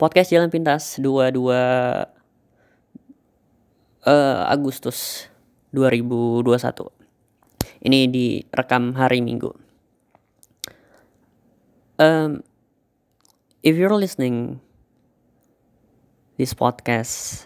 podcast 0.00 0.32
Jalan 0.32 0.48
Pintas 0.48 0.96
22 0.96 1.52
uh, 1.52 2.08
Agustus 4.48 5.28
2021. 5.76 6.88
Ini 7.84 8.08
direkam 8.08 8.96
hari 8.96 9.20
Minggu. 9.20 9.52
Um, 12.00 12.40
if 13.60 13.76
you're 13.76 13.92
listening 13.92 14.64
this 16.40 16.56
podcast 16.56 17.44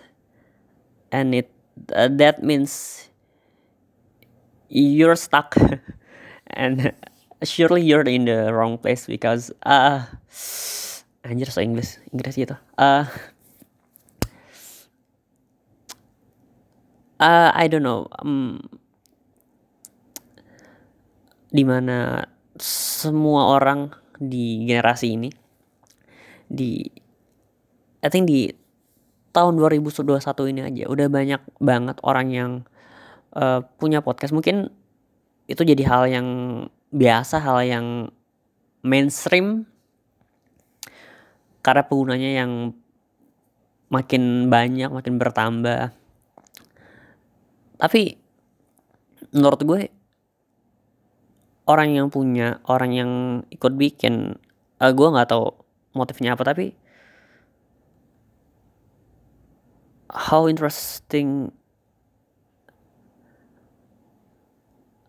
and 1.11 1.34
it 1.34 1.50
uh, 1.91 2.07
that 2.07 2.39
means 2.39 3.11
you're 4.71 5.18
stuck 5.18 5.59
and 6.55 6.95
surely 7.43 7.82
you're 7.82 8.07
in 8.07 8.30
the 8.30 8.55
wrong 8.55 8.79
place 8.79 9.11
because 9.11 9.50
uh 9.66 10.07
anjir 11.25 11.48
so 11.48 11.64
Inggris 11.64 11.98
Inggris 12.12 12.36
gitu. 12.36 12.54
Uh, 12.77 13.09
uh 17.19 17.50
I 17.56 17.64
don't 17.66 17.83
know 17.83 18.06
um, 18.20 18.60
di 21.48 21.64
mana 21.64 22.28
semua 22.60 23.56
orang 23.56 23.91
di 24.20 24.69
generasi 24.69 25.16
ini 25.16 25.30
di 26.47 26.84
I 28.05 28.09
think 28.12 28.28
di 28.28 28.52
tahun 29.34 29.59
2021 29.59 30.06
ini 30.55 30.61
aja 30.62 30.84
udah 30.86 31.09
banyak 31.11 31.42
banget 31.59 31.97
orang 32.06 32.28
yang 32.30 32.52
uh, 33.34 33.64
punya 33.80 34.05
podcast. 34.05 34.30
Mungkin 34.30 34.70
itu 35.50 35.62
jadi 35.64 35.83
hal 35.88 36.05
yang 36.06 36.28
biasa 36.95 37.42
hal 37.42 37.59
yang 37.66 37.86
mainstream 38.86 39.66
karena 41.64 41.82
penggunanya 41.88 42.30
yang 42.45 42.52
makin 43.88 44.52
banyak 44.52 44.92
makin 44.92 45.16
bertambah. 45.16 45.97
Tapi 47.80 48.02
menurut 49.33 49.61
gue 49.64 49.80
orang 51.64 51.97
yang 51.97 52.06
punya 52.12 52.61
orang 52.69 52.91
yang 52.92 53.11
ikut 53.48 53.72
bikin 53.74 54.36
uh, 54.78 54.92
gue 54.92 55.08
nggak 55.08 55.33
tahu 55.33 55.48
motifnya 55.97 56.36
apa 56.36 56.44
tapi 56.44 56.77
how 60.12 60.46
interesting 60.46 61.50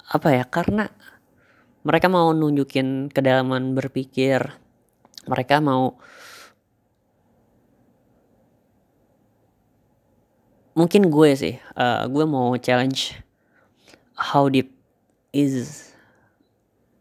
apa 0.10 0.32
ya 0.32 0.44
karena 0.48 0.88
mereka 1.86 2.08
mau 2.10 2.32
nunjukin 2.32 3.12
kedalaman 3.12 3.76
berpikir 3.76 4.42
mereka 5.28 5.60
mau 5.60 5.98
mungkin 10.76 11.08
gue 11.08 11.30
sih 11.34 11.56
uh, 11.80 12.06
gue 12.06 12.26
mau 12.28 12.52
challenge 12.60 13.16
how 14.20 14.52
deep 14.52 14.76
is 15.32 15.90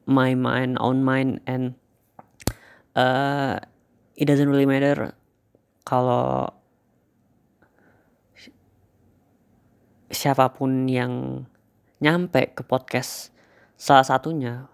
my 0.06 0.32
mind 0.32 0.78
own 0.78 1.02
mind 1.02 1.42
and 1.44 1.74
uh, 2.94 3.58
it 4.14 4.30
doesn't 4.30 4.48
really 4.48 4.66
matter 4.66 5.12
kalau 5.84 6.54
siapa 10.14 10.54
pun 10.54 10.86
yang 10.86 11.44
nyampe 11.98 12.54
ke 12.54 12.62
podcast 12.62 13.34
salah 13.74 14.06
satunya. 14.06 14.70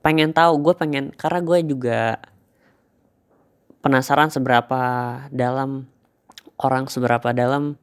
Pengen 0.00 0.32
tahu 0.36 0.60
gue 0.60 0.74
pengen 0.76 1.12
karena 1.16 1.40
gue 1.40 1.58
juga 1.64 2.20
penasaran 3.80 4.32
seberapa 4.32 4.82
dalam 5.28 5.88
orang 6.60 6.86
seberapa 6.86 7.34
dalam 7.34 7.78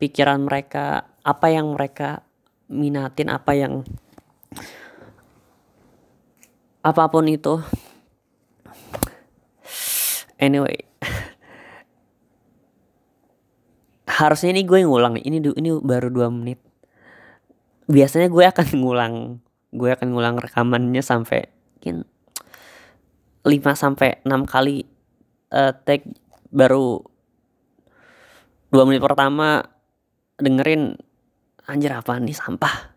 pikiran 0.00 0.44
mereka, 0.44 1.08
apa 1.20 1.52
yang 1.52 1.76
mereka 1.76 2.24
minatin, 2.70 3.28
apa 3.28 3.52
yang 3.56 3.84
apa 6.80 7.02
pun 7.12 7.28
itu. 7.28 7.60
Anyway, 10.40 10.88
harusnya 14.20 14.56
ini 14.56 14.64
gue 14.64 14.80
ngulang 14.80 15.20
ini 15.20 15.44
ini 15.44 15.70
baru 15.84 16.08
dua 16.08 16.32
menit. 16.32 16.56
Biasanya 17.90 18.32
gue 18.32 18.44
akan 18.48 18.66
ngulang, 18.80 19.14
gue 19.76 19.90
akan 19.92 20.08
ngulang 20.16 20.40
rekamannya 20.40 21.04
sampai 21.04 21.60
mungkin 21.80 22.04
5 23.40 23.56
sampai 23.72 24.20
6 24.20 24.28
kali 24.44 24.84
uh, 25.56 25.72
take 25.88 26.04
baru 26.52 27.00
dua 28.70 28.86
menit 28.86 29.02
pertama 29.02 29.66
dengerin 30.38 30.94
anjir 31.66 31.92
apa 31.92 32.16
nih? 32.22 32.34
Sampah. 32.34 32.94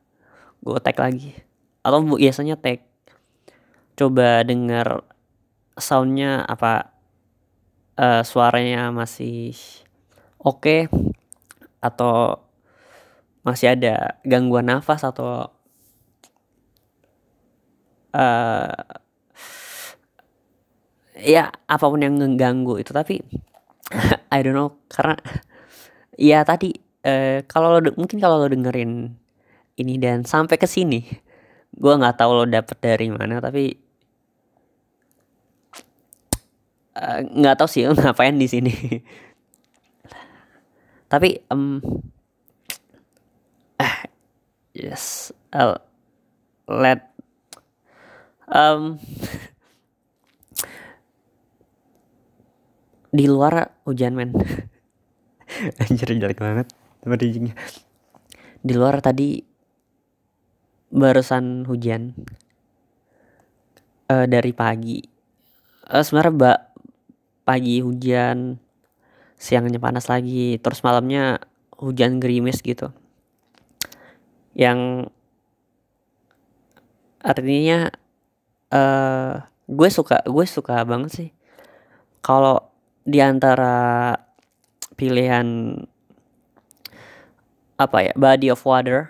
Gue 0.62 0.80
tag 0.80 0.98
lagi. 1.02 1.34
Atau 1.82 2.06
biasanya 2.06 2.56
tag. 2.56 2.86
Coba 3.94 4.42
denger 4.46 5.06
soundnya 5.78 6.46
apa 6.46 6.94
uh, 7.98 8.22
suaranya 8.22 8.94
masih 8.94 9.58
oke 10.38 10.62
okay, 10.62 10.82
atau 11.82 12.42
masih 13.44 13.74
ada 13.74 14.18
gangguan 14.24 14.70
nafas 14.70 15.04
atau 15.04 15.52
uh, 18.16 18.74
ya 21.20 21.52
apa 21.70 21.86
pun 21.86 22.02
yang 22.02 22.18
mengganggu 22.18 22.82
itu. 22.82 22.94
Tapi 22.94 23.22
I 24.34 24.40
don't 24.42 24.58
know 24.58 24.78
karena 24.90 25.18
ya 26.18 26.46
tadi 26.46 26.74
uh, 27.06 27.44
kalau 27.50 27.80
lo 27.80 27.90
mungkin 27.98 28.18
kalau 28.22 28.42
lo 28.42 28.48
dengerin 28.50 29.14
ini 29.78 29.94
dan 29.98 30.24
sampai 30.24 30.58
ke 30.62 30.70
sini 30.70 31.02
gue 31.74 31.94
nggak 31.94 32.22
tahu 32.22 32.32
lo 32.32 32.46
dapet 32.46 32.78
dari 32.78 33.10
mana 33.10 33.42
tapi 33.42 33.74
eh, 36.94 37.20
nggak 37.26 37.56
uh, 37.56 37.58
tahu 37.58 37.70
sih 37.70 37.90
lo 37.90 37.98
ngapain 38.02 38.38
di 38.38 38.46
sini. 38.46 38.74
Tapi 41.10 41.46
um, 41.54 41.78
uh, 43.78 44.00
yes 44.74 45.30
I'll 45.54 45.78
let 46.66 47.14
um, 48.50 48.98
di 53.14 53.30
luar 53.30 53.74
hujan 53.86 54.18
men 54.18 54.34
anjir 55.82 56.10
jelek 56.18 56.40
banget. 56.40 56.68
Bridgingnya 57.04 57.56
di 58.64 58.74
luar 58.80 59.04
tadi 59.04 59.44
barusan 60.90 61.68
hujan. 61.68 62.16
Uh, 64.08 64.28
dari 64.28 64.56
pagi. 64.56 65.04
Uh, 65.88 66.04
sebenarnya 66.04 66.36
mbak 66.36 66.60
pagi 67.44 67.84
hujan 67.84 68.56
siangnya 69.36 69.76
panas 69.76 70.08
lagi 70.08 70.56
terus 70.64 70.80
malamnya 70.80 71.44
hujan 71.76 72.24
gerimis 72.24 72.64
gitu. 72.64 72.96
Yang 74.56 75.12
artinya 77.20 77.92
uh, 78.72 79.44
gue 79.68 79.90
suka 79.92 80.24
gue 80.24 80.46
suka 80.48 80.88
banget 80.88 81.12
sih. 81.12 81.30
Kalau 82.24 82.72
di 83.04 83.20
antara 83.20 84.16
pilihan 84.94 85.78
apa 87.78 87.98
ya 88.06 88.14
body 88.14 88.54
of 88.54 88.62
water 88.64 89.10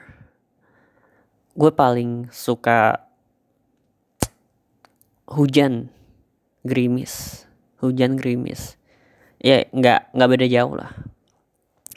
gue 1.54 1.72
paling 1.72 2.32
suka 2.32 3.04
hujan 5.28 5.92
gerimis 6.64 7.44
hujan 7.84 8.16
gerimis. 8.16 8.80
Ya 9.44 9.68
nggak 9.76 10.16
nggak 10.16 10.32
beda 10.32 10.48
jauh 10.48 10.80
lah. 10.80 10.96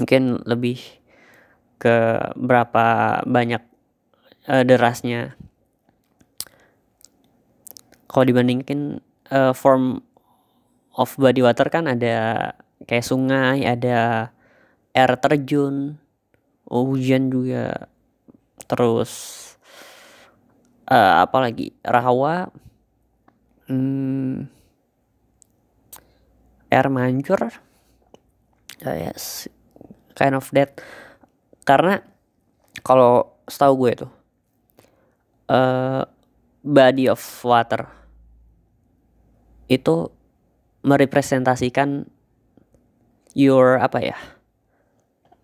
Mungkin 0.03 0.43
lebih 0.43 0.83
ke 1.79 2.19
berapa 2.35 3.23
banyak 3.23 3.63
uh, 4.51 4.67
derasnya. 4.67 5.39
Kalau 8.11 8.27
dibandingin 8.27 8.99
uh, 9.31 9.55
form 9.55 10.03
of 10.99 11.15
body 11.15 11.47
water 11.47 11.71
kan 11.71 11.87
ada 11.87 12.51
kayak 12.87 13.07
sungai 13.07 13.67
ada 13.67 14.31
air 14.97 15.13
terjun 15.21 16.01
hujan 16.67 17.29
juga. 17.31 17.91
Terus 18.67 19.13
uh, 20.91 21.23
apa 21.23 21.37
lagi? 21.39 21.75
Rawa. 21.85 22.51
Hmm, 23.67 24.47
air 26.71 26.87
mancur. 26.89 27.51
Uh, 28.83 28.97
yes. 28.97 29.51
Kind 30.15 30.39
of 30.39 30.49
that. 30.55 30.81
Karena 31.67 32.01
kalau 32.87 33.37
setahu 33.47 33.87
gue 33.87 33.93
tuh 34.07 34.13
uh, 35.51 36.03
body 36.63 37.07
of 37.11 37.23
water 37.43 37.87
itu 39.67 40.11
merepresentasikan 40.87 42.07
your 43.37 43.77
apa 43.77 43.99
ya 44.01 44.19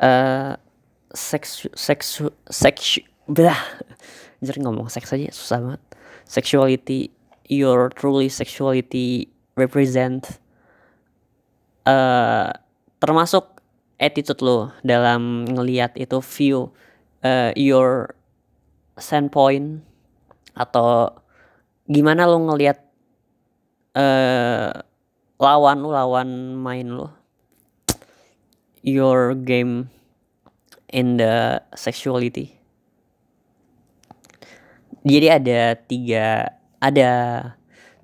uh, 0.00 0.56
seks 1.12 1.68
seks 1.76 2.24
seks 2.48 3.04
bah 3.28 3.60
jadi 4.42 4.58
ngomong 4.64 4.90
seks 4.90 5.14
aja 5.14 5.30
susah 5.30 5.62
banget. 5.62 5.82
Sexuality 6.26 7.14
your 7.46 7.94
truly 7.94 8.26
sexuality 8.26 9.30
represent 9.54 10.42
uh, 11.86 12.50
termasuk 12.98 13.62
attitude 14.02 14.42
lo 14.42 14.74
dalam 14.82 15.46
ngelihat 15.46 15.94
itu 15.94 16.18
view 16.18 16.74
uh, 17.22 17.54
your 17.54 18.18
standpoint 18.98 19.86
atau 20.58 21.14
gimana 21.86 22.26
lo 22.26 22.42
ngelihat 22.42 22.82
uh, 23.94 24.74
lawan 25.38 25.78
lo 25.86 25.94
lawan 25.94 26.58
main 26.58 26.90
lo 26.90 27.21
your 28.82 29.38
game 29.38 29.88
in 30.90 31.17
the 31.17 31.62
sexuality. 31.79 32.58
Jadi 35.02 35.26
ada 35.26 35.75
tiga 35.75 36.55
ada 36.79 37.11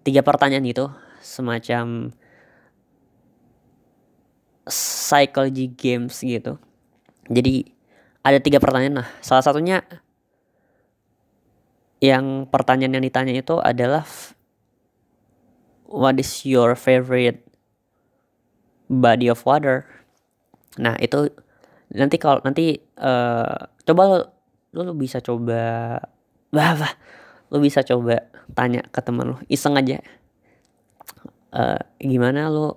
tiga 0.02 0.22
pertanyaan 0.22 0.66
itu 0.66 0.86
semacam 1.22 2.10
psychology 4.66 5.70
games 5.70 6.22
gitu. 6.22 6.58
Jadi 7.28 7.70
ada 8.24 8.38
tiga 8.42 8.58
pertanyaan 8.58 9.04
nah 9.04 9.08
salah 9.22 9.44
satunya 9.44 9.84
yang 11.98 12.46
pertanyaan 12.46 12.98
yang 12.98 13.04
ditanya 13.04 13.34
itu 13.34 13.58
adalah 13.58 14.06
what 15.86 16.14
is 16.18 16.46
your 16.46 16.78
favorite 16.78 17.42
body 18.86 19.26
of 19.26 19.42
water 19.42 19.86
Nah 20.78 20.96
itu 20.98 21.30
nanti 21.92 22.16
kalau 22.20 22.40
nanti 22.44 22.78
uh, 23.00 23.58
coba 23.84 24.02
lo, 24.06 24.18
lo, 24.76 24.92
bisa 24.94 25.18
coba 25.24 25.96
bah, 26.52 26.72
bah 26.76 26.92
lo 27.48 27.58
bisa 27.60 27.80
coba 27.80 28.28
tanya 28.52 28.84
ke 28.88 29.00
teman 29.00 29.34
lo 29.34 29.36
iseng 29.50 29.76
aja. 29.76 30.00
Uh, 31.48 31.80
gimana 32.00 32.52
lo 32.52 32.76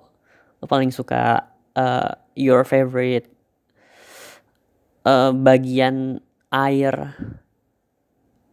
lo 0.58 0.64
paling 0.64 0.90
suka 0.90 1.52
uh, 1.76 2.12
your 2.32 2.64
favorite 2.64 3.28
uh, 5.04 5.30
bagian 5.34 6.22
air 6.52 7.16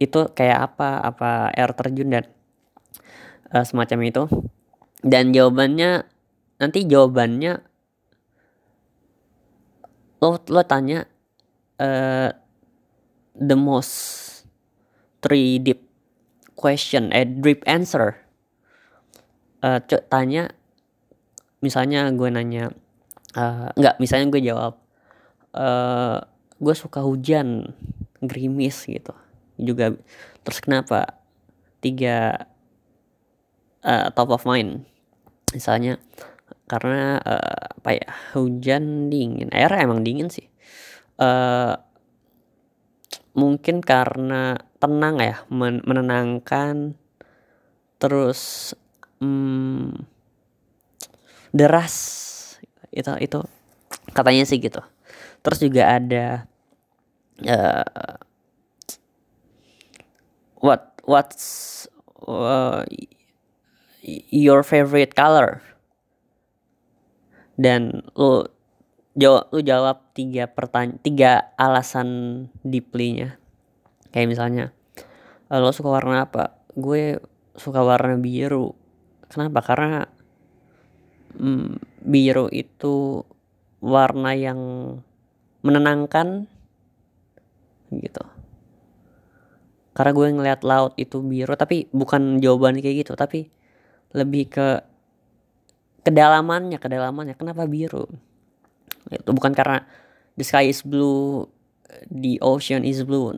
itu 0.00 0.20
kayak 0.32 0.72
apa? 0.72 1.04
Apa 1.04 1.52
air 1.52 1.70
terjun 1.76 2.08
dan 2.10 2.24
uh, 3.52 3.64
semacam 3.64 3.98
itu. 4.08 4.22
Dan 5.00 5.32
jawabannya 5.32 6.04
nanti 6.60 6.84
jawabannya 6.84 7.69
lo 10.20 10.36
lo 10.36 10.62
tanya 10.68 11.08
uh, 11.80 12.30
the 13.36 13.56
most 13.56 14.28
three 15.24 15.56
deep 15.60 15.84
question 16.56 17.08
eh 17.12 17.24
deep 17.24 17.64
answer. 17.64 18.20
Uh, 19.60 19.80
tanya 20.08 20.52
misalnya 21.60 22.08
gue 22.12 22.28
nanya 22.32 22.72
uh, 23.36 23.68
nggak 23.76 24.00
misalnya 24.00 24.32
gue 24.32 24.40
jawab 24.40 24.80
uh, 25.52 26.16
gue 26.60 26.74
suka 26.76 27.04
hujan 27.04 27.72
gerimis 28.20 28.84
gitu. 28.84 29.12
Juga 29.56 29.96
terus 30.44 30.60
kenapa? 30.60 31.20
Tiga 31.80 32.48
uh, 33.84 34.08
top 34.12 34.36
of 34.36 34.44
mind. 34.44 34.84
Misalnya 35.56 35.96
karena 36.70 37.18
uh, 37.18 37.82
apa 37.82 37.90
ya 37.98 38.08
hujan 38.38 39.10
dingin. 39.10 39.50
Air 39.50 39.74
emang 39.74 40.06
dingin 40.06 40.30
sih. 40.30 40.46
Uh, 41.18 41.74
mungkin 43.34 43.82
karena 43.82 44.54
tenang 44.78 45.18
ya 45.18 45.42
men 45.50 45.82
menenangkan. 45.82 46.94
Terus 47.98 48.72
hmm, 49.18 50.06
deras. 51.50 51.94
Itu 52.94 53.18
itu 53.18 53.42
katanya 54.14 54.46
sih 54.46 54.62
gitu. 54.62 54.78
Terus 55.42 55.58
juga 55.58 55.98
ada 55.98 56.46
uh, 57.42 58.14
what 60.62 60.94
what's 61.02 61.90
uh, 62.30 62.86
your 64.30 64.62
favorite 64.62 65.18
color 65.18 65.69
dan 67.60 68.08
lu 68.16 68.48
jawab 69.12 69.52
lu 69.52 69.60
jawab 69.60 70.00
tiga 70.16 70.48
pertanyaan 70.48 70.96
tiga 71.04 71.52
alasan 71.60 72.08
deeply-nya. 72.64 73.36
Kayak 74.16 74.28
misalnya 74.32 74.64
lo 75.52 75.68
suka 75.76 75.92
warna 75.92 76.24
apa? 76.24 76.56
Gue 76.72 77.20
suka 77.52 77.84
warna 77.84 78.16
biru. 78.16 78.72
Kenapa? 79.28 79.60
Karena 79.60 80.08
mm, 81.36 82.00
biru 82.00 82.48
itu 82.48 83.20
warna 83.84 84.32
yang 84.32 84.60
menenangkan 85.60 86.48
gitu. 87.92 88.24
Karena 89.92 90.12
gue 90.16 90.26
ngeliat 90.32 90.60
laut 90.64 90.96
itu 90.96 91.20
biru 91.20 91.52
tapi 91.60 91.92
bukan 91.92 92.40
jawaban 92.40 92.80
kayak 92.80 93.04
gitu 93.04 93.12
tapi 93.18 93.52
lebih 94.16 94.48
ke 94.48 94.89
kedalamannya 96.04 96.78
kedalamannya. 96.80 97.34
Kenapa 97.36 97.64
biru? 97.68 98.08
Itu 99.08 99.30
bukan 99.32 99.52
karena 99.56 99.84
the 100.36 100.44
sky 100.44 100.68
is 100.68 100.84
blue 100.84 101.48
the 102.08 102.38
ocean 102.40 102.86
is 102.86 103.02
blue. 103.02 103.34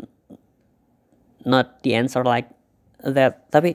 Not 1.42 1.82
the 1.82 1.98
answer 1.98 2.22
like 2.22 2.50
that. 3.02 3.50
Tapi 3.50 3.74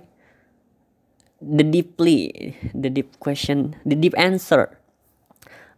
the 1.38 1.66
deeply 1.66 2.54
the 2.74 2.89
deep 2.89 3.13
question 3.22 3.78
the 3.86 3.94
deep 3.94 4.18
answer 4.18 4.74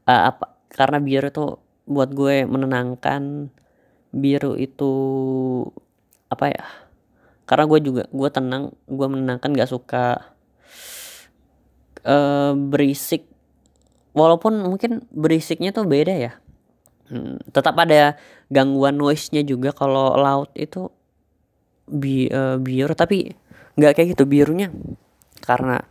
uh, 0.08 0.32
apa 0.32 0.56
karena 0.72 1.04
biru 1.04 1.28
itu 1.28 1.46
buat 1.84 2.16
gue 2.16 2.48
menenangkan 2.48 3.52
biru 4.16 4.56
itu 4.56 4.92
apa 6.30 6.46
ya? 6.54 6.66
Karena 7.50 7.66
gue 7.66 7.80
juga 7.82 8.04
gue 8.14 8.30
tenang 8.30 8.72
gue 8.86 9.08
menenangkan 9.10 9.52
gak 9.58 9.72
suka 9.74 10.38
uh, 12.10 12.52
berisik. 12.58 13.30
Walaupun 14.18 14.66
mungkin 14.66 15.06
berisiknya 15.14 15.70
tuh 15.70 15.86
beda 15.86 16.16
ya. 16.18 16.34
Hmm, 17.10 17.42
tetap 17.54 17.78
ada 17.78 18.18
gangguan 18.50 18.98
noise-nya 18.98 19.46
juga 19.46 19.74
kalau 19.74 20.18
laut 20.18 20.54
itu 20.58 20.90
bi 21.90 22.30
uh, 22.30 22.62
biru 22.62 22.94
tapi 22.94 23.34
nggak 23.74 23.98
kayak 23.98 24.14
gitu 24.14 24.30
birunya 24.30 24.70
karena 25.42 25.82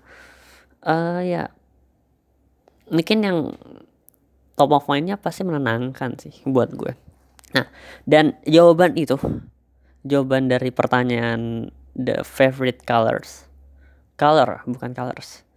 uh, 0.86 1.18
ya 1.18 1.50
mungkin 2.86 3.18
yang 3.26 3.38
top 4.54 4.70
of 4.70 4.86
mind-nya 4.86 5.18
pasti 5.18 5.42
menenangkan 5.42 6.14
sih 6.22 6.38
buat 6.46 6.70
gue. 6.70 6.94
Nah 7.58 7.66
dan 8.06 8.38
jawaban 8.46 8.94
itu 8.94 9.18
jawaban 10.06 10.46
dari 10.46 10.70
pertanyaan 10.70 11.74
the 11.98 12.22
favorite 12.22 12.86
colors. 12.86 13.50
Color 14.14 14.62
bukan 14.70 14.94
colors 14.94 15.47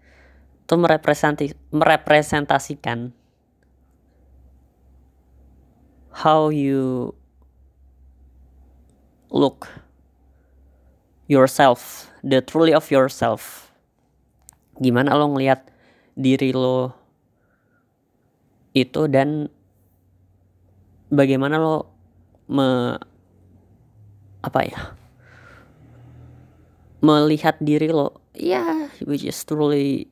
itu 0.71 0.79
merepresentasi 0.79 1.51
merepresentasikan 1.75 3.11
how 6.15 6.47
you 6.47 7.11
look 9.27 9.67
yourself 11.27 12.07
the 12.23 12.39
truly 12.39 12.71
of 12.71 12.87
yourself. 12.87 13.67
Gimana 14.79 15.11
lo 15.19 15.35
ngelihat 15.35 15.67
diri 16.15 16.55
lo 16.55 16.95
itu 18.71 19.11
dan 19.11 19.51
bagaimana 21.11 21.59
lo 21.59 21.91
me 22.47 22.95
apa 24.39 24.59
ya 24.63 24.95
melihat 27.03 27.59
diri 27.59 27.91
lo. 27.91 28.23
Ya 28.31 28.63
yeah, 28.63 28.79
which 29.03 29.27
is 29.27 29.35
truly 29.43 30.07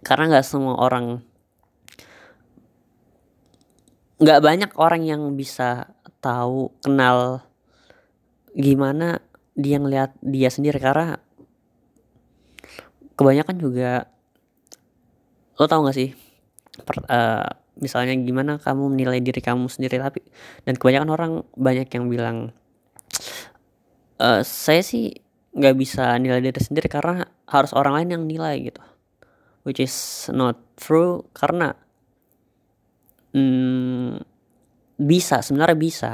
karena 0.00 0.24
nggak 0.36 0.46
semua 0.46 0.80
orang 0.80 1.20
nggak 4.24 4.40
banyak 4.40 4.70
orang 4.80 5.02
yang 5.04 5.22
bisa 5.36 5.92
tahu 6.24 6.72
kenal 6.80 7.44
gimana 8.56 9.20
dia 9.52 9.76
ngeliat 9.76 10.16
dia 10.22 10.48
sendiri. 10.48 10.80
Karena 10.80 11.18
kebanyakan 13.14 13.56
juga 13.60 14.08
lo 15.54 15.70
tau 15.70 15.86
gak 15.86 15.94
sih 15.94 16.10
per, 16.82 17.06
uh, 17.06 17.46
misalnya 17.78 18.18
gimana 18.18 18.58
kamu 18.58 18.94
menilai 18.94 19.20
diri 19.20 19.42
kamu 19.42 19.68
sendiri. 19.68 20.00
Tapi 20.00 20.22
dan 20.64 20.74
kebanyakan 20.78 21.10
orang 21.10 21.32
banyak 21.58 21.90
yang 21.92 22.08
bilang 22.08 22.36
uh, 24.22 24.40
saya 24.40 24.80
sih 24.80 25.20
nggak 25.54 25.76
bisa 25.78 26.18
nilai 26.18 26.42
diri 26.42 26.58
sendiri 26.58 26.90
karena 26.90 27.30
harus 27.48 27.72
orang 27.76 28.02
lain 28.02 28.08
yang 28.18 28.24
nilai 28.24 28.72
gitu. 28.72 28.82
Which 29.64 29.80
is 29.80 29.94
not 30.32 30.60
true 30.76 31.24
karena 31.32 31.72
hmm, 33.32 34.20
bisa 35.00 35.40
sebenarnya 35.40 35.78
bisa. 35.78 36.12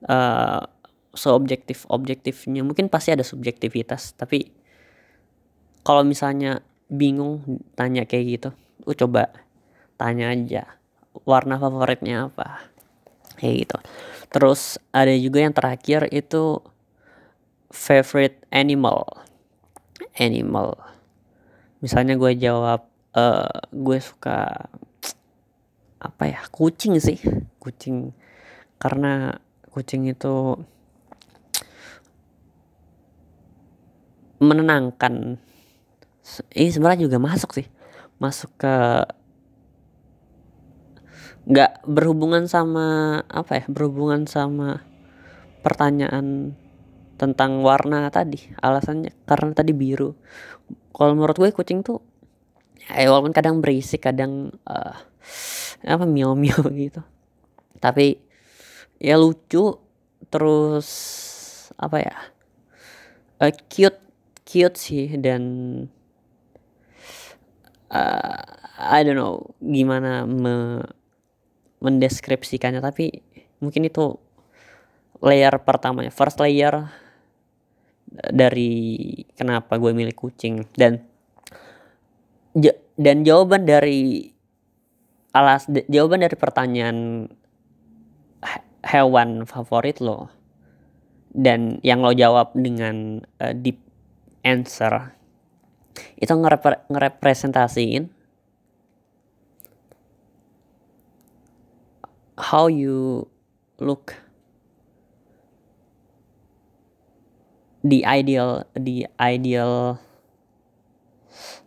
Uh, 0.00 0.64
seobjektif 1.12 1.84
objektifnya 1.90 2.62
mungkin 2.64 2.86
pasti 2.86 3.10
ada 3.10 3.26
subjektivitas 3.26 4.14
tapi 4.14 4.48
kalau 5.82 6.06
misalnya 6.06 6.62
bingung 6.88 7.60
tanya 7.74 8.06
kayak 8.06 8.24
gitu 8.30 8.50
lu 8.86 8.94
coba 8.94 9.28
tanya 9.98 10.32
aja 10.32 10.80
warna 11.26 11.58
favoritnya 11.58 12.30
apa? 12.30 12.70
Kayak 13.36 13.54
gitu. 13.66 13.76
Terus 14.30 14.60
ada 14.94 15.12
juga 15.16 15.38
yang 15.42 15.54
terakhir 15.54 16.06
itu 16.12 16.60
favorite 17.70 18.44
animal 18.52 19.06
animal. 20.18 20.74
Misalnya 21.84 22.16
gue 22.16 22.32
jawab 22.36 22.88
uh, 23.14 23.52
gue 23.70 23.98
suka 24.02 24.68
apa 26.00 26.24
ya 26.26 26.40
kucing 26.50 26.96
sih. 26.98 27.20
Kucing 27.60 28.10
karena 28.80 29.36
kucing 29.70 30.08
itu 30.08 30.56
menenangkan. 34.40 35.36
Ini 36.56 36.70
sebenarnya 36.72 37.06
juga 37.06 37.18
masuk 37.20 37.54
sih. 37.54 37.68
Masuk 38.16 38.52
ke 38.60 38.76
nggak 41.50 41.88
berhubungan 41.88 42.44
sama 42.46 43.18
apa 43.26 43.64
ya 43.64 43.64
berhubungan 43.66 44.28
sama 44.28 44.84
pertanyaan 45.64 46.54
tentang 47.20 47.60
warna 47.60 48.08
tadi 48.08 48.40
alasannya 48.64 49.12
karena 49.28 49.52
tadi 49.52 49.76
biru. 49.76 50.16
Kalau 50.96 51.12
menurut 51.12 51.36
gue 51.36 51.52
kucing 51.52 51.84
tuh 51.84 52.00
ya 52.88 53.12
walaupun 53.12 53.36
kadang 53.36 53.60
berisik 53.60 54.08
kadang 54.08 54.48
uh, 54.64 54.96
apa 55.84 56.04
miau 56.08 56.32
miau 56.32 56.64
gitu. 56.80 57.04
Tapi 57.76 58.16
ya 58.96 59.20
lucu 59.20 59.76
terus 60.32 60.88
apa 61.76 61.96
ya 62.00 62.16
uh, 63.44 63.52
cute 63.68 64.00
cute 64.48 64.76
sih 64.80 65.12
dan 65.20 65.42
uh, 67.92 68.40
I 68.80 69.04
don't 69.04 69.20
know 69.20 69.52
gimana 69.60 70.24
me 70.24 70.80
mendeskripsikannya 71.84 72.80
tapi 72.80 73.20
mungkin 73.60 73.84
itu 73.84 74.16
layer 75.20 75.52
pertamanya. 75.60 76.08
First 76.08 76.40
layer 76.40 76.88
dari 78.10 78.72
kenapa 79.38 79.78
gue 79.78 79.94
milih 79.94 80.14
kucing. 80.14 80.66
Dan 80.74 81.06
dan 83.00 83.16
jawaban 83.24 83.64
dari 83.64 84.28
alas 85.30 85.70
jawaban 85.86 86.26
dari 86.26 86.34
pertanyaan 86.34 87.30
hewan 88.82 89.46
favorit 89.46 90.02
lo 90.02 90.26
dan 91.30 91.78
yang 91.86 92.02
lo 92.02 92.10
jawab 92.10 92.50
dengan 92.58 93.22
uh, 93.38 93.54
deep 93.54 93.78
answer 94.42 95.14
itu 96.18 96.32
ngerepre 96.34 96.82
ngerepresentasiin 96.90 98.10
how 102.50 102.66
you 102.66 103.28
look 103.78 104.16
the 107.80 108.04
ideal 108.04 108.68
the 108.76 109.08
ideal 109.16 109.96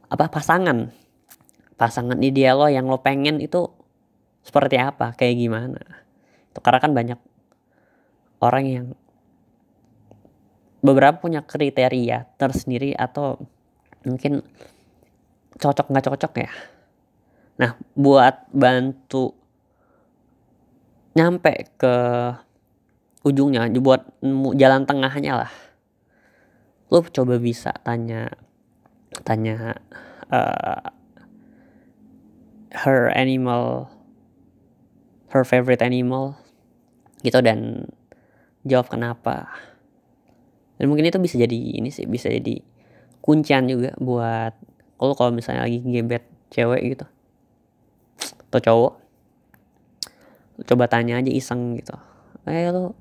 apa 0.09 0.29
pasangan. 0.29 0.93
Pasangan 1.73 2.21
ideal 2.21 2.61
lo 2.61 2.67
yang 2.69 2.85
lo 2.85 3.01
pengen 3.01 3.41
itu 3.41 3.65
seperti 4.45 4.77
apa 4.77 5.17
kayak 5.17 5.35
gimana. 5.41 5.81
Itu 6.53 6.61
karena 6.61 6.79
kan 6.79 6.91
banyak 6.93 7.19
orang 8.43 8.65
yang 8.69 8.87
beberapa 10.83 11.17
punya 11.17 11.41
kriteria 11.41 12.29
tersendiri 12.37 12.93
atau 12.93 13.41
mungkin 14.05 14.45
cocok 15.57 15.89
nggak 15.89 16.05
cocok 16.13 16.33
ya. 16.45 16.51
Nah 17.57 17.79
buat 17.97 18.51
bantu 18.53 19.33
nyampe 21.13 21.73
ke 21.77 21.95
ujungnya 23.23 23.69
buat 23.79 24.03
jalan 24.57 24.83
tengahnya 24.83 25.45
lah 25.45 25.51
lu 26.93 27.01
coba 27.09 27.41
bisa 27.41 27.73
tanya 27.81 28.29
tanya 29.25 29.81
uh, 30.29 30.93
her 32.85 33.09
animal 33.17 33.89
her 35.33 35.41
favorite 35.41 35.81
animal 35.81 36.37
gitu 37.25 37.41
dan 37.41 37.89
jawab 38.61 38.93
kenapa. 38.93 39.49
Dan 40.77 40.93
mungkin 40.93 41.09
itu 41.09 41.17
bisa 41.17 41.41
jadi 41.41 41.81
ini 41.81 41.89
sih 41.89 42.05
bisa 42.05 42.29
jadi 42.29 42.61
kuncian 43.25 43.65
juga 43.65 43.97
buat 43.97 44.53
kalau 45.01 45.17
kalau 45.17 45.31
misalnya 45.33 45.65
lagi 45.65 45.81
gebet 45.81 46.29
cewek 46.53 46.93
gitu. 46.93 47.05
Atau 48.53 48.61
cowok. 48.61 48.93
Coba 50.69 50.85
tanya 50.85 51.17
aja 51.17 51.33
iseng 51.33 51.73
gitu. 51.81 51.97
Eh 52.45 52.69
lu 52.69 52.93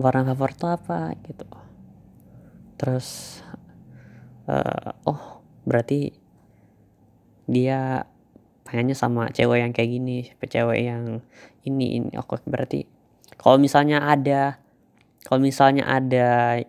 warna 0.00 0.24
favorit 0.32 0.56
apa? 0.64 1.12
Gitu 1.20 1.63
terus 2.84 3.40
uh, 4.44 4.92
oh 5.08 5.40
berarti 5.64 6.12
dia 7.48 8.04
pengennya 8.68 8.92
sama 8.92 9.32
cewek 9.32 9.64
yang 9.64 9.72
kayak 9.72 9.88
gini 9.88 10.28
cewek 10.36 10.84
yang 10.84 11.24
ini 11.64 11.96
ini. 11.96 12.12
Oke 12.20 12.44
berarti 12.44 12.84
kalau 13.40 13.56
misalnya 13.56 14.04
ada 14.04 14.60
kalau 15.24 15.40
misalnya 15.40 15.88
ada 15.88 16.60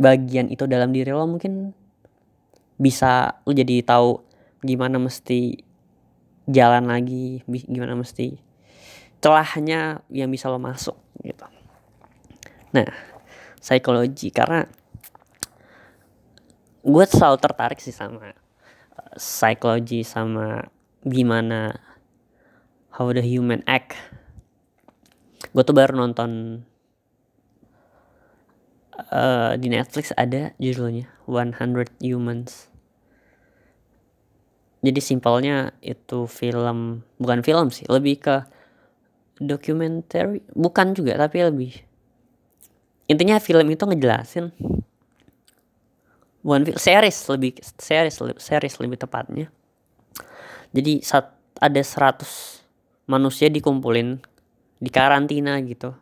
bagian 0.00 0.48
itu 0.48 0.64
dalam 0.64 0.88
diri 0.88 1.12
lo 1.12 1.28
mungkin 1.28 1.76
bisa 2.80 3.44
lo 3.44 3.52
jadi 3.52 3.84
tahu 3.84 4.24
gimana 4.64 4.96
mesti 4.96 5.60
jalan 6.48 6.88
lagi 6.88 7.44
gimana 7.44 7.92
mesti 7.92 8.40
celahnya 9.20 10.00
yang 10.08 10.32
bisa 10.32 10.48
lo 10.48 10.56
masuk 10.56 10.96
gitu. 11.20 11.44
Nah 12.72 12.88
psikologi 13.60 14.32
karena 14.32 14.64
gue 16.86 17.04
selalu 17.10 17.42
tertarik 17.42 17.82
sih 17.82 17.90
sama 17.90 18.30
uh, 18.94 19.14
psikologi 19.18 20.06
sama 20.06 20.70
gimana 21.02 21.74
how 22.94 23.10
the 23.10 23.22
human 23.26 23.66
act. 23.66 23.98
Gue 25.50 25.66
tuh 25.66 25.74
baru 25.74 25.98
nonton 25.98 26.62
uh, 29.10 29.58
di 29.58 29.66
Netflix 29.66 30.14
ada 30.14 30.54
judulnya 30.62 31.10
100 31.26 31.98
Humans. 32.06 32.70
Jadi 34.86 35.00
simpelnya 35.02 35.74
itu 35.82 36.30
film 36.30 37.02
bukan 37.18 37.42
film 37.42 37.74
sih 37.74 37.90
lebih 37.90 38.22
ke 38.22 38.36
documentary 39.42 40.46
bukan 40.54 40.94
juga 40.94 41.18
tapi 41.18 41.42
lebih. 41.42 41.82
Intinya 43.10 43.42
film 43.42 43.66
itu 43.74 43.82
ngejelasin 43.82 44.54
bukan 46.46 46.78
series 46.78 47.18
lebih 47.26 47.58
series 47.74 48.22
series 48.38 48.78
lebih 48.78 49.02
tepatnya. 49.02 49.50
Jadi 50.70 51.02
saat 51.02 51.34
ada 51.58 51.82
100 51.82 53.10
manusia 53.10 53.50
dikumpulin 53.50 54.22
di 54.78 54.90
karantina 54.94 55.58
gitu 55.66 55.98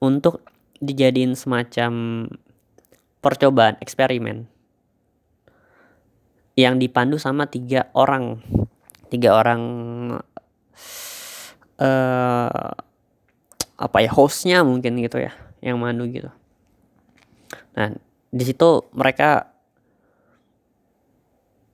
untuk 0.00 0.40
dijadiin 0.80 1.36
semacam 1.36 1.92
percobaan 3.20 3.76
eksperimen. 3.84 4.48
Yang 6.56 6.74
dipandu 6.80 7.20
sama 7.20 7.44
tiga 7.44 7.92
orang. 7.92 8.40
Tiga 9.12 9.36
orang 9.36 9.62
uh, 11.76 12.72
apa 13.74 13.98
ya 14.00 14.08
hostnya 14.08 14.64
mungkin 14.64 14.96
gitu 15.04 15.20
ya 15.20 15.36
yang 15.60 15.76
mandu 15.76 16.08
gitu. 16.08 16.30
Nah 17.74 17.92
di 18.34 18.42
situ 18.42 18.90
mereka 18.90 19.54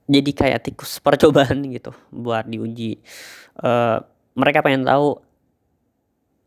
jadi 0.05 0.31
kayak 0.31 0.61
tikus 0.69 1.01
percobaan 1.01 1.65
gitu 1.75 1.89
buat 2.13 2.45
diuji. 2.45 3.01
Uh, 3.57 3.97
mereka 4.37 4.61
pengen 4.61 4.85
tahu 4.85 5.17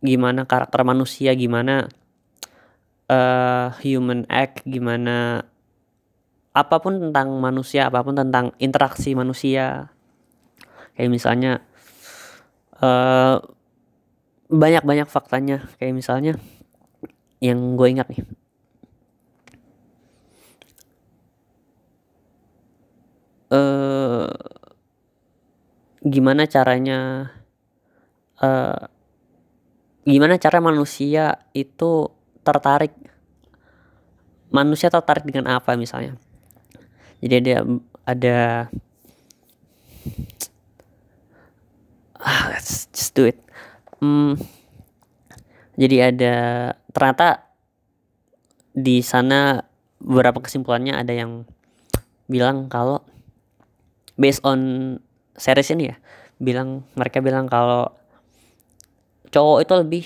gimana 0.05 0.45
karakter 0.45 0.85
manusia 0.85 1.33
gimana 1.33 1.89
uh, 3.09 3.73
human 3.81 4.29
act 4.29 4.61
gimana 4.69 5.49
apa 6.55 6.77
pun 6.79 7.01
tentang 7.11 7.35
manusia 7.41 7.91
apa 7.91 8.05
pun 8.07 8.15
tentang 8.15 8.55
interaksi 8.63 9.19
manusia. 9.19 9.91
Kayak 10.95 11.11
misalnya 11.11 11.53
uh, 12.79 13.43
banyak-banyak 14.47 15.11
faktanya. 15.11 15.67
Kayak 15.83 15.99
misalnya 15.99 16.33
yang 17.43 17.75
gue 17.75 17.89
ingat 17.91 18.07
nih 18.15 18.44
uh, 23.51 24.31
gimana 26.05 26.45
caranya 26.45 27.33
uh, 28.41 28.89
gimana 30.05 30.37
cara 30.37 30.61
manusia 30.61 31.41
itu 31.57 32.13
tertarik 32.45 32.93
manusia 34.53 34.93
tertarik 34.93 35.27
dengan 35.27 35.59
apa 35.59 35.75
misalnya. 35.75 36.15
Jadi 37.25 37.35
ada 37.41 37.55
ada 38.05 38.39
ah 42.21 42.43
let's 42.53 42.87
just 42.93 43.17
do 43.17 43.25
it. 43.27 43.41
Hmm, 43.99 44.37
jadi 45.81 46.13
ada 46.13 46.37
ternyata 46.93 47.49
di 48.77 49.01
sana 49.01 49.65
beberapa 49.99 50.45
kesimpulannya 50.45 50.95
ada 50.95 51.17
yang 51.17 51.49
bilang 52.29 52.69
kalau 52.69 53.01
based 54.15 54.43
on 54.47 54.97
series 55.35 55.71
ini 55.75 55.91
ya 55.91 55.97
bilang 56.39 56.83
mereka 56.99 57.23
bilang 57.23 57.47
kalau 57.47 57.91
cowok 59.31 59.59
itu 59.67 59.73
lebih 59.75 60.05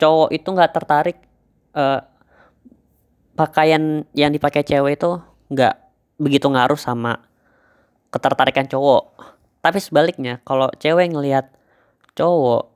cowok 0.00 0.28
itu 0.32 0.48
nggak 0.48 0.72
tertarik 0.72 1.18
uh, 1.76 2.00
pakaian 3.36 4.04
yang 4.12 4.32
dipakai 4.32 4.64
cewek 4.64 5.00
itu 5.00 5.20
nggak 5.48 5.74
begitu 6.20 6.46
ngaruh 6.52 6.76
sama 6.76 7.24
ketertarikan 8.12 8.68
cowok. 8.68 9.16
Tapi 9.60 9.78
sebaliknya 9.80 10.40
kalau 10.44 10.68
cewek 10.76 11.12
ngelihat 11.12 11.52
cowok 12.16 12.68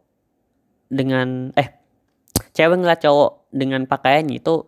dengan 0.88 1.52
eh 1.56 1.68
cewek 2.56 2.80
ngeliat 2.80 3.00
cowok 3.04 3.50
dengan 3.52 3.84
pakaian 3.84 4.24
itu 4.30 4.64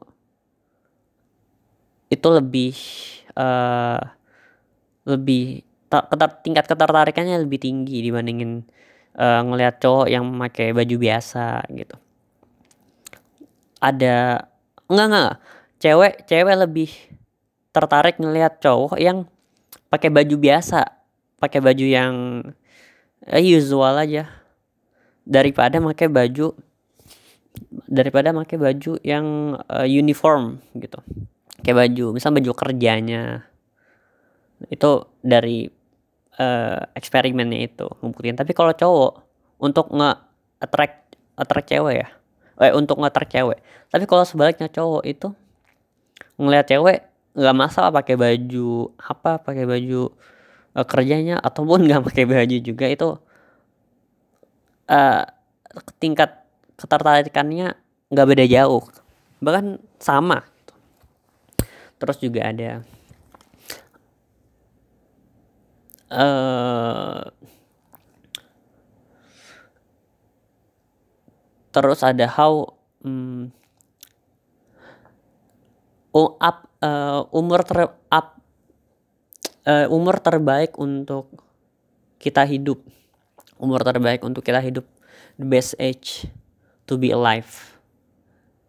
itu 2.13 2.29
lebih 2.31 2.75
uh, 3.35 4.01
lebih 5.07 5.67
keter, 5.89 6.31
tingkat 6.43 6.65
ketertarikannya 6.67 7.43
lebih 7.43 7.63
tinggi 7.63 8.03
dibandingin 8.03 8.67
uh, 9.17 9.41
ngelihat 9.47 9.81
cowok 9.81 10.07
yang 10.11 10.25
pakai 10.37 10.75
baju 10.77 10.97
biasa 10.99 11.65
gitu. 11.73 11.97
Ada 13.81 14.47
enggak 14.91 15.07
enggak 15.11 15.35
cewek 15.81 16.15
cewek 16.27 16.57
lebih 16.57 16.91
tertarik 17.71 18.17
ngelihat 18.17 18.59
cowok 18.59 18.97
yang 18.97 19.29
pakai 19.93 20.09
baju 20.09 20.37
biasa 20.41 20.97
pakai 21.37 21.61
baju 21.61 21.85
yang 21.85 22.15
eh, 23.29 23.45
usual 23.45 24.01
aja 24.01 24.27
daripada 25.27 25.83
pakai 25.83 26.09
baju 26.09 26.57
daripada 27.89 28.33
pakai 28.37 28.57
baju 28.61 28.93
yang 29.01 29.57
uh, 29.69 29.89
uniform 29.89 30.61
gitu. 30.77 31.01
Kayak 31.65 31.89
baju 31.89 32.07
misal 32.15 32.37
baju 32.37 32.53
kerjanya. 32.53 33.49
Itu 34.69 35.09
dari 35.25 35.69
uh, 36.41 36.81
eksperimennya 36.97 37.61
itu 37.67 37.87
ngebuktiin 38.01 38.37
tapi 38.37 38.53
kalau 38.53 38.73
cowok 38.73 39.13
untuk 39.61 39.89
nge 39.93 40.11
attract 40.61 41.17
attract 41.37 41.69
cewek 41.69 41.95
ya? 42.05 42.09
Eh 42.57 42.73
untuk 42.73 43.01
nge 43.01 43.09
attract 43.13 43.33
cewek. 43.33 43.59
Tapi 43.93 44.05
kalau 44.09 44.25
sebaliknya 44.25 44.69
cowok 44.69 45.03
itu 45.05 45.29
ngelihat 46.37 46.67
cewek 46.69 46.99
nggak 47.37 47.57
masalah 47.57 47.93
pakai 47.93 48.17
baju 48.17 48.97
apa 48.97 49.37
pakai 49.41 49.69
baju 49.69 50.09
uh, 50.73 50.87
kerjanya 50.89 51.37
ataupun 51.41 51.85
nggak 51.85 52.03
pakai 52.09 52.25
baju 52.25 52.57
juga 52.65 52.89
itu 52.89 53.09
uh, 54.89 55.23
tingkat 56.01 56.33
ketertarikannya 56.81 57.77
nggak 58.13 58.29
beda 58.29 58.45
jauh. 58.49 58.85
Bahkan 59.41 59.81
sama. 60.01 60.45
Terus 61.97 62.17
juga 62.21 62.53
ada 62.53 62.85
uh, 66.17 67.29
terus 71.77 72.01
ada 72.01 72.25
how 72.25 72.73
um, 73.05 73.53
up 76.41 76.65
uh, 76.81 77.29
umur 77.37 77.61
ter 77.69 77.93
up 78.09 78.41
uh, 79.69 79.87
umur 79.93 80.17
terbaik 80.25 80.73
untuk 80.81 81.29
kita 82.17 82.49
hidup. 82.49 82.81
Umur 83.61 83.85
terbaik 83.85 84.25
untuk 84.25 84.41
kita 84.41 84.65
hidup. 84.65 84.89
The 85.37 85.45
best 85.45 85.77
age 85.77 86.25
to 86.89 86.97
be 86.97 87.13
alive. 87.13 87.77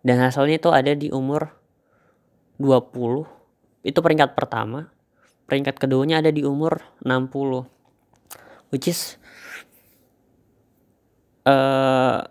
Dan 0.04 0.19
hasilnya 0.19 0.60
itu 0.60 0.69
ada 0.72 0.91
di 0.91 1.08
umur 1.12 1.52
20 2.60 3.24
itu 3.88 4.00
peringkat 4.04 4.36
pertama 4.36 4.91
peringkat 5.48 5.80
keduanya 5.80 6.20
ada 6.20 6.30
di 6.30 6.44
umur 6.44 6.84
60 7.02 7.66
which 8.70 8.92
is 8.92 9.16
uh, 11.48 12.28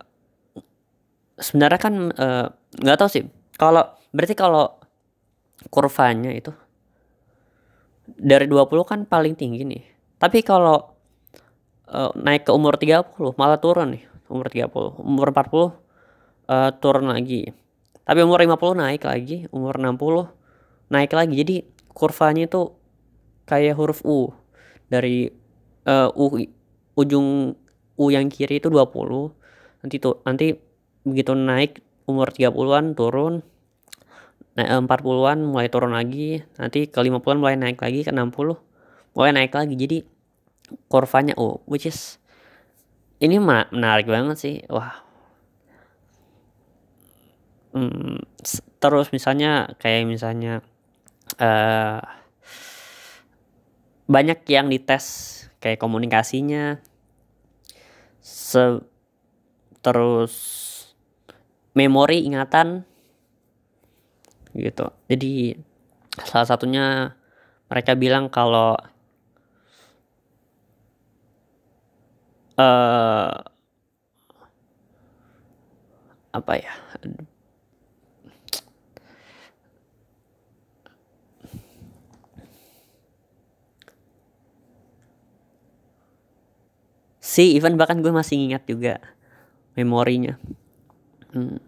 sebenarnya 1.37 1.79
kan 1.79 1.93
eh, 2.13 2.45
nggak 2.81 2.97
uh, 2.97 2.99
tahu 2.99 3.09
sih. 3.09 3.23
Kalau 3.57 3.85
berarti 4.13 4.33
kalau 4.37 4.77
kurvanya 5.69 6.33
itu 6.33 6.53
dari 8.05 8.45
20 8.45 8.69
kan 8.85 8.99
paling 9.05 9.33
tinggi 9.37 9.65
nih. 9.65 9.83
Tapi 10.17 10.41
kalau 10.41 10.77
uh, 11.89 12.11
naik 12.17 12.49
ke 12.49 12.51
umur 12.53 12.77
30 12.77 13.17
malah 13.37 13.61
turun 13.61 13.97
nih. 13.97 14.03
Umur 14.27 14.49
30 14.49 15.01
umur 15.01 15.27
40 15.33 15.53
uh, 15.53 15.69
turun 16.81 17.05
lagi. 17.09 17.53
Tapi 18.01 18.19
umur 18.25 18.41
50 18.41 18.81
naik 18.81 19.01
lagi. 19.05 19.37
Umur 19.53 19.77
60 19.77 20.93
naik 20.93 21.11
lagi. 21.13 21.33
Jadi 21.37 21.55
kurvanya 21.93 22.49
itu 22.49 22.76
kayak 23.47 23.79
huruf 23.79 24.03
U. 24.03 24.35
Dari 24.91 25.31
uh, 25.87 26.11
U 26.13 26.37
ujung 26.99 27.55
U 27.97 28.03
yang 28.11 28.27
kiri 28.29 28.59
itu 28.61 28.69
20 28.69 29.33
nanti 29.77 29.95
tuh 30.01 30.19
nanti 30.25 30.57
begitu 31.05 31.31
naik 31.37 31.79
umur 32.09 32.33
30-an 32.33 32.97
turun 32.97 33.45
naik 34.57 34.69
40-an 34.89 35.37
eh, 35.37 35.47
mulai 35.47 35.67
turun 35.71 35.93
lagi. 35.95 36.43
Nanti 36.59 36.91
ke 36.91 36.99
50-an 36.99 37.37
mulai 37.39 37.55
naik 37.55 37.79
lagi 37.79 38.03
ke 38.03 38.11
60 38.11 39.15
mulai 39.15 39.31
naik 39.33 39.53
lagi. 39.55 39.73
Jadi 39.73 39.97
kurvanya 40.91 41.33
U 41.39 41.63
which 41.65 41.87
is 41.87 42.19
ini 43.23 43.39
menarik 43.39 44.05
banget 44.05 44.37
sih. 44.37 44.55
Wah. 44.69 45.05
Hmm, 47.77 48.25
terus 48.81 49.13
misalnya 49.13 49.77
kayak 49.77 50.09
misalnya 50.09 50.65
uh, 51.37 52.01
banyak 54.07 54.39
yang 54.47 54.71
dites 54.71 55.05
kayak 55.59 55.77
komunikasinya. 55.83 56.79
Se 58.23 58.81
terus 59.83 60.35
memori 61.75 62.25
ingatan. 62.25 62.87
Gitu. 64.57 64.89
Jadi 65.11 65.53
salah 66.25 66.47
satunya 66.49 67.13
mereka 67.69 67.93
bilang 67.93 68.31
kalau 68.31 68.73
uh, 72.57 73.31
apa 76.33 76.53
ya 76.57 76.73
sih 87.37 87.53
even 87.53 87.77
bahkan 87.77 88.01
gue 88.01 88.09
masih 88.09 88.49
ingat 88.49 88.65
juga 88.65 88.97
memorinya. 89.77 90.41
Hmm. 91.29 91.61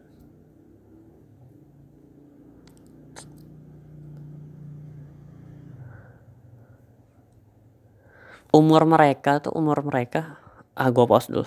umur 8.50 8.82
mereka 8.90 9.38
tuh 9.38 9.54
umur 9.54 9.86
mereka 9.86 10.42
ah 10.74 10.90
gue 10.90 11.06
pause 11.06 11.30
dulu. 11.30 11.46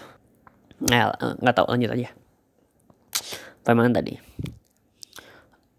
Nah 0.87 1.11
nggak 1.19 1.55
tahu 1.59 1.67
lanjut 1.75 1.91
aja. 1.99 2.09
Apa 3.67 3.91
tadi. 3.91 4.15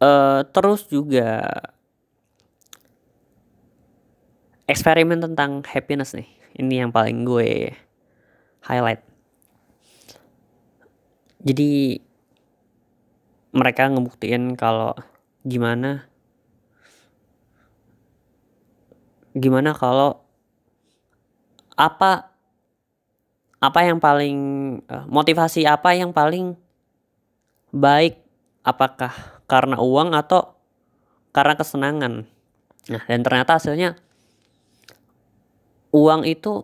Uh, 0.03 0.43
terus 0.51 0.84
juga 0.91 1.47
eksperimen 4.67 5.23
tentang 5.23 5.63
happiness 5.63 6.12
nih. 6.12 6.27
Ini 6.60 6.88
yang 6.88 6.91
paling 6.91 7.23
gue 7.23 7.71
highlight. 8.63 9.04
Jadi 11.43 11.99
mereka 13.54 13.91
ngebuktiin 13.91 14.56
kalau 14.58 14.95
gimana 15.43 16.08
gimana 19.36 19.76
kalau 19.76 20.23
apa 21.76 22.32
apa 23.60 23.80
yang 23.84 23.99
paling 23.99 24.38
eh, 24.88 25.06
motivasi 25.10 25.67
apa 25.67 25.95
yang 25.95 26.12
paling 26.15 26.56
baik? 27.73 28.21
Apakah 28.63 29.12
karena 29.43 29.76
uang 29.84 30.15
atau 30.15 30.56
karena 31.36 31.60
kesenangan? 31.60 32.13
Nah 32.88 33.04
dan 33.08 33.19
ternyata 33.23 33.60
hasilnya 33.60 33.99
uang 35.91 36.23
itu 36.23 36.63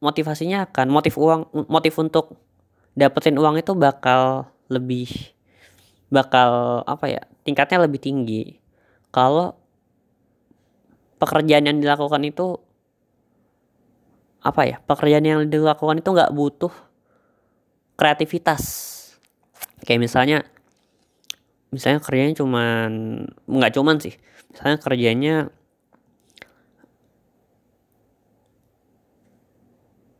motivasinya 0.00 0.68
akan 0.68 0.86
motif 0.88 1.14
uang 1.20 1.68
motif 1.68 1.94
untuk 2.00 2.36
dapetin 2.96 3.36
uang 3.36 3.60
itu 3.60 3.76
bakal 3.76 4.48
lebih 4.72 5.08
bakal 6.10 6.82
apa 6.84 7.06
ya 7.06 7.22
tingkatnya 7.46 7.86
lebih 7.86 8.00
tinggi. 8.02 8.58
Kalau 9.14 9.54
pekerjaan 11.20 11.68
yang 11.68 11.78
dilakukan 11.78 12.24
itu 12.24 12.58
apa 14.40 14.64
ya 14.64 14.76
pekerjaan 14.88 15.24
yang 15.24 15.40
dilakukan 15.46 16.00
itu 16.00 16.10
nggak 16.10 16.32
butuh 16.32 16.72
kreativitas. 17.94 18.62
Kayak 19.84 20.00
misalnya 20.00 20.38
misalnya 21.70 22.02
kerjanya 22.02 22.34
cuman 22.34 22.90
nggak 23.46 23.72
cuman 23.78 23.96
sih 24.02 24.18
misalnya 24.50 24.76
kerjanya 24.82 25.34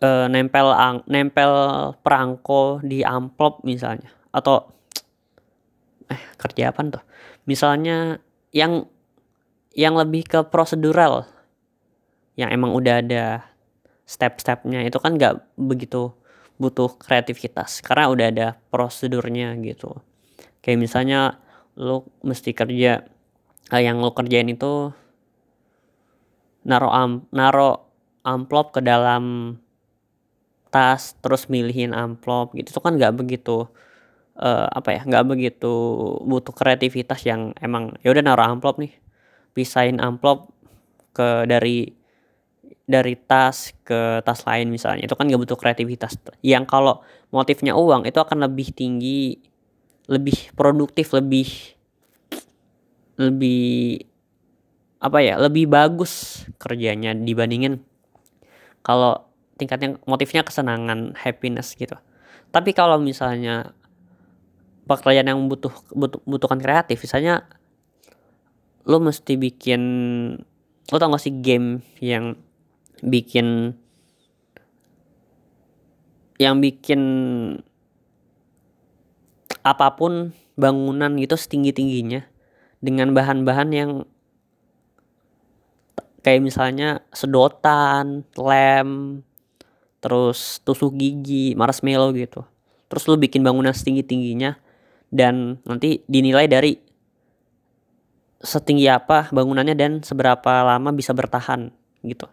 uh, 0.01 0.27
nempel 0.27 0.73
ang 0.73 1.05
nempel 1.07 1.53
perangko 2.01 2.81
di 2.85 3.05
amplop 3.05 3.63
misalnya. 3.63 4.11
Atau 4.33 4.73
eh 6.13 6.23
kerja 6.41 6.73
apa 6.73 6.81
tuh? 6.89 7.05
Misalnya 7.47 8.19
yang 8.51 8.89
yang 9.77 9.95
lebih 9.95 10.27
ke 10.27 10.41
prosedural. 10.49 11.29
Yang 12.35 12.51
emang 12.57 12.73
udah 12.73 13.05
ada 13.05 13.25
step-stepnya. 14.09 14.83
Itu 14.83 14.99
kan 14.99 15.15
nggak 15.15 15.55
begitu 15.61 16.11
butuh 16.57 16.97
kreativitas. 16.99 17.85
Karena 17.85 18.11
udah 18.11 18.27
ada 18.29 18.49
prosedurnya 18.73 19.55
gitu. 19.63 20.01
Kayak 20.61 20.81
misalnya 20.83 21.41
lu 21.79 22.05
mesti 22.21 22.53
kerja 22.53 23.07
eh, 23.71 23.83
yang 23.83 24.03
lu 24.03 24.13
kerjain 24.13 24.51
itu 24.51 24.93
naro 26.67 26.93
am 26.93 27.25
naro 27.33 27.89
amplop 28.21 28.77
ke 28.77 28.81
dalam 28.85 29.57
tas 30.71 31.19
terus 31.19 31.51
milihin 31.51 31.93
amplop 31.93 32.55
gitu. 32.57 32.71
Itu 32.75 32.81
kan 32.83 32.97
nggak 32.97 33.15
begitu 33.19 33.67
uh, 34.39 34.67
apa 34.71 34.97
ya 34.97 35.01
nggak 35.05 35.25
begitu 35.27 35.75
butuh 36.25 36.55
kreativitas 36.55 37.27
yang 37.27 37.53
emang 37.59 37.95
ya 38.01 38.15
udah 38.15 38.23
naruh 38.25 38.47
amplop 38.47 38.79
nih. 38.79 38.95
Pisahin 39.53 39.99
amplop 39.99 40.55
ke 41.11 41.45
dari 41.51 41.91
dari 42.87 43.15
tas 43.15 43.75
ke 43.87 44.23
tas 44.23 44.41
lain 44.47 44.71
misalnya. 44.71 45.07
Itu 45.07 45.15
kan 45.19 45.27
nggak 45.27 45.43
butuh 45.43 45.59
kreativitas. 45.59 46.19
Yang 46.43 46.65
kalau 46.71 46.95
motifnya 47.31 47.79
uang 47.79 48.07
itu 48.07 48.19
akan 48.19 48.47
lebih 48.47 48.75
tinggi 48.75 49.39
lebih 50.11 50.51
produktif 50.59 51.15
lebih 51.15 51.47
lebih 53.15 54.03
apa 55.01 55.19
ya 55.23 55.39
lebih 55.39 55.71
bagus 55.71 56.45
kerjanya 56.59 57.15
dibandingin 57.15 57.81
kalau 58.83 59.30
tingkatnya 59.61 60.01
motifnya 60.09 60.41
kesenangan 60.41 61.13
happiness 61.21 61.77
gitu. 61.77 62.01
Tapi 62.49 62.73
kalau 62.73 62.97
misalnya 62.97 63.77
pekerjaan 64.89 65.29
yang 65.29 65.41
butuh, 65.47 65.71
butuh 65.93 66.19
butuhkan 66.25 66.59
kreatif 66.59 67.05
misalnya 67.05 67.47
lo 68.89 68.99
mesti 68.99 69.39
bikin 69.39 69.83
lo 70.91 70.97
tau 70.97 71.13
gak 71.15 71.23
sih 71.23 71.39
game 71.39 71.85
yang 72.03 72.35
bikin 73.05 73.79
yang 76.41 76.59
bikin 76.59 77.01
apa 79.61 79.95
pun 79.95 80.33
bangunan 80.57 81.13
gitu 81.21 81.37
setinggi 81.37 81.71
tingginya 81.77 82.25
dengan 82.81 83.13
bahan-bahan 83.13 83.71
yang 83.71 83.91
kayak 86.25 86.45
misalnya 86.45 87.05
sedotan, 87.13 88.25
lem, 88.37 89.21
terus 90.01 90.61
tusuk 90.65 90.97
gigi, 90.97 91.53
marshmallow 91.55 92.13
gitu. 92.17 92.43
Terus 92.91 93.07
lu 93.07 93.21
bikin 93.21 93.45
bangunan 93.47 93.71
setinggi-tingginya 93.71 94.59
dan 95.13 95.61
nanti 95.63 96.03
dinilai 96.11 96.51
dari 96.51 96.75
setinggi 98.41 98.89
apa 98.89 99.29
bangunannya 99.31 99.77
dan 99.77 99.93
seberapa 100.01 100.65
lama 100.65 100.91
bisa 100.97 101.13
bertahan 101.13 101.69
gitu. 102.03 102.27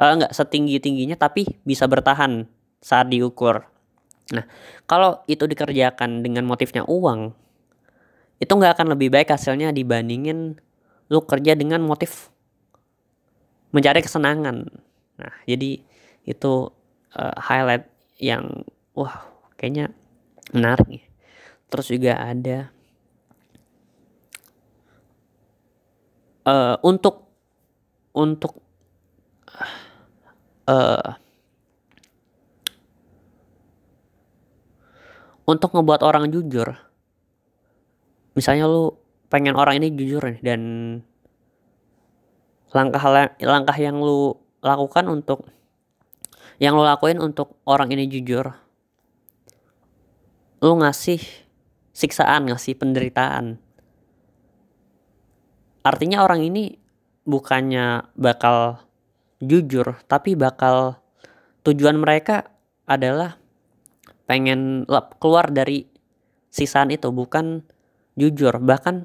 Uh, 0.00 0.16
enggak 0.16 0.32
setinggi-tingginya 0.32 1.20
tapi 1.20 1.44
bisa 1.68 1.84
bertahan 1.84 2.48
saat 2.80 3.12
diukur. 3.12 3.68
Nah, 4.32 4.48
kalau 4.88 5.20
itu 5.28 5.44
dikerjakan 5.44 6.24
dengan 6.24 6.48
motifnya 6.48 6.88
uang, 6.88 7.36
itu 8.40 8.48
nggak 8.48 8.80
akan 8.80 8.96
lebih 8.96 9.12
baik 9.12 9.28
hasilnya 9.28 9.70
dibandingin 9.70 10.56
lu 11.12 11.20
kerja 11.28 11.52
dengan 11.52 11.84
motif 11.84 12.32
mencari 13.76 14.00
kesenangan. 14.00 14.64
Nah, 15.20 15.32
jadi 15.44 15.84
itu 16.24 16.52
uh, 17.16 17.36
highlight 17.36 17.88
yang 18.20 18.64
wah 18.96 19.24
kayaknya 19.56 19.92
menarik 20.52 20.86
nih. 20.88 21.04
Terus 21.72 21.88
juga 21.88 22.20
ada 22.20 22.68
uh, 26.44 26.76
untuk 26.84 27.28
untuk 28.12 28.60
uh, 30.68 31.10
untuk 35.48 35.70
ngebuat 35.72 36.00
orang 36.04 36.28
jujur. 36.30 36.76
Misalnya 38.32 38.68
lu 38.68 38.96
pengen 39.28 39.56
orang 39.56 39.80
ini 39.80 39.92
jujur 39.92 40.20
nih 40.28 40.40
dan 40.44 40.60
langkah 42.72 43.04
langkah 43.40 43.76
yang 43.76 44.00
lu 44.00 44.36
lakukan 44.64 45.04
untuk 45.08 45.44
yang 46.62 46.78
lo 46.78 46.86
lakuin 46.86 47.18
untuk 47.18 47.58
orang 47.66 47.90
ini 47.90 48.06
jujur 48.06 48.46
lo 50.62 50.78
ngasih 50.78 51.18
siksaan 51.90 52.46
ngasih 52.46 52.78
penderitaan. 52.78 53.58
Artinya 55.82 56.22
orang 56.22 56.46
ini 56.46 56.78
bukannya 57.26 58.14
bakal 58.14 58.78
jujur 59.42 59.98
tapi 60.06 60.38
bakal 60.38 61.02
tujuan 61.66 61.98
mereka 61.98 62.46
adalah 62.86 63.42
pengen 64.30 64.86
keluar 65.18 65.50
dari 65.50 65.82
sisaan 66.46 66.94
itu 66.94 67.10
bukan 67.10 67.66
jujur. 68.14 68.62
Bahkan 68.62 69.02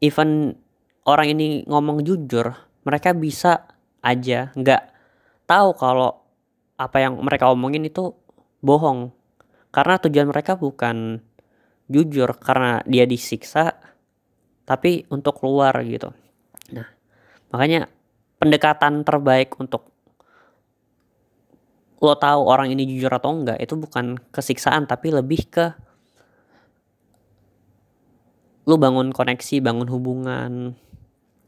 even 0.00 0.56
orang 1.04 1.36
ini 1.36 1.68
ngomong 1.68 2.00
jujur 2.08 2.56
mereka 2.88 3.12
bisa 3.12 3.68
aja 4.00 4.48
nggak 4.56 4.82
tahu 5.44 5.76
kalau 5.76 6.23
apa 6.74 6.96
yang 7.02 7.18
mereka 7.22 7.50
omongin 7.50 7.86
itu 7.86 8.14
bohong. 8.64 9.14
Karena 9.74 9.98
tujuan 9.98 10.30
mereka 10.30 10.54
bukan 10.54 11.18
jujur 11.90 12.30
karena 12.40 12.80
dia 12.88 13.04
disiksa 13.04 13.76
tapi 14.64 15.04
untuk 15.12 15.36
keluar 15.36 15.76
gitu. 15.84 16.10
Nah 16.72 16.88
makanya 17.52 17.92
pendekatan 18.40 19.04
terbaik 19.04 19.52
untuk 19.60 19.92
lo 22.00 22.16
tahu 22.16 22.44
orang 22.44 22.72
ini 22.72 22.84
jujur 22.88 23.12
atau 23.12 23.32
enggak 23.32 23.60
itu 23.60 23.76
bukan 23.76 24.20
kesiksaan 24.32 24.84
tapi 24.84 25.12
lebih 25.12 25.48
ke 25.48 25.66
lo 28.64 28.80
bangun 28.80 29.12
koneksi 29.12 29.60
bangun 29.60 29.88
hubungan 29.92 30.52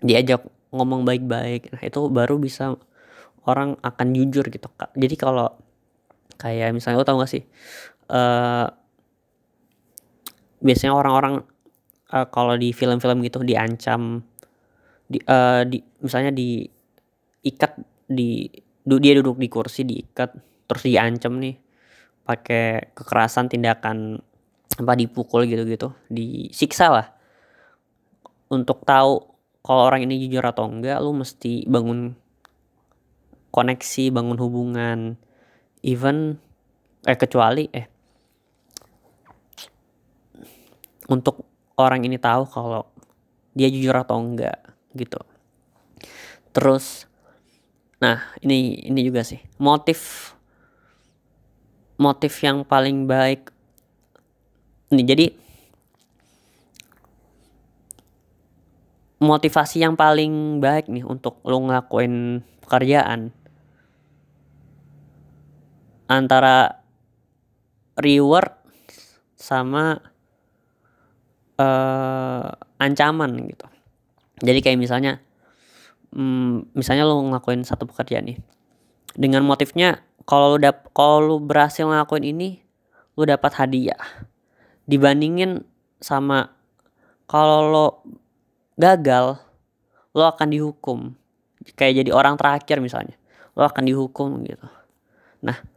diajak 0.05 0.45
ngomong 0.73 1.09
baik-baik. 1.09 1.73
Nah 1.73 1.81
itu 1.81 2.13
baru 2.13 2.37
bisa 2.37 2.77
orang 3.47 3.79
akan 3.81 4.07
jujur 4.13 4.47
gitu 4.51 4.69
kak. 4.75 4.91
Jadi 4.95 5.15
kalau 5.15 5.49
kayak 6.37 6.77
misalnya 6.77 7.01
lo 7.01 7.07
tau 7.09 7.17
gak 7.17 7.33
sih 7.33 7.43
uh, 8.13 8.69
biasanya 10.61 10.93
orang-orang 10.93 11.43
uh, 12.13 12.27
kalau 12.29 12.55
di 12.57 12.73
film-film 12.77 13.25
gitu 13.25 13.41
diancam 13.43 14.25
di, 15.07 15.19
uh, 15.25 15.63
di 15.65 15.79
misalnya 16.03 16.35
diikat 16.35 17.73
di 18.07 18.51
du, 18.83 18.99
dia 18.99 19.17
duduk 19.19 19.39
di 19.39 19.49
kursi 19.51 19.87
diikat 19.87 20.31
terus 20.67 20.83
diancam 20.83 21.39
nih 21.39 21.57
pakai 22.27 22.91
kekerasan 22.95 23.47
tindakan 23.47 24.19
apa 24.77 24.93
dipukul 24.99 25.47
gitu-gitu 25.47 25.95
disiksa 26.11 26.91
lah. 26.91 27.07
Untuk 28.51 28.83
tahu 28.83 29.23
kalau 29.63 29.83
orang 29.87 30.07
ini 30.07 30.27
jujur 30.27 30.43
atau 30.43 30.67
enggak 30.67 30.99
lu 31.03 31.15
mesti 31.15 31.67
bangun 31.67 32.15
koneksi 33.57 34.13
bangun 34.13 34.37
hubungan. 34.37 35.17
Even 35.81 36.37
eh 37.09 37.17
kecuali 37.17 37.73
eh 37.73 37.89
untuk 41.09 41.49
orang 41.81 42.05
ini 42.05 42.21
tahu 42.21 42.45
kalau 42.51 42.85
dia 43.57 43.73
jujur 43.73 43.97
atau 43.97 44.21
enggak 44.21 44.61
gitu. 44.93 45.17
Terus 46.53 47.09
nah 47.97 48.37
ini 48.45 48.85
ini 48.85 49.01
juga 49.01 49.25
sih. 49.25 49.41
Motif 49.57 50.33
motif 51.97 52.37
yang 52.45 52.61
paling 52.69 53.09
baik. 53.09 53.49
Ini 54.93 55.03
jadi 55.03 55.27
motivasi 59.17 59.81
yang 59.81 59.97
paling 59.97 60.61
baik 60.61 60.93
nih 60.93 61.03
untuk 61.03 61.41
lo 61.43 61.57
ngelakuin 61.65 62.45
pekerjaan 62.63 63.33
antara 66.07 66.83
reward 67.99 68.55
sama 69.37 69.99
uh, 71.61 72.49
ancaman 72.81 73.31
gitu. 73.49 73.67
Jadi 74.45 74.59
kayak 74.61 74.79
misalnya 74.81 75.19
hmm, 76.13 76.77
misalnya 76.77 77.09
lo 77.09 77.21
ngelakuin 77.25 77.65
satu 77.65 77.89
pekerjaan 77.89 78.29
nih. 78.29 78.39
Dengan 79.17 79.45
motifnya 79.49 80.05
kalau 80.29 80.57
lo 80.57 80.59
dap 80.61 80.93
kalau 80.93 81.25
lo 81.25 81.37
berhasil 81.41 81.89
ngelakuin 81.89 82.25
ini 82.25 82.49
lo 83.17 83.25
dapat 83.25 83.53
hadiah. 83.57 84.01
Dibandingin 84.87 85.65
sama 85.99 86.53
kalau 87.27 87.61
lo 87.67 87.87
gagal 88.77 89.41
lo 90.13 90.25
akan 90.29 90.49
dihukum. 90.53 90.99
Kayak 91.75 92.05
jadi 92.05 92.11
orang 92.15 92.39
terakhir 92.39 92.79
misalnya 92.79 93.17
lo 93.57 93.65
akan 93.65 93.89
dihukum 93.89 94.45
gitu. 94.45 94.69
Nah 95.41 95.76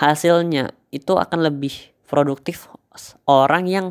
hasilnya 0.00 0.72
itu 0.88 1.12
akan 1.12 1.44
lebih 1.44 1.92
produktif 2.08 2.72
orang 3.28 3.68
yang 3.68 3.86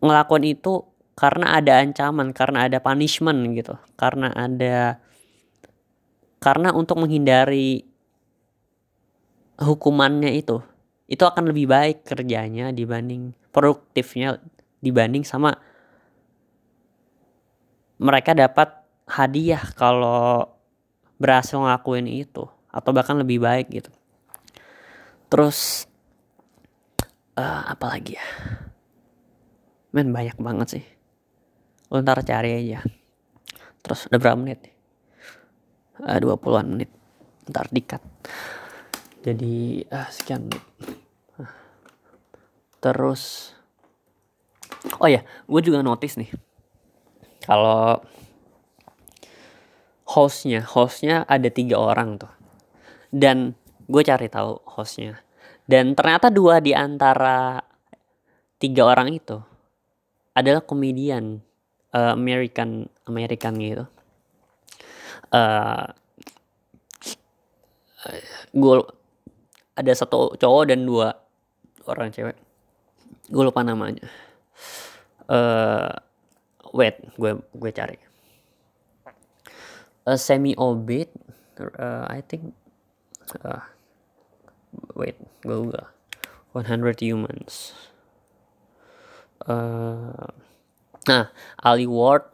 ngelakuin 0.00 0.56
itu 0.56 0.88
karena 1.12 1.60
ada 1.60 1.84
ancaman, 1.84 2.32
karena 2.32 2.66
ada 2.66 2.80
punishment 2.80 3.52
gitu, 3.52 3.76
karena 4.00 4.32
ada 4.32 4.96
karena 6.40 6.74
untuk 6.74 6.98
menghindari 6.98 7.86
hukumannya 9.60 10.34
itu, 10.34 10.64
itu 11.06 11.22
akan 11.22 11.52
lebih 11.52 11.70
baik 11.70 12.08
kerjanya 12.08 12.72
dibanding 12.72 13.36
produktifnya 13.52 14.40
dibanding 14.82 15.22
sama 15.22 15.54
mereka 18.02 18.34
dapat 18.34 18.82
hadiah 19.06 19.62
kalau 19.76 20.50
berhasil 21.22 21.60
ngelakuin 21.60 22.10
itu 22.10 22.50
atau 22.72 22.90
bahkan 22.90 23.20
lebih 23.20 23.38
baik 23.38 23.68
gitu. 23.68 23.92
Terus 25.28 25.86
uh, 27.36 27.62
apa 27.68 27.86
lagi 27.92 28.16
ya? 28.16 28.26
Men 29.92 30.10
banyak 30.10 30.40
banget 30.40 30.80
sih. 30.80 30.84
Lu 31.92 32.00
ntar 32.00 32.24
cari 32.24 32.56
aja. 32.56 32.80
Terus 33.84 34.08
udah 34.08 34.18
berapa 34.18 34.40
menit 34.40 34.64
nih? 34.64 34.74
Uh, 36.00 36.18
20-an 36.18 36.66
menit. 36.72 36.90
Ntar 37.52 37.68
dikat. 37.68 38.02
Jadi 39.20 39.84
uh, 39.92 40.08
sekian 40.08 40.48
menit. 40.48 40.64
Terus 42.82 43.54
Oh 44.98 45.06
ya, 45.06 45.22
gue 45.46 45.60
juga 45.62 45.78
notice 45.78 46.18
nih. 46.18 46.30
Kalau 47.46 48.02
hostnya, 50.10 50.62
hostnya 50.66 51.22
ada 51.26 51.46
tiga 51.50 51.78
orang 51.78 52.18
tuh. 52.18 52.30
Dan 53.12 53.52
gue 53.84 54.02
cari 54.02 54.32
tahu 54.32 54.56
hostnya. 54.72 55.20
Dan 55.68 55.92
ternyata 55.92 56.32
dua 56.32 56.58
di 56.58 56.72
antara 56.72 57.60
tiga 58.56 58.88
orang 58.88 59.12
itu 59.12 59.36
adalah 60.32 60.64
komedian 60.64 61.44
uh, 61.92 62.12
American 62.16 62.88
American 63.04 63.54
gitu. 63.60 63.84
Uh, 65.32 65.88
eh, 68.08 68.24
gue 68.52 68.76
ada 69.76 69.92
satu 69.96 70.36
cowok 70.36 70.64
dan 70.72 70.84
dua 70.84 71.16
orang 71.88 72.12
cewek. 72.12 72.36
Gue 73.28 73.42
lupa 73.44 73.64
namanya. 73.64 74.04
Uh, 75.28 75.92
wait, 76.74 77.00
gue 77.16 77.38
gue 77.38 77.70
cari. 77.72 77.96
A 80.02 80.18
semi 80.18 80.52
orbit, 80.58 81.08
uh, 81.78 82.04
I 82.10 82.20
think. 82.26 82.52
Uh, 83.40 83.64
wait, 84.92 85.16
gue 85.40 85.56
google. 85.56 85.88
100 86.52 87.00
humans. 87.00 87.72
Uh, 89.42 90.28
nah 91.08 91.32
Ali 91.58 91.88
Ward 91.88 92.28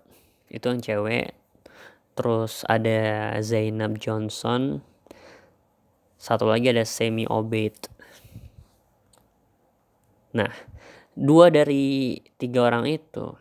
itu 0.50 0.66
yang 0.66 0.82
cewek. 0.82 1.38
Terus 2.18 2.66
ada 2.66 3.32
Zainab 3.38 4.02
Johnson. 4.02 4.82
Satu 6.18 6.50
lagi 6.50 6.74
ada 6.74 6.82
Semi 6.82 7.24
Obed. 7.30 7.78
Nah 10.34 10.50
dua 11.14 11.50
dari 11.50 12.18
tiga 12.38 12.66
orang 12.66 12.90
itu 12.90 13.38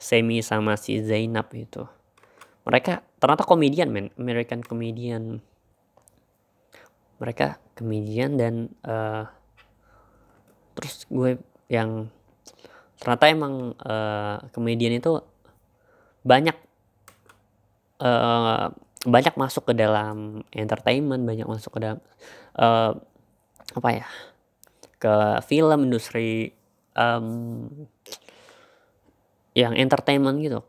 Semi 0.00 0.40
sama 0.40 0.76
si 0.80 1.00
Zainab 1.04 1.52
itu 1.52 1.84
mereka 2.64 3.04
ternyata 3.20 3.44
komedian 3.44 3.88
men. 3.92 4.08
American 4.16 4.60
comedian 4.64 5.44
mereka 7.20 7.60
komedian 7.76 8.40
dan 8.40 8.54
uh, 8.82 9.28
terus 10.74 11.04
gue 11.06 11.36
yang 11.68 12.08
ternyata 12.98 13.24
emang 13.28 13.76
uh, 13.84 14.40
komedian 14.50 14.96
itu 14.96 15.20
banyak 16.24 16.56
uh, 18.00 18.72
banyak 19.04 19.34
masuk 19.36 19.72
ke 19.72 19.74
dalam 19.76 20.44
entertainment 20.52 21.24
banyak 21.24 21.48
masuk 21.48 21.76
ke 21.76 21.80
dalam 21.80 22.00
uh, 22.56 22.92
apa 23.76 23.88
ya 23.94 24.08
ke 25.00 25.40
film 25.48 25.88
industri 25.88 26.52
um, 26.92 27.66
yang 29.56 29.74
entertainment 29.74 30.38
gitu. 30.44 30.60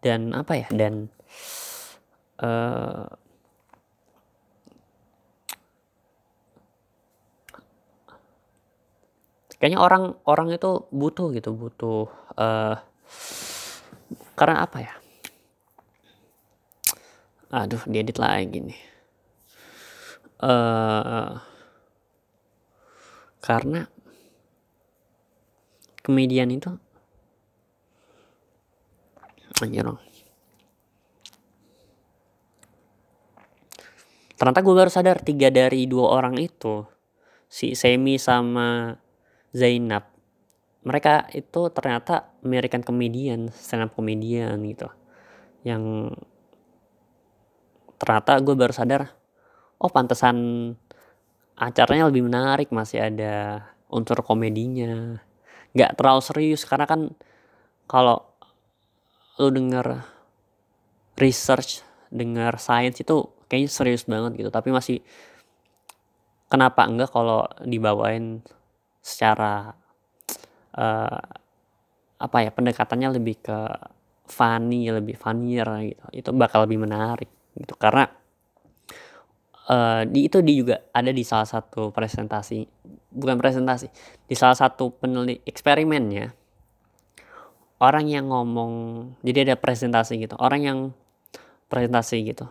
Dan 0.00 0.36
apa 0.36 0.54
ya 0.60 0.68
dan 0.70 1.08
uh, 2.38 3.08
kayaknya 9.64 9.80
orang 9.80 10.12
orang 10.28 10.52
itu 10.52 10.84
butuh 10.92 11.32
gitu 11.32 11.56
butuh 11.56 12.04
uh, 12.36 12.76
karena 14.36 14.60
apa 14.60 14.76
ya? 14.84 14.94
Aduh 17.48 17.80
diedit 17.88 18.20
lagi 18.20 18.60
nih. 18.60 18.80
Uh, 20.44 21.40
karena 23.40 23.88
komedian 26.04 26.52
itu 26.52 26.68
anjir 29.64 29.84
dong 29.84 30.00
ternyata 34.36 34.60
gue 34.60 34.74
baru 34.76 34.90
sadar 34.92 35.20
tiga 35.24 35.48
dari 35.48 35.88
dua 35.88 36.12
orang 36.12 36.36
itu 36.36 36.84
si 37.48 37.72
Semi 37.72 38.20
sama 38.20 38.96
Zainab. 39.54 40.10
Mereka 40.84 41.32
itu 41.32 41.70
ternyata 41.70 42.34
American 42.44 42.82
comedian 42.82 43.48
stand 43.54 43.88
up 43.88 43.94
comedian 43.94 44.58
gitu. 44.66 44.90
Yang 45.64 46.12
ternyata 47.96 48.36
gue 48.42 48.52
baru 48.52 48.74
sadar 48.74 49.14
oh 49.78 49.88
pantesan 49.88 50.36
acaranya 51.54 52.10
lebih 52.10 52.26
menarik 52.26 52.74
masih 52.74 53.00
ada 53.00 53.64
unsur 53.88 54.20
komedinya. 54.26 55.22
Nggak 55.72 55.94
terlalu 55.96 56.22
serius 56.26 56.66
karena 56.66 56.84
kan 56.84 57.14
kalau 57.86 58.26
lu 59.38 59.50
denger 59.54 60.02
research 61.18 61.86
dengar 62.10 62.58
science 62.58 63.02
itu 63.02 63.30
kayaknya 63.46 63.70
serius 63.70 64.04
banget 64.04 64.34
gitu. 64.38 64.50
Tapi 64.50 64.74
masih 64.74 64.98
kenapa 66.50 66.86
enggak 66.86 67.10
kalau 67.14 67.46
dibawain 67.62 68.42
secara 69.04 69.68
uh, 70.80 71.22
apa 72.16 72.36
ya 72.40 72.48
pendekatannya 72.48 73.20
lebih 73.20 73.36
ke 73.44 73.58
funny 74.24 74.88
lebih 74.88 75.20
funnier 75.20 75.68
gitu. 75.84 76.04
Itu 76.24 76.30
bakal 76.32 76.64
lebih 76.64 76.80
menarik 76.88 77.28
gitu. 77.52 77.76
Karena 77.76 78.08
uh, 79.68 80.02
di 80.08 80.24
itu 80.24 80.40
di 80.40 80.64
juga 80.64 80.80
ada 80.96 81.12
di 81.12 81.20
salah 81.20 81.44
satu 81.44 81.92
presentasi 81.92 82.64
bukan 83.12 83.36
presentasi 83.36 83.86
di 84.24 84.34
salah 84.34 84.56
satu 84.56 84.90
peneliti 84.90 85.44
eksperimennya 85.46 86.34
orang 87.78 88.08
yang 88.08 88.32
ngomong 88.32 88.72
jadi 89.22 89.52
ada 89.52 89.56
presentasi 89.60 90.18
gitu 90.24 90.34
orang 90.40 90.60
yang 90.64 90.78
presentasi 91.68 92.22
gitu. 92.22 92.46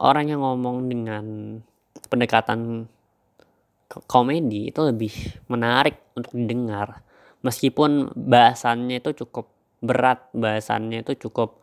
Orang 0.00 0.32
yang 0.32 0.40
ngomong 0.40 0.88
dengan 0.88 1.24
pendekatan 2.08 2.88
komedi 4.06 4.70
itu 4.70 4.80
lebih 4.86 5.10
menarik 5.50 6.14
untuk 6.14 6.38
didengar. 6.38 7.02
Meskipun 7.42 8.14
bahasannya 8.14 9.02
itu 9.02 9.24
cukup 9.24 9.50
berat 9.80 10.28
bahasannya 10.36 11.02
itu 11.02 11.26
cukup 11.26 11.58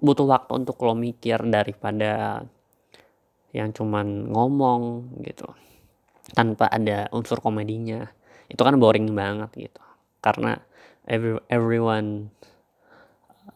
butuh 0.00 0.26
waktu 0.26 0.64
untuk 0.64 0.80
lo 0.82 0.96
mikir 0.96 1.42
daripada 1.46 2.42
yang 3.52 3.74
cuman 3.74 4.32
ngomong 4.32 5.12
gitu 5.22 5.46
tanpa 6.32 6.68
ada 6.68 7.08
unsur 7.12 7.38
komedinya. 7.38 8.04
Itu 8.48 8.64
kan 8.64 8.80
boring 8.80 9.12
banget 9.12 9.68
gitu. 9.68 9.82
Karena 10.24 10.56
every, 11.04 11.36
everyone 11.52 12.32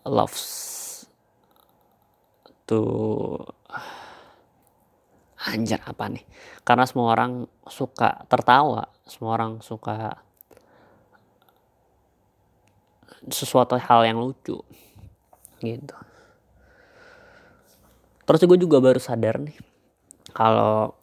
loves 0.05 0.43
to 2.69 2.81
anjir 5.43 5.83
apa 5.83 6.07
nih? 6.07 6.25
Karena 6.63 6.87
semua 6.87 7.15
orang 7.15 7.51
suka 7.67 8.23
tertawa 8.31 8.93
semua 9.07 9.37
orang 9.37 9.61
suka 9.61 10.23
sesuatu 13.29 13.79
hal 13.79 14.07
yang 14.07 14.19
lucu 14.19 14.59
gitu. 15.63 15.97
Terus 18.23 18.41
gue 18.47 18.59
juga 18.59 18.79
baru 18.81 18.99
sadar 19.03 19.39
nih 19.43 19.59
kalau 20.33 20.97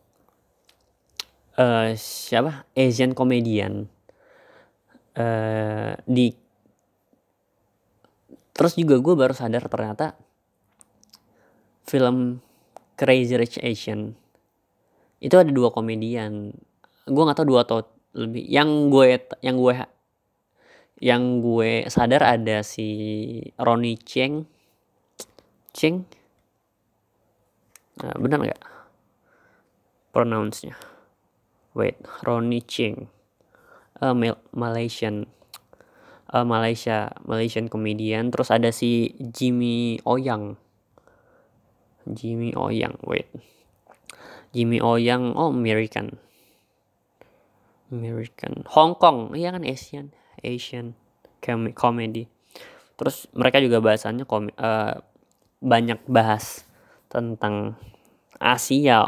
uh, 1.60 1.89
siapa? 1.95 2.65
Asian 2.75 3.13
comedian 3.13 3.88
uh, 5.15 5.93
di 6.08 6.34
terus 8.56 8.75
juga 8.75 8.99
gue 8.99 9.15
baru 9.15 9.32
sadar 9.32 9.63
ternyata 9.71 10.19
film 11.88 12.43
Crazy 12.99 13.39
Rich 13.39 13.63
Asian 13.63 14.19
itu 15.20 15.36
ada 15.36 15.52
dua 15.52 15.72
komedian. 15.72 16.56
Gue 17.08 17.24
nggak 17.24 17.38
tahu 17.44 17.48
dua 17.48 17.68
atau 17.68 17.84
lebih. 18.16 18.44
Yang 18.48 18.70
gue 18.92 19.06
yang 19.44 19.56
gue 19.60 19.74
yang 21.00 21.24
gue 21.40 21.88
sadar 21.88 22.24
ada 22.24 22.64
si 22.64 22.88
Ronnie 23.56 24.00
Cheng. 24.00 24.48
Cheng? 25.72 26.04
Nah, 28.00 28.16
benar 28.16 28.40
nggak? 28.44 28.64
Pronounce-nya. 30.16 30.76
Wait 31.76 32.00
Ronnie 32.24 32.64
Cheng. 32.64 33.12
Uh, 34.00 34.16
Malaysian. 34.56 35.28
Uh, 36.30 36.48
Malaysia 36.48 37.12
Malaysian 37.28 37.68
comedian. 37.68 38.32
Terus 38.32 38.52
ada 38.52 38.72
si 38.72 39.16
Jimmy 39.20 40.00
Oyang. 40.08 40.56
Jimmy 42.10 42.56
Oyang 42.58 42.98
wait 43.06 43.30
Jimmy 44.56 44.82
Oyang 44.82 45.38
oh 45.38 45.54
American. 45.54 46.18
American. 47.90 48.66
Hong 48.70 48.98
Kong. 48.98 49.34
Iya 49.34 49.54
kan 49.54 49.66
Asian. 49.66 50.14
Asian 50.42 50.98
comedy. 51.74 52.30
Terus 53.00 53.32
mereka 53.32 53.64
juga 53.64 53.80
bahasannya 53.80 54.28
kom 54.28 54.52
uh, 54.60 54.96
banyak 55.64 56.00
bahas 56.08 56.68
tentang 57.08 57.80
Asia 58.40 59.08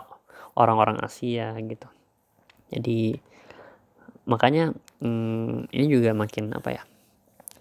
orang-orang 0.56 0.99
Asia 1.04 1.56
gitu. 1.60 1.88
Jadi 2.71 3.19
makanya 4.27 4.71
hmm, 5.04 5.71
ini 5.73 5.86
juga 5.89 6.13
makin 6.13 6.54
apa 6.54 6.69
ya 6.71 6.84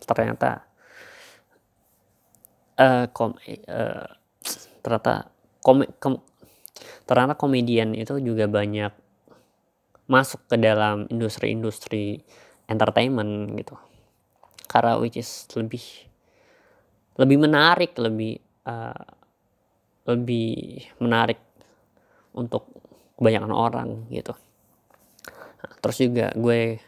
ternyata 0.05 0.69
uh, 2.77 3.07
kom 3.11 3.35
uh, 3.67 4.07
ternyata 4.85 5.33
kom 5.65 5.83
ternyata 7.05 7.35
komedian 7.37 7.93
itu 7.97 8.19
juga 8.21 8.47
banyak 8.47 8.93
masuk 10.11 10.43
ke 10.51 10.57
dalam 10.59 11.07
industri-industri 11.07 12.23
entertainment 12.67 13.55
gitu. 13.59 13.79
Karena 14.67 14.99
which 14.99 15.19
is 15.19 15.47
lebih 15.55 15.83
lebih 17.19 17.37
menarik 17.37 17.95
lebih 17.99 18.39
uh, 18.67 19.07
lebih 20.09 20.83
menarik 20.99 21.39
untuk 22.35 22.67
kebanyakan 23.19 23.53
orang 23.53 23.89
gitu. 24.09 24.33
Nah, 25.61 25.73
terus 25.85 25.97
juga 26.01 26.27
gue 26.35 26.81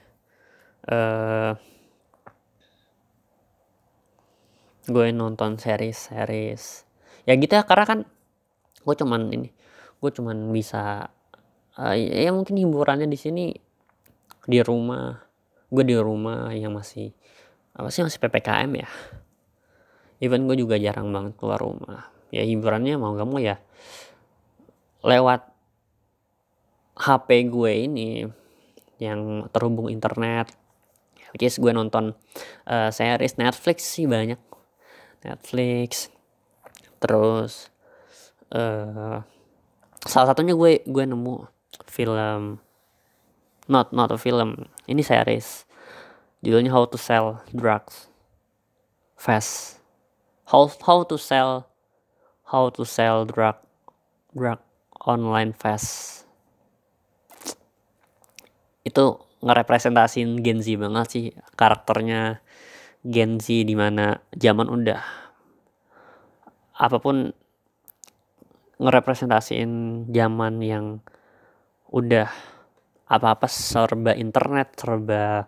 uh, 0.88 1.52
gue 4.82 5.06
nonton 5.14 5.54
series 5.62 6.10
series 6.10 6.82
ya 7.22 7.38
gitu 7.38 7.54
ya 7.54 7.62
karena 7.62 7.84
kan 7.86 7.98
gue 8.82 8.94
cuman 8.98 9.30
ini 9.30 9.48
gue 10.02 10.10
cuman 10.10 10.50
bisa 10.50 11.06
uh, 11.78 11.94
ya 11.94 12.34
mungkin 12.34 12.58
hiburannya 12.58 13.06
di 13.06 13.14
sini 13.14 13.54
di 14.42 14.58
rumah. 14.58 15.14
Gue 15.70 15.86
di 15.86 15.94
rumah 15.94 16.50
yang 16.50 16.74
masih 16.74 17.14
apa 17.72 17.88
sih 17.88 18.02
masih 18.02 18.18
ppkm 18.18 18.70
ya. 18.82 18.88
Even 20.18 20.50
gue 20.50 20.58
juga 20.58 20.74
jarang 20.76 21.14
banget 21.14 21.38
keluar 21.38 21.62
rumah. 21.62 22.10
Ya 22.34 22.42
hiburannya 22.42 22.98
mau 22.98 23.14
gak 23.14 23.28
mau 23.30 23.38
ya 23.38 23.62
lewat 25.06 25.46
HP 26.98 27.50
gue 27.50 27.72
ini 27.86 28.26
yang 28.98 29.46
terhubung 29.54 29.86
internet. 29.86 30.50
Which 31.30 31.46
is 31.46 31.62
gue 31.62 31.72
nonton 31.72 32.12
uh, 32.66 32.90
series 32.90 33.38
Netflix 33.38 33.86
sih 33.86 34.10
banyak. 34.10 34.36
Netflix 35.22 36.10
terus 36.98 37.70
uh, 38.54 39.24
salah 40.02 40.34
satunya 40.34 40.54
gue 40.58 40.82
gue 40.82 41.04
nemu 41.06 41.46
film 41.86 42.58
not 43.70 43.94
not 43.94 44.10
a 44.10 44.18
film 44.18 44.66
ini 44.90 45.02
series. 45.04 45.64
Judulnya 46.42 46.74
How 46.74 46.90
to 46.90 46.98
Sell 46.98 47.38
Drugs. 47.54 48.10
Fast. 49.14 49.78
How 50.50 50.66
how 50.82 51.06
to 51.06 51.14
sell 51.14 51.70
how 52.50 52.68
to 52.74 52.82
sell 52.82 53.22
drug 53.24 53.62
drug 54.34 54.58
online 54.98 55.54
fast. 55.54 56.26
Itu 58.82 59.22
ngerepresentasin 59.40 60.42
Gen 60.42 60.60
Z 60.60 60.74
banget 60.76 61.06
sih 61.08 61.24
karakternya 61.54 62.42
Gen 63.06 63.38
Z 63.38 63.46
di 63.48 63.72
mana 63.78 64.18
zaman 64.34 64.66
udah. 64.66 65.00
Apa 66.76 66.98
pun 66.98 67.30
ngerepresentasiin 68.82 70.04
zaman 70.10 70.58
yang 70.58 70.98
udah 71.94 72.26
apa-apa 73.06 73.46
serba 73.46 74.16
internet, 74.18 74.74
serba 74.74 75.46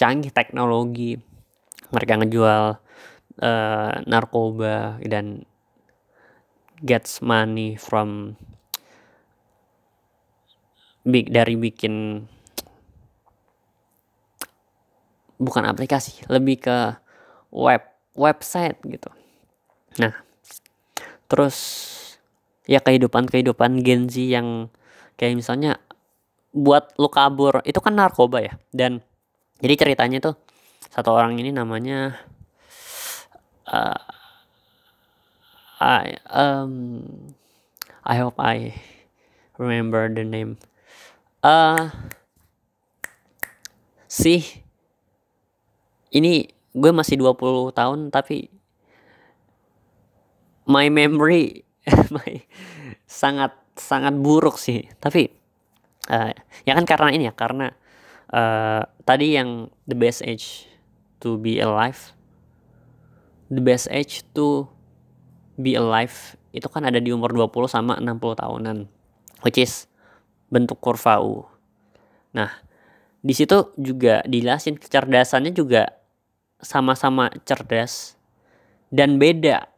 canggih 0.00 0.32
teknologi. 0.32 1.20
Mereka 1.92 2.22
ngejual 2.22 2.64
uh, 3.44 3.92
narkoba 4.08 4.96
dan 5.04 5.44
gets 6.80 7.20
money 7.20 7.76
from 7.76 8.40
big 11.06 11.30
dari 11.30 11.54
bikin 11.54 12.26
bukan 15.36 15.68
aplikasi, 15.68 16.24
lebih 16.32 16.64
ke 16.64 16.78
web 17.52 17.84
website 18.16 18.80
gitu. 18.88 19.12
Nah, 20.00 20.16
terus 21.28 21.56
ya 22.66 22.82
kehidupan-kehidupan 22.82 23.82
Gen 23.86 24.10
Z 24.10 24.18
yang 24.18 24.68
kayak 25.14 25.38
misalnya 25.38 25.78
buat 26.52 26.92
lu 26.98 27.08
kabur 27.08 27.62
itu 27.62 27.78
kan 27.78 27.94
narkoba 27.94 28.42
ya. 28.42 28.54
Dan 28.74 29.00
jadi 29.62 29.74
ceritanya 29.74 30.18
tuh 30.22 30.34
satu 30.90 31.14
orang 31.14 31.38
ini 31.40 31.50
namanya 31.54 32.20
uh, 33.70 34.00
I 35.80 36.16
um 36.30 37.02
I 38.06 38.14
hope 38.22 38.38
I 38.38 38.76
remember 39.58 40.06
the 40.10 40.22
name. 40.26 40.60
Uh 41.42 41.90
sih 44.06 44.64
ini 46.14 46.48
gue 46.72 46.92
masih 46.94 47.20
20 47.20 47.76
tahun 47.76 48.08
tapi 48.08 48.48
my 50.64 50.88
memory 50.88 51.65
sangat 53.06 53.54
sangat 53.76 54.14
buruk 54.18 54.58
sih 54.58 54.88
tapi 54.98 55.30
uh, 56.10 56.32
ya 56.66 56.72
kan 56.74 56.84
karena 56.88 57.10
ini 57.14 57.24
ya 57.30 57.34
karena 57.36 57.72
uh, 58.34 58.82
tadi 59.06 59.38
yang 59.38 59.70
the 59.86 59.94
best 59.94 60.24
age 60.26 60.66
to 61.22 61.38
be 61.38 61.62
alive 61.62 62.12
the 63.52 63.62
best 63.62 63.86
age 63.94 64.26
to 64.34 64.66
be 65.56 65.78
alive 65.78 66.34
itu 66.56 66.66
kan 66.72 66.88
ada 66.88 66.98
di 66.98 67.12
umur 67.12 67.32
20 67.32 67.68
sama 67.68 67.94
60 68.00 68.42
tahunan 68.42 68.78
which 69.44 69.60
is 69.60 69.86
bentuk 70.50 70.78
kurva 70.78 71.20
U. 71.20 71.44
Nah, 72.32 72.50
di 73.20 73.34
situ 73.34 73.74
juga 73.76 74.22
dijelasin 74.24 74.78
kecerdasannya 74.78 75.52
juga 75.52 75.90
sama-sama 76.62 77.28
cerdas 77.44 78.14
dan 78.88 79.18
beda. 79.20 79.68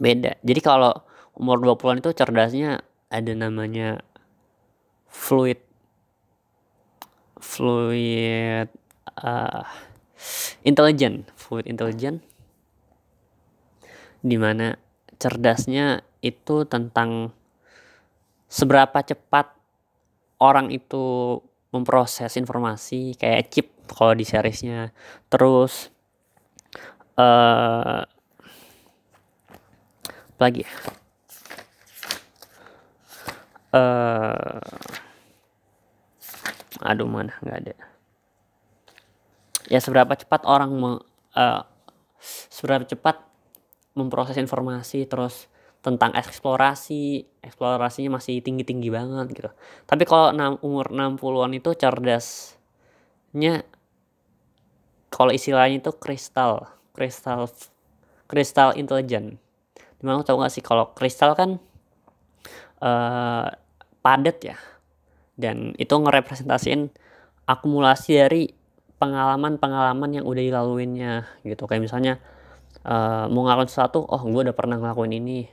Beda. 0.00 0.36
Jadi 0.40 0.60
kalau 0.64 0.92
umur 1.36 1.60
20-an 1.60 2.00
itu 2.00 2.12
cerdasnya 2.12 2.84
ada 3.12 3.32
namanya 3.36 4.00
fluid 5.12 5.60
fluid 7.42 8.68
uh, 9.20 9.64
intelligent 10.64 11.28
fluid 11.36 11.68
intelligent 11.68 12.24
di 14.22 14.38
mana 14.38 14.78
cerdasnya 15.18 16.06
itu 16.22 16.64
tentang 16.64 17.34
seberapa 18.46 19.02
cepat 19.02 19.52
orang 20.38 20.70
itu 20.70 21.36
memproses 21.74 22.38
informasi 22.38 23.18
kayak 23.18 23.50
chip 23.50 23.68
kalau 23.90 24.14
di 24.14 24.22
seriesnya 24.22 24.94
terus 25.26 25.90
uh, 27.18 28.06
lagi. 30.42 30.66
Ya 30.66 30.72
uh, 33.72 34.60
aduh 36.82 37.08
mana? 37.08 37.32
Nggak 37.40 37.58
ada. 37.64 37.74
Ya 39.70 39.80
seberapa 39.80 40.12
cepat 40.12 40.44
orang 40.44 40.70
me, 40.76 40.92
uh, 41.38 41.62
seberapa 42.52 42.84
cepat 42.84 43.24
memproses 43.96 44.36
informasi 44.36 45.04
terus 45.08 45.48
tentang 45.82 46.14
eksplorasi 46.14 47.26
eksplorasinya 47.42 48.22
masih 48.22 48.38
tinggi-tinggi 48.38 48.88
banget 48.92 49.26
gitu. 49.34 49.50
Tapi 49.88 50.06
kalau 50.06 50.30
umur 50.62 50.94
60-an 50.94 51.52
itu 51.58 51.74
cerdasnya 51.74 53.66
kalau 55.12 55.32
istilahnya 55.34 55.82
itu 55.82 55.92
kristal 55.98 56.70
kristal 56.94 57.50
kristal 58.30 58.72
intelijen 58.78 59.42
di 60.02 60.04
mana 60.10 60.26
tau 60.26 60.42
gak 60.42 60.50
sih 60.50 60.66
kalau 60.66 60.90
kristal 60.98 61.38
kan 61.38 61.62
uh, 62.82 63.46
padat 64.02 64.38
ya. 64.42 64.58
Dan 65.38 65.78
itu 65.78 65.94
ngerepresentasiin 65.94 66.90
akumulasi 67.46 68.18
dari 68.18 68.42
pengalaman-pengalaman 68.98 70.18
yang 70.18 70.24
udah 70.26 70.42
dilaluinnya 70.42 71.30
gitu. 71.46 71.70
Kayak 71.70 71.86
misalnya 71.86 72.12
uh, 72.82 73.30
mau 73.30 73.46
ngelakuin 73.46 73.70
sesuatu 73.70 74.02
oh 74.02 74.22
gue 74.26 74.42
udah 74.50 74.56
pernah 74.58 74.74
ngelakuin 74.82 75.14
ini. 75.22 75.46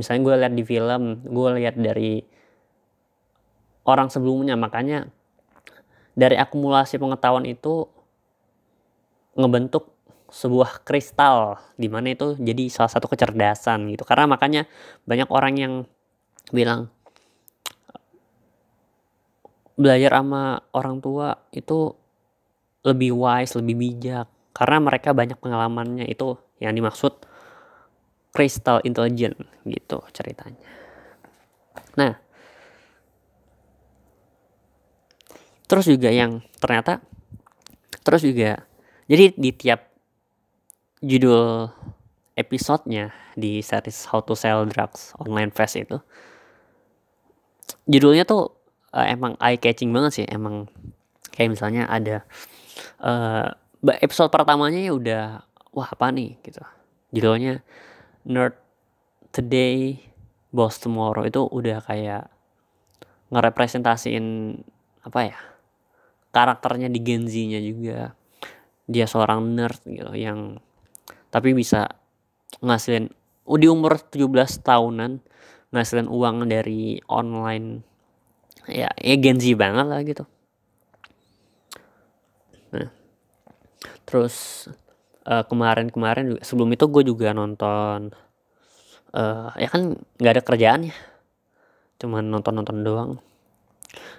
Misalnya 0.00 0.20
gue 0.24 0.34
lihat 0.40 0.54
di 0.56 0.64
film 0.64 1.28
gue 1.28 1.48
lihat 1.60 1.76
dari 1.76 2.24
orang 3.84 4.08
sebelumnya. 4.08 4.56
Makanya 4.56 5.12
dari 6.16 6.40
akumulasi 6.40 6.96
pengetahuan 6.96 7.44
itu 7.44 7.84
ngebentuk 9.36 9.92
sebuah 10.28 10.84
kristal 10.84 11.56
di 11.80 11.88
mana 11.88 12.12
itu 12.12 12.36
jadi 12.36 12.68
salah 12.68 12.92
satu 12.92 13.08
kecerdasan 13.08 13.88
gitu 13.88 14.04
karena 14.04 14.28
makanya 14.28 14.68
banyak 15.08 15.28
orang 15.32 15.54
yang 15.56 15.74
bilang 16.52 16.92
belajar 19.78 20.20
sama 20.20 20.60
orang 20.76 21.00
tua 21.00 21.38
itu 21.54 21.96
lebih 22.84 23.16
wise 23.16 23.56
lebih 23.56 23.76
bijak 23.78 24.26
karena 24.52 24.76
mereka 24.82 25.14
banyak 25.14 25.38
pengalamannya 25.38 26.04
itu 26.10 26.34
yang 26.58 26.74
dimaksud 26.74 27.14
crystal 28.34 28.82
intelligent 28.82 29.38
gitu 29.64 30.02
ceritanya. 30.10 30.58
Nah, 31.94 32.18
terus 35.70 35.86
juga 35.86 36.10
yang 36.10 36.42
ternyata 36.58 36.98
terus 38.02 38.24
juga 38.26 38.66
jadi 39.06 39.34
di 39.34 39.50
tiap 39.54 39.87
judul 40.98 41.70
episodenya 42.38 43.14
di 43.34 43.62
series 43.62 44.06
How 44.10 44.22
to 44.22 44.34
Sell 44.38 44.66
Drugs 44.70 45.14
Online 45.18 45.50
Fast 45.50 45.78
itu 45.78 45.98
judulnya 47.88 48.28
tuh 48.28 48.58
uh, 48.92 49.06
emang 49.08 49.34
eye 49.40 49.60
catching 49.60 49.90
banget 49.90 50.22
sih. 50.22 50.26
Emang 50.28 50.68
kayak 51.32 51.56
misalnya 51.56 51.88
ada 51.88 52.24
uh, 53.02 53.48
episode 54.00 54.32
pertamanya 54.32 54.78
ya 54.78 54.92
udah 54.94 55.24
wah 55.72 55.88
apa 55.88 56.12
nih? 56.12 56.36
gitu. 56.44 56.62
Judulnya 57.12 57.64
nerd 58.28 58.56
today 59.32 59.98
boss 60.52 60.80
tomorrow. 60.80 61.24
Itu 61.24 61.48
udah 61.48 61.82
kayak 61.84 62.28
ngerepresentasiin 63.28 64.56
apa 65.04 65.20
ya 65.24 65.38
karakternya 66.32 66.92
di 66.92 67.00
Gen 67.00 67.24
Z-nya 67.28 67.60
juga. 67.64 68.12
Dia 68.88 69.04
seorang 69.04 69.44
nerd 69.52 69.80
gitu 69.84 70.12
yang 70.16 70.60
tapi 71.28 71.52
bisa 71.52 71.88
ngasilin 72.64 73.12
di 73.48 73.66
umur 73.68 73.96
17 73.96 74.28
tahunan 74.60 75.20
ngasilin 75.72 76.08
uang 76.08 76.48
dari 76.48 77.00
online. 77.08 77.84
Ya 78.68 78.92
ya 79.00 79.16
Gen 79.16 79.40
banget 79.56 79.86
lah 79.88 80.00
gitu. 80.04 80.24
Nah 82.72 82.92
terus 84.04 84.68
uh, 85.24 85.44
kemarin-kemarin 85.44 86.36
juga 86.36 86.40
sebelum 86.44 86.72
itu 86.72 86.84
gue 86.88 87.02
juga 87.04 87.36
nonton 87.36 88.12
uh, 89.12 89.52
ya 89.56 89.68
kan 89.68 89.96
nggak 90.20 90.34
ada 90.36 90.42
kerjaan 90.44 90.92
ya. 90.92 90.96
Cuman 92.00 92.28
nonton-nonton 92.28 92.84
doang. 92.84 93.12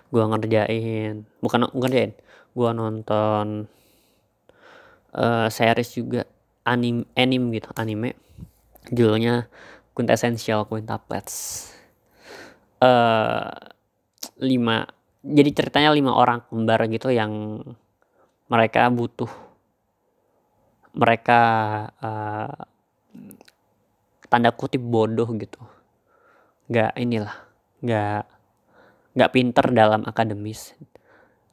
Gue 0.09 0.25
ngerjain 0.25 1.29
bukan 1.41 1.69
ngerjain 1.73 2.17
gue 2.57 2.69
nonton 2.73 3.69
uh, 5.13 5.47
series 5.53 5.93
juga 5.93 6.25
anim 6.69 7.09
anim 7.17 7.49
gitu 7.49 7.69
anime. 7.73 8.13
Judulnya 8.93 9.49
quintessential 9.97 10.69
quintuplets 10.69 11.67
uh, 12.79 13.51
lima 14.39 14.87
jadi 15.19 15.51
ceritanya 15.51 15.91
lima 15.91 16.15
orang 16.15 16.47
kembar 16.47 16.79
gitu 16.87 17.11
yang 17.11 17.59
mereka 18.47 18.87
butuh 18.87 19.29
mereka 20.95 21.41
uh, 21.99 22.63
tanda 24.31 24.49
kutip 24.55 24.81
bodoh 24.81 25.27
gitu. 25.37 25.59
Nggak 26.71 26.91
inilah 26.97 27.35
nggak 27.83 28.23
nggak 29.19 29.31
pinter 29.35 29.65
dalam 29.75 30.01
akademis. 30.07 30.73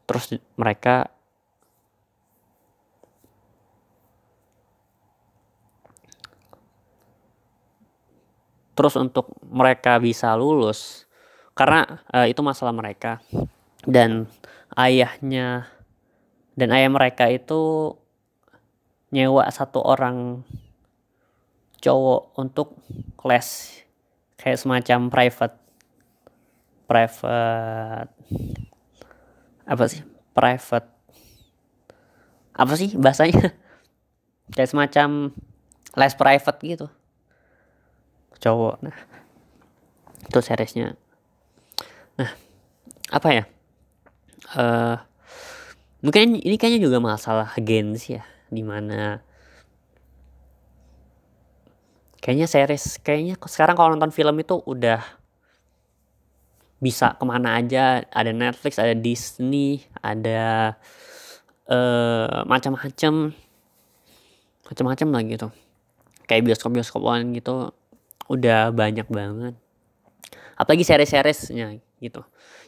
Terus 0.07 0.39
mereka 0.55 1.11
terus 8.77 8.95
untuk 9.01 9.33
mereka 9.41 9.97
bisa 9.97 10.37
lulus 10.37 11.09
karena 11.57 12.05
uh, 12.13 12.29
itu 12.29 12.45
masalah 12.45 12.77
mereka. 12.77 13.25
Dan 13.81 14.29
ayahnya 14.77 15.73
dan 16.53 16.69
ayah 16.77 16.93
mereka 16.93 17.33
itu 17.33 17.97
nyewa 19.09 19.49
satu 19.49 19.81
orang 19.81 20.45
cowok 21.81 22.37
untuk 22.37 22.77
les 23.25 23.81
kayak 24.37 24.61
semacam 24.61 25.09
private 25.09 25.57
private 26.85 28.13
apa 29.65 29.85
sih? 29.89 30.05
Private 30.37 30.89
apa 32.53 32.73
sih 32.77 32.93
bahasanya? 32.93 33.57
Kayak 34.55 34.71
semacam 34.71 35.35
les 35.97 36.15
private 36.15 36.61
gitu 36.63 36.87
cowok. 38.41 38.83
Nah 38.85 38.97
itu 40.27 40.39
seriesnya. 40.43 40.99
Nah 42.19 42.31
apa 43.13 43.29
ya? 43.33 43.45
Uh, 44.55 44.97
mungkin 46.05 46.39
ini 46.39 46.55
kayaknya 46.55 46.87
juga 46.87 47.03
masalah 47.03 47.51
gens 47.59 48.07
ya 48.07 48.23
di 48.47 48.63
mana 48.63 49.19
kayaknya 52.23 52.47
series 52.47 53.03
kayaknya 53.03 53.35
sekarang 53.43 53.75
kalau 53.75 53.91
nonton 53.95 54.15
film 54.15 54.39
itu 54.39 54.63
udah 54.67 55.03
bisa 56.77 57.17
ke 57.17 57.25
mana 57.25 57.59
aja. 57.59 58.05
Ada 58.13 58.31
Netflix 58.35 58.77
ada 58.77 58.93
Disney 58.93 59.85
ada 60.01 60.75
uh, 61.71 62.45
macam-macam. 62.45 63.33
Macam-macam 64.67 65.09
lah 65.15 65.23
gitu. 65.31 65.49
Kayak 66.27 66.43
bioskop 66.51 66.75
bioskop 66.75 67.03
gitu 67.31 67.71
udah 68.27 68.73
banyak 68.75 69.07
banget. 69.09 69.55
Apalagi 70.57 70.85
series-seriesnya 70.87 71.79
gitu. 72.01 72.23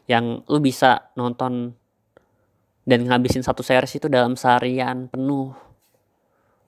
Yang 0.09 0.45
lu 0.49 0.59
bisa 0.61 1.13
nonton 1.17 1.77
dan 2.89 3.05
ngabisin 3.05 3.45
satu 3.45 3.61
series 3.61 4.01
itu 4.01 4.09
dalam 4.09 4.37
seharian 4.37 5.13
penuh 5.13 5.53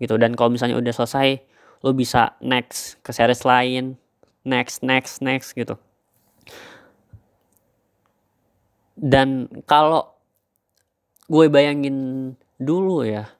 gitu. 0.00 0.16
Dan 0.20 0.36
kalau 0.36 0.52
misalnya 0.52 0.76
udah 0.76 0.92
selesai 0.92 1.40
lo 1.80 1.96
bisa 1.96 2.36
next 2.44 3.00
ke 3.00 3.10
series 3.12 3.44
lain. 3.44 3.96
Next 4.44 4.80
next 4.84 5.20
next 5.20 5.52
gitu. 5.56 5.76
Dan 9.00 9.48
kalau 9.64 10.20
gue 11.30 11.46
bayangin 11.46 12.34
dulu 12.58 13.06
ya 13.06 13.30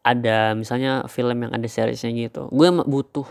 ada 0.00 0.56
misalnya 0.56 1.04
film 1.06 1.44
yang 1.44 1.52
ada 1.52 1.68
seriesnya 1.68 2.08
gitu 2.16 2.48
gue 2.48 2.68
butuh 2.88 3.28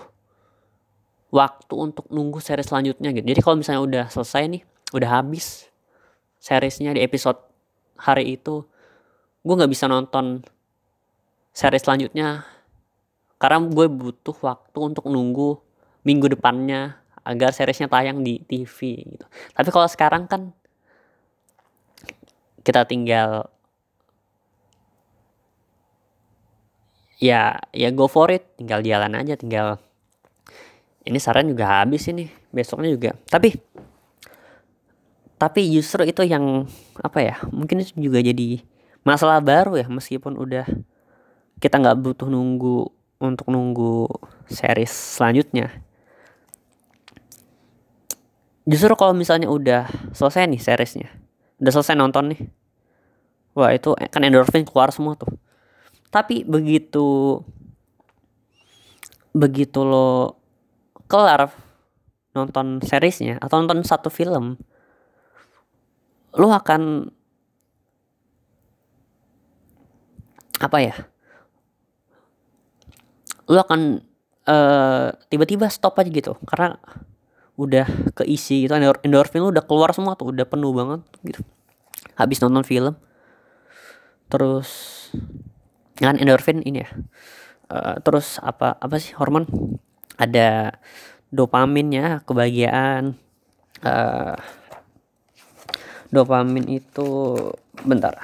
waktu 1.35 1.75
untuk 1.75 2.07
nunggu 2.07 2.39
series 2.39 2.71
selanjutnya 2.71 3.11
gitu 3.11 3.27
jadi 3.27 3.41
kalau 3.43 3.59
misalnya 3.59 3.81
udah 3.83 4.05
selesai 4.07 4.47
nih 4.47 4.61
udah 4.95 5.09
habis 5.11 5.67
seriesnya 6.39 6.95
di 6.95 7.03
episode 7.03 7.37
hari 7.99 8.39
itu 8.39 8.63
gue 9.43 9.53
nggak 9.53 9.71
bisa 9.71 9.91
nonton 9.91 10.41
series 11.51 11.83
selanjutnya 11.83 12.47
karena 13.35 13.67
gue 13.67 13.87
butuh 13.91 14.35
waktu 14.39 14.79
untuk 14.79 15.05
nunggu 15.11 15.59
minggu 16.07 16.37
depannya 16.37 17.01
agar 17.25 17.51
seriesnya 17.51 17.89
tayang 17.89 18.21
di 18.21 18.37
TV 18.45 19.01
gitu. 19.01 19.25
Tapi 19.57 19.69
kalau 19.73 19.89
sekarang 19.89 20.29
kan 20.29 20.53
kita 22.61 22.85
tinggal 22.85 23.49
ya 27.17 27.57
ya 27.73 27.89
go 27.89 28.05
for 28.05 28.29
it, 28.29 28.45
tinggal 28.61 28.85
jalan 28.85 29.17
aja, 29.17 29.33
tinggal 29.33 29.81
ini 31.05 31.17
saran 31.21 31.47
juga 31.47 31.85
habis 31.85 32.09
ini 32.09 32.27
besoknya 32.49 32.89
juga. 32.89 33.11
Tapi 33.29 33.53
tapi 35.35 35.67
justru 35.69 36.07
itu 36.07 36.23
yang 36.23 36.65
apa 37.03 37.19
ya 37.19 37.35
mungkin 37.51 37.83
itu 37.83 37.91
juga 37.99 38.23
jadi 38.23 38.63
masalah 39.05 39.43
baru 39.43 39.77
ya 39.77 39.85
meskipun 39.91 40.39
udah 40.39 40.65
kita 41.59 41.75
nggak 41.77 41.99
butuh 42.01 42.27
nunggu 42.31 42.87
untuk 43.19 43.47
nunggu 43.51 44.07
series 44.47 44.89
selanjutnya 44.89 45.69
justru 48.63 48.95
kalau 48.95 49.13
misalnya 49.13 49.51
udah 49.51 49.91
selesai 50.15 50.47
nih 50.49 50.61
seriesnya 50.63 51.09
udah 51.59 51.71
selesai 51.71 51.99
nonton 51.99 52.31
nih 52.31 52.41
wah 53.53 53.75
itu 53.75 53.91
kan 54.09 54.23
endorfin 54.23 54.63
keluar 54.63 54.89
semua 54.89 55.19
tuh 55.19 55.29
tapi 56.09 56.47
begitu 56.47 57.39
begitu 59.35 59.83
lo 59.83 60.39
kelar 61.05 61.53
nonton 62.35 62.83
seriesnya 62.83 63.39
atau 63.39 63.63
nonton 63.63 63.85
satu 63.85 64.11
film 64.11 64.59
lu 66.35 66.51
akan 66.51 67.07
apa 70.59 70.77
ya 70.83 70.95
lu 73.45 73.61
akan 73.61 74.01
uh, 74.49 75.13
tiba-tiba 75.29 75.69
stop 75.69 76.01
aja 76.01 76.09
gitu. 76.09 76.33
Karena 76.49 76.77
udah 77.55 77.87
keisi 78.19 78.67
gitu 78.67 78.75
endorfin 78.75 79.39
lu 79.39 79.53
udah 79.53 79.63
keluar 79.63 79.95
semua 79.95 80.19
tuh 80.19 80.35
udah 80.35 80.43
penuh 80.43 80.75
banget 80.75 81.01
gitu. 81.23 81.41
Habis 82.19 82.41
nonton 82.43 82.65
film 82.67 82.95
terus 84.25 84.69
kan 86.01 86.17
endorfin 86.17 86.59
ini 86.65 86.81
ya 86.81 86.89
uh, 87.69 87.95
terus 88.01 88.41
apa 88.41 88.73
apa 88.75 88.97
sih 88.97 89.13
hormon 89.15 89.45
ada 90.15 90.79
dopaminnya 91.31 92.23
kebahagiaan. 92.23 93.19
Uh, 93.83 94.39
dopamin 96.09 96.79
itu 96.79 97.35
bentar. 97.83 98.15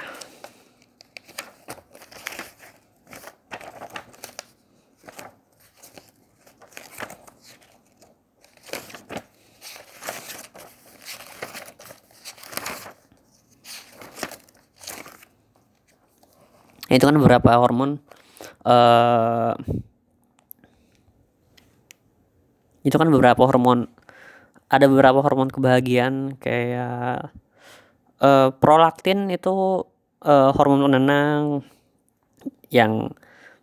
Itu 16.92 17.08
kan 17.08 17.16
beberapa 17.16 17.56
hormon? 17.56 18.04
Uh, 18.68 19.56
itu 22.82 22.96
kan 22.98 23.08
beberapa 23.10 23.46
hormon 23.46 23.90
ada 24.72 24.88
beberapa 24.88 25.20
hormon 25.20 25.52
kebahagiaan 25.52 26.40
kayak 26.40 27.30
uh, 28.22 28.48
prolaktin 28.56 29.28
itu 29.28 29.84
uh, 30.24 30.50
hormon 30.56 30.88
penenang 30.88 31.66
yang 32.72 33.12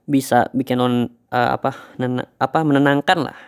bisa 0.06 0.50
bikin 0.54 0.78
non 0.82 0.96
uh, 1.34 1.50
apa 1.58 1.78
nena, 1.98 2.30
apa 2.38 2.62
menenangkan 2.62 3.30
lah. 3.30 3.40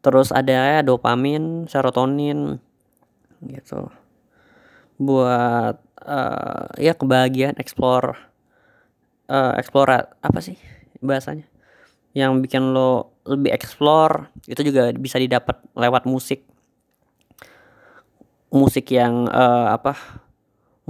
Terus 0.00 0.32
ada 0.32 0.80
dopamin 0.80 1.68
serotonin 1.68 2.58
gitu. 3.44 3.92
Buat 4.98 5.80
uh, 6.04 6.66
ya 6.76 6.96
kebahagiaan 6.96 7.56
explore 7.60 8.16
uh, 9.30 9.54
explore 9.56 10.10
apa 10.20 10.38
sih 10.42 10.58
bahasanya 11.00 11.49
yang 12.16 12.42
bikin 12.42 12.74
lo 12.74 13.14
lebih 13.22 13.54
explore 13.54 14.32
itu 14.50 14.60
juga 14.66 14.90
bisa 14.96 15.20
didapat 15.20 15.62
lewat 15.78 16.08
musik. 16.08 16.42
Musik 18.50 18.90
yang 18.90 19.30
uh, 19.30 19.70
apa 19.70 19.94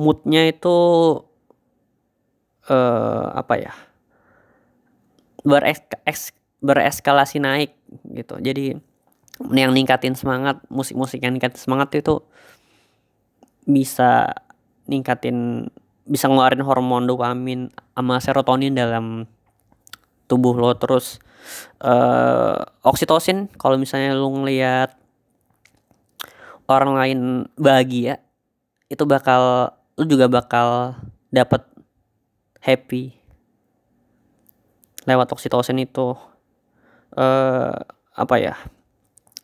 moodnya 0.01 0.49
itu 0.49 0.77
uh, 2.73 3.25
apa 3.37 3.55
ya 3.61 3.73
beres 5.45 6.33
bereskalasi 6.61 7.41
naik 7.41 7.77
gitu. 8.13 8.37
Jadi 8.41 8.77
yang 9.53 9.73
ningkatin 9.73 10.13
semangat 10.13 10.61
musik-musik 10.69 11.21
yang 11.25 11.33
ningkatin 11.33 11.61
semangat 11.61 11.97
itu 11.97 12.21
bisa 13.65 14.37
ningkatin 14.85 15.69
bisa 16.05 16.29
ngeluarin 16.29 16.65
hormon 16.65 17.09
dopamin 17.09 17.73
sama 17.97 18.21
serotonin 18.21 18.77
dalam 18.77 19.25
tubuh 20.31 20.55
lo 20.55 20.71
terus 20.79 21.19
uh, 21.83 22.63
oksitosin. 22.87 23.51
Kalau 23.59 23.75
misalnya 23.75 24.15
lo 24.15 24.31
ngelihat 24.31 24.95
orang 26.71 26.95
lain 26.95 27.19
bahagia 27.59 28.23
itu 28.87 29.03
bakal 29.03 29.75
lu 29.99 30.07
juga 30.07 30.31
bakal 30.31 30.95
dapat 31.35 31.67
happy 32.63 33.11
lewat 35.11 35.35
oksitosin 35.35 35.83
itu. 35.83 36.15
Uh, 37.11 37.75
apa 38.15 38.35
ya? 38.39 38.55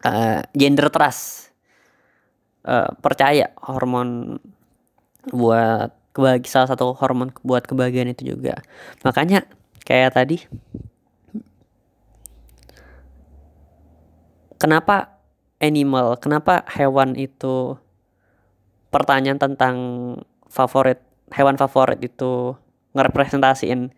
Uh, 0.07 0.47
gender 0.55 0.87
trust. 0.95 1.51
Uh, 2.66 2.91
percaya 2.99 3.55
hormon 3.62 4.39
buat 5.30 5.95
kebahagiaan 6.14 6.51
salah 6.51 6.68
satu 6.70 6.95
hormon 6.99 7.30
buat 7.43 7.66
kebahagiaan 7.66 8.11
itu 8.14 8.34
juga. 8.34 8.59
Makanya 9.03 9.47
kayak 9.87 10.18
tadi. 10.18 10.43
Kenapa 14.59 15.22
animal 15.62 16.18
kenapa 16.18 16.66
hewan 16.74 17.14
itu 17.14 17.78
pertanyaan 18.91 19.39
tentang 19.39 19.76
favorit 20.51 20.99
hewan 21.30 21.55
favorit 21.55 22.03
itu 22.03 22.59
ngerepresentasiin 22.99 23.95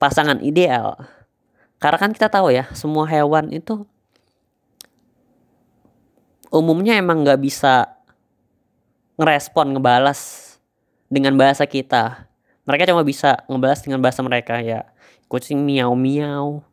pasangan 0.00 0.40
ideal? 0.40 0.96
Karena 1.76 1.98
kan 2.00 2.16
kita 2.16 2.32
tahu 2.32 2.48
ya 2.56 2.72
semua 2.72 3.04
hewan 3.04 3.52
itu 3.52 3.84
umumnya 6.48 6.96
emang 6.96 7.22
nggak 7.22 7.40
bisa 7.44 8.00
ngerespon 9.20 9.76
ngebalas 9.76 10.56
dengan 11.12 11.36
bahasa 11.36 11.68
kita. 11.68 12.30
Mereka 12.64 12.88
cuma 12.88 13.02
bisa 13.02 13.42
ngebalas 13.50 13.82
dengan 13.82 13.98
bahasa 13.98 14.22
mereka 14.22 14.62
ya 14.62 14.86
kucing 15.30 15.62
miau 15.62 15.94
miau 15.94 16.66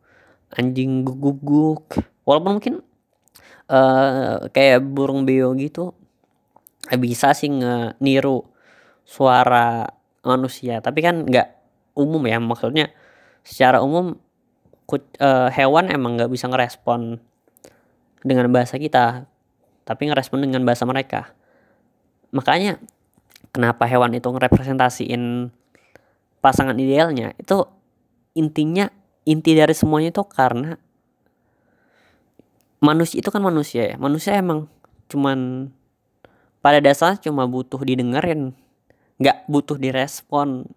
anjing 0.50 1.06
guguk 1.06 1.38
guguk 1.46 1.86
walaupun 2.26 2.58
mungkin 2.58 2.76
uh, 3.70 4.50
kayak 4.50 4.82
burung 4.82 5.30
beo 5.30 5.54
gitu 5.54 5.94
bisa 6.98 7.36
sih 7.36 7.52
niru 8.02 8.48
suara 9.04 9.92
manusia. 10.24 10.80
Tapi 10.80 11.00
kan 11.04 11.28
nggak 11.28 11.48
umum 12.00 12.24
ya 12.26 12.40
maksudnya 12.40 12.92
secara 13.44 13.84
umum 13.84 14.16
uh, 14.90 15.50
hewan 15.52 15.92
emang 15.92 16.16
nggak 16.16 16.32
bisa 16.32 16.48
ngerespon 16.48 17.20
dengan 18.24 18.48
bahasa 18.52 18.80
kita 18.80 19.28
tapi 19.88 20.12
ngerespon 20.12 20.44
dengan 20.44 20.64
bahasa 20.68 20.84
mereka. 20.84 21.32
Makanya 22.32 22.80
kenapa 23.56 23.88
hewan 23.88 24.16
itu 24.16 24.28
ngerepresentasiin 24.28 25.52
pasangan 26.44 26.76
idealnya 26.76 27.32
itu 27.40 27.64
intinya 28.38 28.94
inti 29.26 29.58
dari 29.58 29.74
semuanya 29.74 30.14
itu 30.14 30.24
karena 30.24 30.78
manusia 32.80 33.18
itu 33.20 33.30
kan 33.34 33.42
manusia 33.42 33.90
ya. 33.90 33.96
Manusia 33.98 34.38
emang 34.38 34.70
cuman 35.10 35.70
pada 36.62 36.78
dasarnya 36.78 37.32
cuma 37.32 37.50
butuh 37.50 37.82
didengerin 37.82 38.54
nggak 39.18 39.50
butuh 39.50 39.76
direspon. 39.82 40.70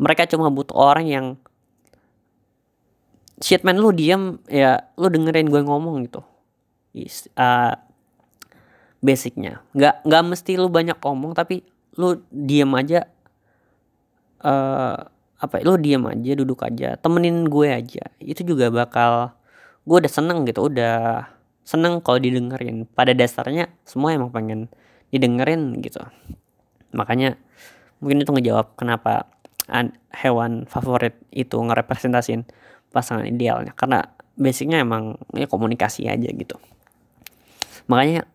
Mereka 0.00 0.26
cuma 0.32 0.48
butuh 0.48 0.74
orang 0.74 1.06
yang 1.06 1.26
shit 3.38 3.62
man 3.62 3.78
lu 3.78 3.92
diem 3.92 4.40
ya 4.48 4.88
lu 4.96 5.12
dengerin 5.12 5.52
gue 5.52 5.62
ngomong 5.62 6.08
gitu. 6.08 6.24
Is, 6.96 7.28
uh, 7.36 7.76
basicnya. 9.04 9.60
Nggak 9.76 10.02
nggak 10.08 10.22
mesti 10.24 10.52
lu 10.56 10.72
banyak 10.72 10.96
ngomong 10.96 11.36
tapi 11.36 11.62
lu 12.00 12.24
diem 12.32 12.72
aja 12.72 13.04
uh, 14.40 15.11
apa 15.42 15.58
lu 15.66 15.74
diem 15.74 16.06
aja 16.06 16.32
duduk 16.38 16.62
aja 16.62 16.94
temenin 17.02 17.50
gue 17.50 17.66
aja. 17.66 18.06
Itu 18.22 18.46
juga 18.46 18.70
bakal 18.70 19.34
gue 19.82 19.96
udah 19.98 20.12
seneng 20.12 20.46
gitu 20.46 20.70
udah 20.70 21.26
seneng 21.66 21.98
kalau 21.98 22.22
didengerin. 22.22 22.86
Pada 22.86 23.10
dasarnya 23.10 23.66
semua 23.82 24.14
emang 24.14 24.30
pengen 24.30 24.70
didengerin 25.10 25.82
gitu. 25.82 25.98
Makanya 26.94 27.34
mungkin 27.98 28.22
itu 28.22 28.30
ngejawab 28.30 28.78
kenapa 28.78 29.26
hewan 30.14 30.70
favorit 30.70 31.18
itu 31.34 31.58
ngerepresentasin 31.58 32.46
pasangan 32.94 33.26
idealnya. 33.26 33.74
Karena 33.74 34.06
basicnya 34.38 34.78
emang 34.78 35.18
ya 35.34 35.50
komunikasi 35.50 36.06
aja 36.06 36.30
gitu. 36.30 36.54
Makanya 37.90 38.30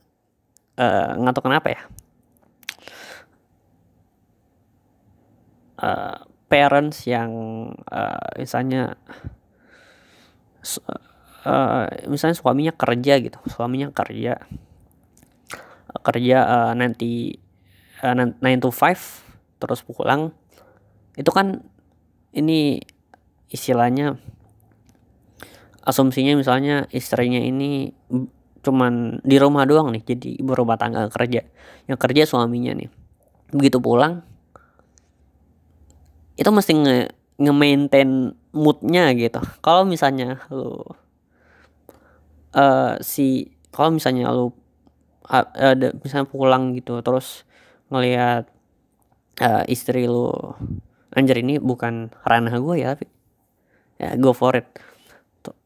uh, 0.75 1.15
nggak 1.15 1.33
tahu 1.39 1.45
kenapa 1.47 1.67
ya. 1.71 1.81
Uh, 5.77 6.17
parents 6.47 7.03
yang 7.07 7.31
uh, 7.91 8.27
misalnya 8.39 8.95
uh, 11.43 11.85
misalnya 12.07 12.35
suaminya 12.35 12.73
kerja 12.75 13.19
gitu 13.19 13.39
suaminya 13.51 13.91
kerja 13.91 14.39
kerja 16.03 16.37
uh, 16.43 16.73
nanti 16.75 17.35
uh, 18.03 18.15
9 18.15 18.63
to 18.63 18.71
5 18.71 19.59
terus 19.59 19.83
pulang 19.83 20.31
itu 21.19 21.31
kan 21.33 21.63
ini 22.31 22.79
istilahnya 23.49 24.19
asumsinya 25.87 26.35
misalnya 26.35 26.85
istrinya 26.91 27.39
ini 27.39 27.95
cuman 28.59 29.23
di 29.23 29.39
rumah 29.39 29.63
doang 29.63 29.95
nih 29.95 30.03
jadi 30.03 30.43
ibu 30.43 30.51
rumah 30.51 30.75
tangga 30.75 31.07
kerja 31.07 31.47
yang 31.87 31.95
kerja 31.95 32.27
suaminya 32.27 32.75
nih. 32.75 32.91
Begitu 33.55 33.79
pulang 33.79 34.26
itu 36.37 36.49
mesti 36.53 36.71
nge 36.77 36.97
nge-maintain 37.37 38.33
moodnya 38.53 39.13
gitu. 39.13 39.41
Kalau 39.61 39.85
misalnya 39.85 40.41
lu 40.53 40.81
uh, 42.53 42.97
si 43.01 43.53
kalau 43.73 43.93
misalnya 43.93 44.29
lu 44.33 44.53
ada 45.27 45.91
misalnya 45.99 46.29
pulang 46.29 46.71
gitu 46.71 47.03
terus 47.03 47.43
ngelihat 47.91 48.47
uh, 49.43 49.63
istri 49.67 50.07
lu 50.07 50.31
anjir 51.11 51.43
ini 51.43 51.59
bukan 51.59 52.13
ranah 52.23 52.55
gue 52.55 52.75
ya 52.79 52.95
tapi 52.95 53.05
ya 54.01 54.13
go 54.17 54.33
for 54.33 54.53
it. 54.57 54.65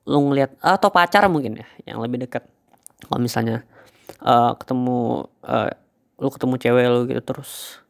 Lu 0.08 0.18
ngeliat 0.28 0.56
atau 0.60 0.90
pacar 0.92 1.28
mungkin 1.32 1.62
ya 1.62 1.68
yang 1.88 2.04
lebih 2.04 2.28
dekat. 2.28 2.48
Kalau 3.06 3.20
misalnya 3.22 3.64
uh, 4.24 4.56
ketemu 4.60 5.30
uh, 5.46 5.72
lu 6.22 6.30
ketemu 6.30 6.56
cewek 6.60 6.86
lu 6.92 7.02
gitu 7.10 7.22
terus 7.24 7.82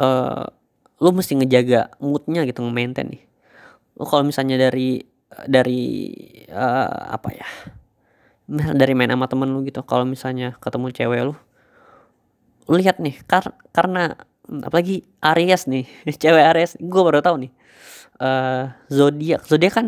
uh, 0.00 0.48
lu 1.02 1.10
mesti 1.10 1.38
ngejaga 1.38 1.94
moodnya 1.98 2.46
gitu 2.46 2.62
nge-maintain 2.62 3.08
nih. 3.10 3.22
Lu 3.98 4.04
kalau 4.06 4.26
misalnya 4.26 4.58
dari 4.58 5.02
dari 5.46 6.14
uh, 6.50 7.10
apa 7.10 7.28
ya 7.34 7.48
dari 8.80 8.92
main 8.94 9.10
sama 9.10 9.26
temen 9.26 9.50
lu 9.50 9.66
gitu 9.66 9.82
kalau 9.82 10.06
misalnya 10.06 10.54
ketemu 10.62 10.94
cewek 10.94 11.20
lu 11.26 11.34
lu 12.70 12.74
lihat 12.80 13.02
nih 13.02 13.18
kar 13.26 13.52
karena 13.74 14.16
apalagi 14.64 15.04
Aries 15.20 15.66
nih 15.66 15.84
cewek 16.22 16.44
Aries 16.54 16.78
gue 16.78 17.02
baru 17.02 17.20
tahu 17.20 17.48
nih 17.48 17.52
uh, 18.22 18.70
zodiak 18.88 19.42
zodiak 19.44 19.74
kan 19.74 19.86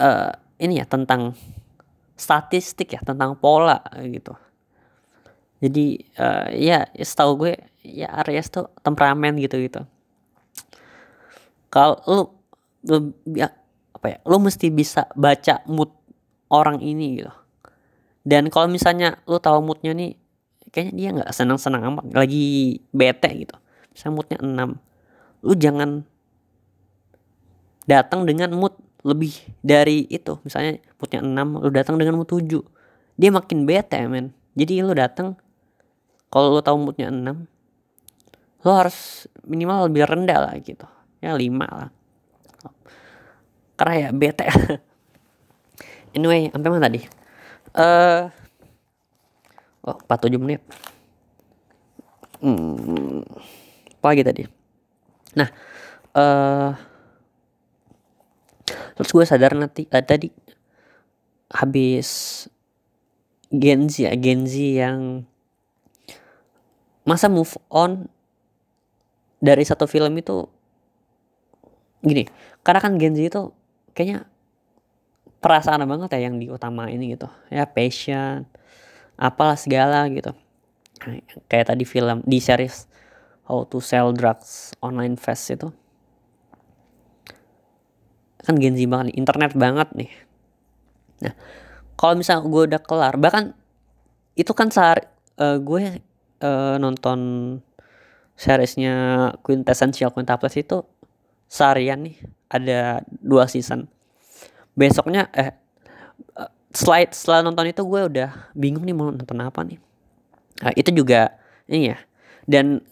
uh, 0.00 0.32
ini 0.56 0.80
ya 0.80 0.86
tentang 0.88 1.36
statistik 2.16 2.96
ya 2.96 3.00
tentang 3.04 3.36
pola 3.36 3.82
gitu 4.08 4.32
jadi 5.60 5.86
uh, 6.20 6.46
ya, 6.52 6.78
setahu 6.96 7.46
gue 7.46 7.54
ya 7.86 8.12
Aries 8.24 8.52
tuh 8.52 8.68
temperamen 8.84 9.38
gitu 9.40 9.56
gitu 9.62 9.86
kalau 11.70 12.00
lu, 12.08 12.22
lu 12.88 12.98
ya, 13.36 13.52
apa 13.92 14.06
ya 14.06 14.18
lu 14.24 14.40
mesti 14.40 14.72
bisa 14.72 15.10
baca 15.12 15.60
mood 15.68 15.92
orang 16.50 16.80
ini 16.80 17.20
gitu. 17.20 17.32
Dan 18.26 18.50
kalau 18.50 18.66
misalnya 18.66 19.22
lu 19.28 19.38
tahu 19.38 19.62
moodnya 19.62 19.94
nih 19.94 20.18
kayaknya 20.74 20.94
dia 20.96 21.08
nggak 21.20 21.30
senang-senang 21.30 21.82
amat 21.94 22.10
lagi 22.16 22.78
bete 22.90 23.30
gitu. 23.46 23.56
Misalnya 23.94 24.14
moodnya 24.16 24.38
6 24.40 25.46
lu 25.46 25.52
jangan 25.54 25.90
datang 27.86 28.26
dengan 28.26 28.50
mood 28.56 28.74
lebih 29.06 29.36
dari 29.62 30.10
itu. 30.10 30.42
Misalnya 30.42 30.82
moodnya 30.98 31.20
6 31.22 31.62
lu 31.62 31.70
datang 31.70 31.96
dengan 32.00 32.18
mood 32.18 32.30
7 32.30 32.46
dia 33.20 33.30
makin 33.30 33.68
bete 33.68 34.00
men. 34.10 34.34
Jadi 34.58 34.80
lu 34.80 34.96
datang 34.96 35.38
kalau 36.36 36.52
lu 36.52 36.60
tahu 36.60 36.76
moodnya 36.76 37.08
6 37.08 37.32
lu 38.60 38.68
harus 38.68 39.24
minimal 39.48 39.88
lebih 39.88 40.04
rendah 40.04 40.36
lah 40.36 40.52
gitu. 40.60 40.84
Ya 41.24 41.32
5 41.32 41.48
lah. 41.64 41.88
Karena 43.80 43.94
ya 43.96 44.08
bete. 44.12 44.44
Anyway 46.16 46.52
sampai 46.52 46.68
mana 46.68 46.92
tadi? 46.92 47.00
Eh 47.72 48.28
uh, 49.84 49.88
oh 49.88 49.96
47 50.04 50.36
menit. 50.36 50.60
Hmm, 52.44 53.24
apa 53.96 54.06
lagi 54.12 54.20
tadi? 54.20 54.42
Nah 55.40 55.48
eh 55.48 56.20
uh, 56.20 56.70
terus 58.92 59.08
gue 59.08 59.24
sadar 59.24 59.56
nanti 59.56 59.88
uh, 59.88 60.04
tadi 60.04 60.28
habis 61.48 62.08
Genzi 63.48 64.04
ya 64.04 64.12
Genzi 64.16 64.80
yang 64.80 65.24
masa 67.06 67.30
move 67.30 67.54
on 67.70 68.10
dari 69.38 69.62
satu 69.62 69.86
film 69.86 70.10
itu 70.18 70.44
gini 72.02 72.26
karena 72.66 72.80
kan 72.82 72.98
Genzi 72.98 73.30
itu 73.30 73.54
kayaknya 73.94 74.26
perasaan 75.46 75.86
banget 75.86 76.18
ya 76.18 76.26
yang 76.26 76.42
diutama 76.42 76.90
ini 76.90 77.14
gitu. 77.14 77.30
Ya 77.54 77.70
passion 77.70 78.50
apalah 79.14 79.54
segala 79.54 80.10
gitu. 80.10 80.34
Kayak 81.46 81.70
tadi 81.70 81.84
film 81.86 82.24
di 82.26 82.42
series 82.42 82.90
How 83.46 83.62
to 83.70 83.78
Sell 83.78 84.10
Drugs 84.10 84.74
Online 84.82 85.14
Fast 85.14 85.54
itu. 85.54 85.70
Kan 88.42 88.58
genzi 88.58 88.86
banget 88.86 89.10
nih, 89.10 89.16
internet 89.22 89.52
banget 89.58 89.88
nih. 89.94 90.10
Nah, 91.22 91.34
kalau 91.98 92.14
misalnya 92.14 92.46
gue 92.46 92.62
udah 92.74 92.80
kelar, 92.82 93.14
bahkan 93.18 93.54
itu 94.38 94.50
kan 94.54 94.70
saat 94.70 95.10
uh, 95.38 95.58
gue 95.58 96.02
uh, 96.42 96.76
nonton 96.80 97.18
seriesnya 98.36 98.94
Quintessential 99.40 100.12
Quintuples 100.12 100.56
itu 100.60 100.84
seharian 101.48 102.04
nih, 102.04 102.16
ada 102.52 103.00
dua 103.08 103.48
season. 103.48 103.88
Besoknya 104.76 105.30
eh 105.32 105.56
slide 106.76 107.16
setelah 107.16 107.40
nonton 107.40 107.72
itu 107.72 107.80
gue 107.80 108.02
udah 108.12 108.52
bingung 108.52 108.84
nih 108.84 108.92
mau 108.92 109.08
nonton 109.08 109.40
apa 109.40 109.64
nih. 109.64 109.80
Nah, 110.60 110.72
itu 110.76 110.92
juga 110.92 111.32
ini 111.64 111.96
ya. 111.96 111.98
Dan 112.44 112.84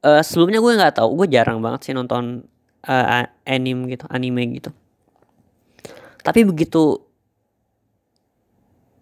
uh, 0.00 0.24
sebelumnya 0.24 0.64
gue 0.64 0.72
nggak 0.80 0.96
tahu, 0.96 1.20
gue 1.20 1.28
jarang 1.28 1.60
banget 1.60 1.90
sih 1.90 1.92
nonton 1.92 2.48
uh, 2.88 3.28
anime 3.44 3.92
gitu, 3.92 4.08
anime 4.08 4.56
gitu. 4.56 4.72
Tapi 6.24 6.48
begitu 6.48 7.04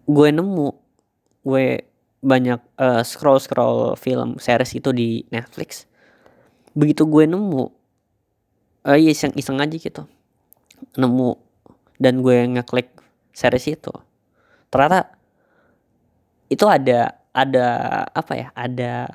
gue 0.03 0.27
nemu, 0.35 0.69
gue 1.47 1.65
banyak 2.19 2.59
uh, 2.79 3.01
scroll 3.03 3.39
scroll 3.39 3.95
film 3.95 4.35
series 4.37 4.75
itu 4.75 4.89
di 4.91 5.23
Netflix. 5.31 5.87
Begitu 6.75 7.07
gue 7.07 7.23
nemu, 7.27 7.63
uh, 8.85 8.97
iya 8.99 9.11
iseng 9.11 9.33
iseng 9.39 9.59
aja 9.59 9.75
gitu, 9.75 10.03
nemu 10.99 11.39
dan 11.99 12.19
gue 12.19 12.37
ngeklik 12.59 12.91
series 13.31 13.79
itu. 13.79 13.93
Ternyata 14.69 15.15
itu 16.49 16.65
ada 16.65 17.19
ada 17.29 17.67
apa 18.09 18.33
ya 18.33 18.47
ada 18.57 19.07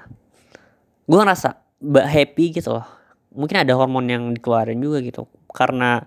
gue 1.05 1.19
ngerasa 1.19 1.59
happy 1.83 2.57
gitu 2.57 2.79
loh 2.79 2.87
mungkin 3.35 3.61
ada 3.61 3.75
hormon 3.75 4.07
yang 4.07 4.25
dikeluarin 4.31 4.79
juga 4.79 5.03
gitu 5.03 5.27
karena 5.51 6.07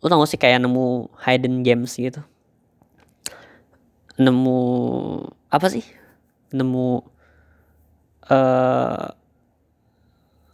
lu 0.00 0.06
tau 0.08 0.20
gak 0.20 0.30
sih 0.30 0.40
kayak 0.40 0.60
nemu 0.60 1.08
hidden 1.24 1.64
gems 1.64 1.96
gitu 1.96 2.20
nemu 4.20 4.60
apa 5.50 5.66
sih? 5.68 5.84
Nemu 6.54 7.02
uh, 8.30 9.06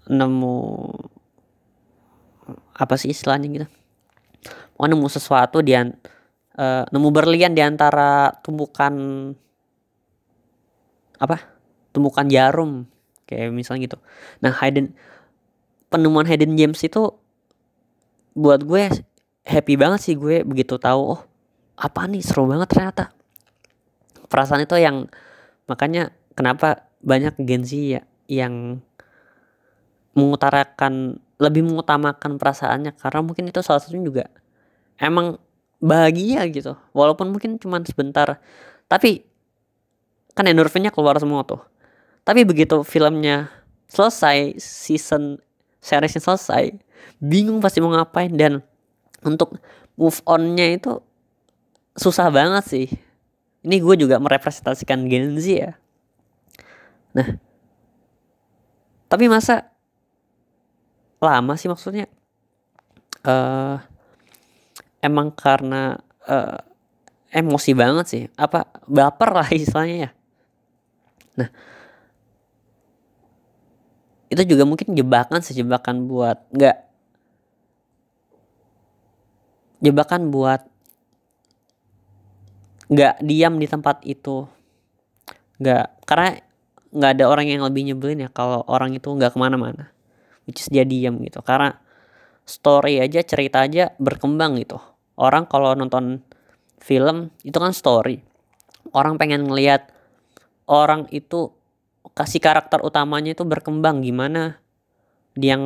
nemu 0.09 0.57
apa 2.77 2.95
sih 2.97 3.13
istilahnya 3.13 3.47
gitu? 3.53 3.67
Mau 4.77 4.89
nemu 4.89 5.07
sesuatu 5.09 5.61
di 5.61 5.73
uh, 5.77 5.85
nemu 6.89 7.09
berlian 7.13 7.53
di 7.53 7.63
antara 7.65 8.33
tumbukan 8.41 8.93
apa? 11.17 11.37
Tumbukan 11.93 12.29
jarum 12.29 12.85
kayak 13.25 13.53
misalnya 13.53 13.89
gitu. 13.89 13.99
Nah 14.45 14.53
hidden 14.53 14.93
penemuan 15.89 16.29
hidden 16.29 16.57
gems 16.57 16.85
itu 16.85 17.13
buat 18.37 18.61
gue 18.61 18.93
happy 19.49 19.75
banget 19.81 20.01
sih 20.05 20.15
gue 20.19 20.45
begitu 20.45 20.77
tahu 20.77 21.17
oh 21.17 21.21
apa 21.81 22.05
nih 22.05 22.21
seru 22.21 22.45
banget 22.45 22.69
ternyata 22.69 23.16
perasaan 24.27 24.67
itu 24.67 24.77
yang 24.79 25.11
makanya 25.67 26.15
kenapa 26.37 26.87
banyak 27.03 27.35
Gen 27.43 27.63
Z 27.63 27.71
ya 27.75 28.03
yang 28.27 28.83
mengutarakan 30.17 31.21
lebih 31.37 31.63
mengutamakan 31.69 32.41
perasaannya. 32.41 32.97
Karena 32.97 33.21
mungkin 33.23 33.49
itu 33.53 33.61
salah 33.61 33.81
satunya 33.81 34.05
juga 34.09 34.25
emang 34.97 35.37
bahagia 35.79 36.43
gitu. 36.49 36.75
Walaupun 36.97 37.31
mungkin 37.31 37.61
cuma 37.61 37.79
sebentar. 37.85 38.41
Tapi 38.89 39.23
kan 40.33 40.49
endorfinnya 40.49 40.91
keluar 40.91 41.17
semua 41.21 41.45
tuh. 41.45 41.61
Tapi 42.27 42.43
begitu 42.43 42.83
filmnya 42.83 43.53
selesai 43.87 44.59
season 44.59 45.39
seriesnya 45.79 46.19
selesai 46.19 46.75
bingung 47.21 47.61
pasti 47.61 47.79
mau 47.85 47.93
ngapain. 47.93 48.33
Dan 48.33 48.65
untuk 49.23 49.61
move 50.01 50.19
onnya 50.25 50.77
itu 50.77 51.01
susah 51.97 52.29
banget 52.29 52.65
sih 52.69 52.89
ini 53.67 53.83
gue 53.83 54.07
juga 54.07 54.23
merepresentasikan 54.23 55.11
Gen 55.11 55.35
Z 55.43 55.47
ya. 55.51 55.73
Nah. 57.11 57.35
Tapi 59.11 59.27
masa 59.27 59.75
lama 61.19 61.59
sih 61.59 61.67
maksudnya? 61.67 62.07
Uh, 63.27 63.83
emang 65.03 65.35
karena 65.35 65.99
uh, 66.31 66.63
emosi 67.35 67.75
banget 67.75 68.07
sih. 68.07 68.23
Apa 68.39 68.71
baper 68.87 69.35
lah 69.35 69.49
istilahnya 69.59 69.97
ya. 69.99 70.11
Nah. 71.43 71.51
Itu 74.31 74.47
juga 74.47 74.63
mungkin 74.63 74.95
jebakan 74.95 75.43
sejebakan 75.43 76.07
buat 76.07 76.39
nggak. 76.55 76.79
Jebakan 79.83 80.31
buat 80.31 80.76
nggak 82.91 83.23
diam 83.23 83.59
di 83.59 83.67
tempat 83.67 84.03
itu. 84.07 84.47
Nggak 85.59 85.87
karena 86.07 86.31
nggak 86.97 87.11
ada 87.19 87.25
orang 87.29 87.47
yang 87.51 87.63
lebih 87.67 87.83
nyebelin 87.93 88.27
ya 88.27 88.31
kalau 88.31 88.63
orang 88.71 88.95
itu 88.95 89.09
nggak 89.11 89.35
ke 89.35 89.39
mana-mana. 89.39 89.91
Which 90.47 90.63
is 90.63 90.71
dia 90.71 90.87
diam 90.87 91.19
gitu. 91.23 91.43
Karena 91.43 91.75
story 92.47 93.03
aja 93.03 93.21
cerita 93.27 93.67
aja 93.67 93.91
berkembang 93.99 94.57
gitu. 94.63 94.79
Orang 95.19 95.51
kalau 95.51 95.75
nonton 95.75 96.23
film 96.79 97.35
itu 97.43 97.59
kan 97.59 97.75
story. 97.75 98.23
Orang 98.95 99.19
pengen 99.19 99.51
ngelihat 99.51 99.91
orang 100.71 101.11
itu 101.11 101.51
kasih 102.15 102.39
karakter 102.39 102.79
utamanya 102.87 103.35
itu 103.35 103.43
berkembang. 103.43 104.07
Gimana 104.07 104.63
dia 105.37 105.59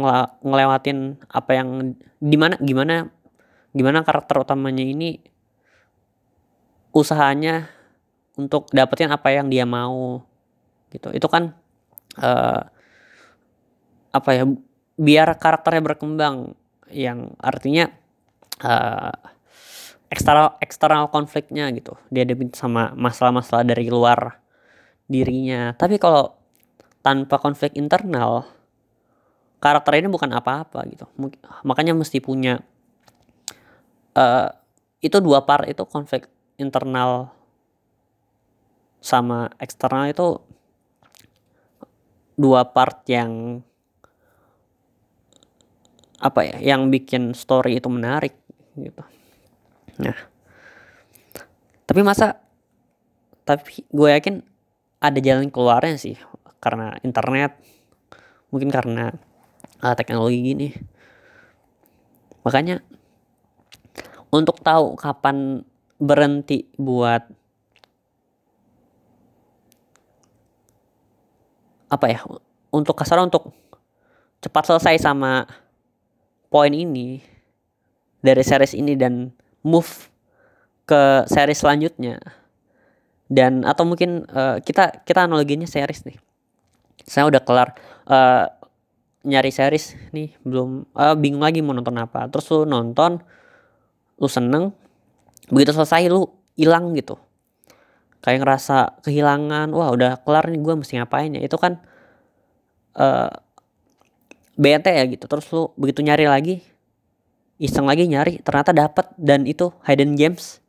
ngelewatin 0.43 1.21
apa 1.31 1.51
yang 1.55 1.95
gimana 2.19 2.59
gimana 2.59 3.07
gimana 3.71 4.03
karakter 4.03 4.43
utamanya 4.43 4.83
ini 4.83 5.23
usahanya 6.91 7.71
untuk 8.39 8.71
dapetin 8.71 9.11
apa 9.11 9.31
yang 9.35 9.51
dia 9.51 9.67
mau 9.67 10.23
gitu. 10.91 11.11
Itu 11.15 11.27
kan 11.31 11.55
uh, 12.19 12.63
apa 14.11 14.31
ya 14.35 14.45
biar 14.99 15.39
karakternya 15.39 15.83
berkembang 15.95 16.59
yang 16.91 17.39
artinya 17.39 17.89
uh, 18.67 19.15
eksternal 20.11 20.59
eksternal 20.59 21.07
konfliknya 21.09 21.71
gitu. 21.71 21.95
Dia 22.11 22.27
ada 22.27 22.35
sama 22.55 22.91
masalah-masalah 22.99 23.63
dari 23.63 23.87
luar 23.87 24.43
dirinya. 25.07 25.75
Tapi 25.79 25.99
kalau 26.03 26.35
tanpa 27.01 27.39
konflik 27.41 27.79
internal 27.79 28.45
karakter 29.63 30.01
ini 30.01 30.09
bukan 30.11 30.31
apa-apa 30.35 30.83
gitu. 30.91 31.07
Makanya 31.63 31.95
mesti 31.95 32.19
punya 32.19 32.59
uh, 34.19 34.49
itu 35.01 35.17
dua 35.23 35.47
part 35.47 35.69
itu 35.69 35.81
konflik 35.89 36.29
internal 36.61 37.33
sama 39.01 39.49
eksternal 39.57 40.13
itu 40.13 40.37
dua 42.37 42.69
part 42.69 43.01
yang 43.09 43.65
apa 46.21 46.45
ya 46.45 46.77
yang 46.77 46.93
bikin 46.93 47.33
story 47.33 47.81
itu 47.81 47.89
menarik 47.89 48.37
gitu. 48.77 49.01
Nah 50.05 50.17
tapi 51.89 52.01
masa 52.05 52.39
tapi 53.49 53.83
gue 53.89 54.09
yakin 54.13 54.45
ada 55.01 55.19
jalan 55.19 55.49
keluarnya 55.49 55.97
sih 55.97 56.15
karena 56.61 56.95
internet 57.01 57.57
mungkin 58.53 58.69
karena 58.69 59.17
uh, 59.81 59.95
teknologi 59.97 60.39
gini. 60.45 60.69
Makanya 62.45 62.85
untuk 64.31 64.61
tahu 64.63 64.95
kapan 64.95 65.65
berhenti 66.01 66.65
buat 66.81 67.23
apa 71.91 72.07
ya 72.09 72.25
untuk 72.73 72.97
kasar 72.97 73.21
untuk 73.21 73.53
cepat 74.41 74.73
selesai 74.73 74.97
sama 75.03 75.45
poin 76.49 76.73
ini 76.73 77.21
dari 78.25 78.41
series 78.41 78.73
ini 78.73 78.97
dan 78.97 79.35
move 79.61 80.09
ke 80.89 81.29
series 81.29 81.61
selanjutnya. 81.61 82.19
Dan 83.31 83.63
atau 83.63 83.87
mungkin 83.87 84.27
uh, 84.27 84.59
kita 84.59 85.07
kita 85.07 85.31
analoginya 85.31 85.69
series 85.69 86.03
nih. 86.03 86.19
Saya 87.07 87.31
udah 87.31 87.39
kelar 87.43 87.79
uh, 88.11 88.51
nyari 89.23 89.55
series 89.55 89.95
nih 90.11 90.35
belum 90.43 90.91
uh, 90.97 91.15
bingung 91.15 91.45
lagi 91.45 91.63
mau 91.63 91.77
nonton 91.77 91.95
apa. 92.01 92.27
Terus 92.27 92.51
lu 92.51 92.67
nonton 92.67 93.23
lu 94.19 94.27
seneng 94.27 94.75
begitu 95.51 95.75
selesai 95.75 96.09
lu 96.09 96.31
hilang 96.57 96.95
gitu. 96.97 97.19
Kayak 98.21 98.47
ngerasa 98.47 99.01
kehilangan 99.05 99.73
wah 99.73 99.91
udah 99.93 100.21
kelar 100.23 100.49
nih 100.49 100.61
gue 100.61 100.75
mesti 100.79 100.99
ngapain 101.01 101.31
ya? 101.35 101.41
Itu 101.45 101.57
kan 101.59 101.83
uh, 102.97 103.29
eh, 103.29 103.31
BNT 104.57 104.87
ya 104.93 105.05
gitu. 105.09 105.25
Terus 105.27 105.47
lu 105.53 105.73
begitu 105.77 106.01
nyari 106.01 106.27
lagi 106.31 106.57
iseng 107.61 107.85
lagi 107.85 108.09
nyari 108.09 108.41
ternyata 108.41 108.73
dapat 108.73 109.13
dan 109.21 109.45
itu 109.45 109.69
hidden 109.85 110.17
games 110.17 110.65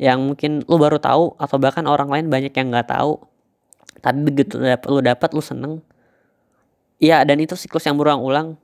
yang 0.00 0.24
mungkin 0.24 0.64
lu 0.64 0.80
baru 0.80 0.96
tahu 0.96 1.36
atau 1.36 1.56
bahkan 1.60 1.84
orang 1.84 2.08
lain 2.08 2.26
banyak 2.32 2.50
yang 2.56 2.72
nggak 2.72 2.90
tahu. 2.90 3.20
Tapi 4.02 4.18
begitu 4.24 4.58
dapet, 4.58 4.88
lu 4.90 4.98
dapat 4.98 5.30
lu 5.30 5.44
seneng. 5.44 5.78
Iya 6.98 7.22
dan 7.22 7.38
itu 7.38 7.54
siklus 7.54 7.86
yang 7.86 7.94
berulang-ulang. 7.94 8.58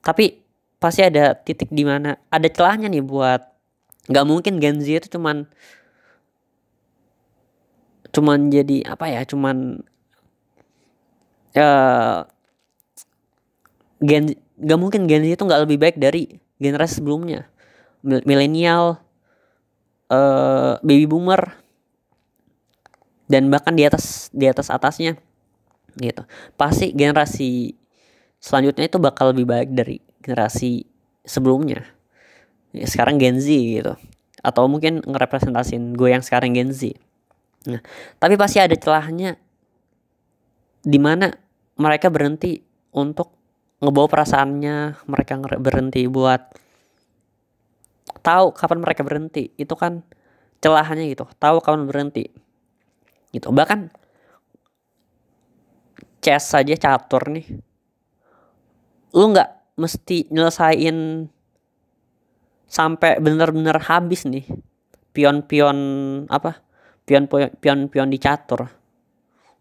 Tapi 0.00 0.40
pasti 0.80 1.04
ada 1.04 1.36
titik 1.36 1.68
di 1.68 1.84
mana 1.84 2.16
ada 2.32 2.48
celahnya 2.48 2.88
nih 2.88 3.04
buat 3.04 3.44
nggak 4.08 4.26
mungkin 4.28 4.60
Gen 4.60 4.78
Z 4.84 4.86
itu 4.86 5.08
cuman 5.16 5.48
cuman 8.14 8.52
jadi 8.52 8.86
apa 8.86 9.10
ya 9.10 9.22
cuman 9.26 9.82
uh, 11.58 12.22
Gen 14.04 14.36
nggak 14.60 14.78
mungkin 14.78 15.08
Gen 15.08 15.24
Z 15.24 15.40
itu 15.40 15.44
nggak 15.44 15.62
lebih 15.66 15.78
baik 15.80 15.96
dari 15.98 16.38
generasi 16.60 17.00
sebelumnya. 17.00 17.48
Milenial 18.04 19.00
uh, 20.12 20.76
baby 20.84 21.08
boomer 21.08 21.56
dan 23.24 23.48
bahkan 23.48 23.72
di 23.72 23.88
atas 23.88 24.28
di 24.30 24.44
atas 24.44 24.68
atasnya 24.68 25.16
gitu. 25.96 26.22
Pasti 26.60 26.92
generasi 26.92 27.72
selanjutnya 28.42 28.84
itu 28.84 28.98
bakal 29.00 29.32
lebih 29.32 29.48
baik 29.48 29.70
dari 29.72 29.96
generasi 30.20 30.84
sebelumnya. 31.24 31.80
ya, 31.80 31.93
sekarang 32.82 33.22
Gen 33.22 33.38
Z 33.38 33.46
gitu. 33.46 33.94
Atau 34.42 34.66
mungkin 34.66 35.00
ngerepresentasin 35.06 35.94
gue 35.94 36.10
yang 36.10 36.26
sekarang 36.26 36.52
Gen 36.58 36.74
Z. 36.74 36.98
Nah 37.70 37.80
tapi 38.18 38.34
pasti 38.34 38.58
ada 38.58 38.74
celahnya 38.74 39.38
di 40.84 40.98
mana 40.98 41.30
mereka 41.78 42.10
berhenti 42.10 42.60
untuk 42.92 43.32
ngebawa 43.78 44.10
perasaannya 44.10 45.06
mereka 45.06 45.38
berhenti 45.38 46.04
buat 46.10 46.42
tahu 48.20 48.52
kapan 48.52 48.78
mereka 48.82 49.06
berhenti. 49.06 49.54
Itu 49.54 49.78
kan 49.78 50.02
celahnya 50.58 51.04
gitu 51.06 51.28
tahu 51.38 51.62
kapan 51.62 51.86
berhenti 51.86 52.28
gitu. 53.30 53.50
Bahkan 53.54 53.90
chess 56.24 56.56
saja 56.56 56.72
catur 56.80 57.28
nih. 57.28 57.46
Lu 59.12 59.30
nggak 59.30 59.76
mesti 59.76 60.32
nyelesain 60.32 61.28
sampai 62.74 63.22
bener-bener 63.22 63.78
habis 63.78 64.26
nih. 64.26 64.50
Pion-pion 65.14 65.78
apa? 66.26 66.58
Pion-pion 67.06 67.86
pion 67.86 68.08
di 68.10 68.18
catur 68.18 68.66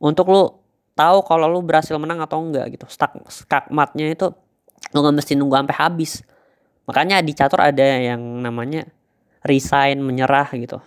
untuk 0.03 0.27
lu 0.27 0.43
tahu 0.99 1.23
kalau 1.23 1.47
lu 1.47 1.63
berhasil 1.63 1.95
menang 1.95 2.19
atau 2.19 2.43
enggak 2.43 2.75
gitu. 2.75 2.83
Stuck 2.91 3.15
skakmatnya 3.31 4.11
itu 4.11 4.35
lu 4.91 4.99
nggak 4.99 5.15
mesti 5.23 5.39
nunggu 5.39 5.55
sampai 5.55 5.77
habis. 5.79 6.11
Makanya 6.83 7.23
di 7.23 7.31
catur 7.31 7.63
ada 7.63 7.79
yang 7.79 8.19
namanya 8.43 8.83
resign 9.47 10.03
menyerah 10.03 10.51
gitu. 10.59 10.83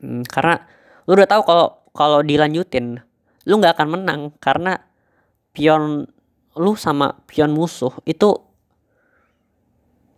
Hmm, 0.00 0.24
karena 0.24 0.64
lu 1.04 1.12
udah 1.12 1.28
tahu 1.28 1.42
kalau 1.44 1.66
kalau 1.92 2.18
dilanjutin 2.24 3.04
lu 3.44 3.54
nggak 3.60 3.76
akan 3.76 4.00
menang. 4.00 4.20
Karena 4.40 4.80
pion 5.52 6.08
lu 6.56 6.72
sama 6.72 7.20
pion 7.28 7.52
musuh 7.52 7.92
itu 8.08 8.32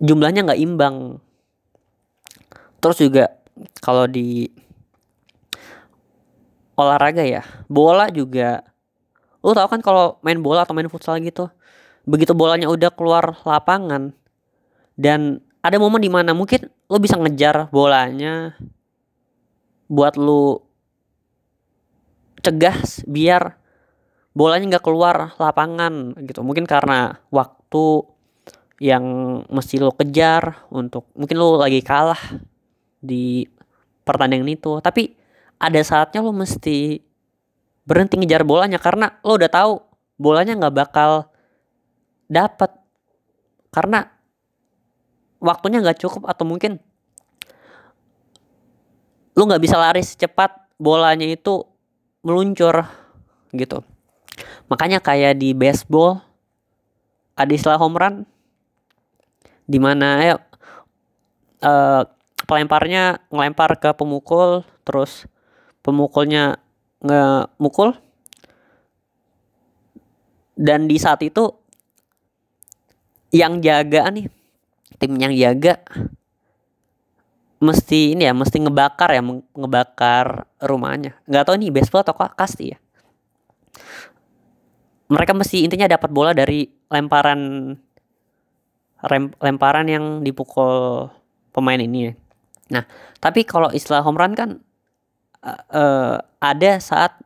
jumlahnya 0.03 0.47
nggak 0.47 0.63
imbang. 0.63 1.19
Terus 2.83 2.99
juga 3.01 3.25
kalau 3.83 4.09
di 4.09 4.51
olahraga 6.75 7.23
ya 7.23 7.43
bola 7.71 8.11
juga. 8.11 8.63
Lu 9.45 9.53
tau 9.53 9.69
kan 9.69 9.85
kalau 9.85 10.17
main 10.25 10.41
bola 10.41 10.65
atau 10.65 10.73
main 10.73 10.89
futsal 10.89 11.21
gitu 11.21 11.53
begitu 12.05 12.37
bolanya 12.37 12.69
udah 12.69 12.93
keluar 12.93 13.33
lapangan 13.49 14.13
dan 14.95 15.41
ada 15.65 15.81
momen 15.81 16.05
di 16.05 16.13
mana 16.13 16.37
mungkin 16.37 16.69
lu 16.93 17.01
bisa 17.01 17.17
ngejar 17.17 17.73
bolanya 17.73 18.53
buat 19.89 20.21
lu 20.21 20.61
cegah 22.45 22.77
biar 23.09 23.57
bolanya 24.37 24.77
nggak 24.77 24.85
keluar 24.85 25.33
lapangan 25.41 26.13
gitu. 26.29 26.45
Mungkin 26.45 26.69
karena 26.69 27.23
waktu 27.33 28.05
yang 28.83 29.05
mesti 29.47 29.79
lo 29.79 29.95
kejar 29.95 30.67
untuk 30.71 31.07
mungkin 31.15 31.37
lo 31.39 31.59
lagi 31.59 31.79
kalah 31.85 32.19
di 32.99 33.47
pertandingan 34.03 34.51
itu. 34.51 34.83
Tapi 34.83 35.15
ada 35.59 35.81
saatnya 35.81 36.25
lo 36.25 36.35
mesti 36.35 36.99
berhenti 37.85 38.19
ngejar 38.19 38.43
bolanya 38.43 38.81
karena 38.81 39.21
lo 39.23 39.37
udah 39.37 39.51
tahu 39.51 39.73
bolanya 40.19 40.57
nggak 40.57 40.75
bakal 40.75 41.29
dapat 42.27 42.73
karena 43.71 44.09
waktunya 45.43 45.85
nggak 45.85 46.01
cukup 46.01 46.25
atau 46.25 46.49
mungkin 46.49 46.81
lo 49.35 49.43
nggak 49.45 49.63
bisa 49.63 49.77
lari 49.77 50.01
secepat 50.01 50.55
bolanya 50.79 51.27
itu 51.27 51.63
meluncur 52.25 52.87
gitu. 53.53 53.85
Makanya 54.67 54.99
kayak 54.99 55.39
di 55.39 55.53
baseball 55.53 56.25
ada 57.37 57.53
istilah 57.53 57.79
home 57.79 57.99
run 57.99 58.15
di 59.65 59.79
mana 59.81 60.09
ya 60.21 60.37
uh, 61.65 62.03
pelemparnya 62.45 63.25
ngelempar 63.33 63.81
ke 63.81 63.91
pemukul 63.97 64.63
terus 64.85 65.25
pemukulnya 65.81 66.61
ngemukul. 67.05 67.97
Dan 70.55 70.87
di 70.87 71.03
saat 71.03 71.19
itu 71.27 71.51
yang 73.35 73.59
jaga 73.59 74.07
nih 74.15 74.31
tim 75.03 75.19
yang 75.19 75.35
jaga 75.35 75.83
mesti 77.59 78.15
ini 78.15 78.31
ya 78.31 78.35
mesti 78.37 78.63
ngebakar 78.63 79.19
ya 79.19 79.23
ngebakar 79.57 80.47
rumahnya. 80.63 81.19
Nggak 81.27 81.45
tahu 81.49 81.57
nih 81.59 81.75
baseball 81.75 82.07
atau 82.07 82.15
kasti 82.15 82.77
ya. 82.77 82.79
Mereka 85.11 85.35
mesti 85.35 85.67
intinya 85.67 85.91
dapat 85.91 86.11
bola 86.15 86.31
dari 86.31 86.71
lemparan 86.87 87.75
rem, 89.07 89.31
lemparan 89.39 89.87
yang 89.87 90.05
dipukul 90.25 91.09
pemain 91.53 91.79
ini 91.79 92.11
ya. 92.11 92.13
Nah, 92.65 92.85
tapi 93.21 93.45
kalau 93.45 93.69
istilah 93.71 94.01
home 94.01 94.17
run 94.17 94.33
kan 94.33 94.51
uh, 95.45 95.63
uh, 95.71 96.15
ada 96.41 96.81
saat 96.81 97.17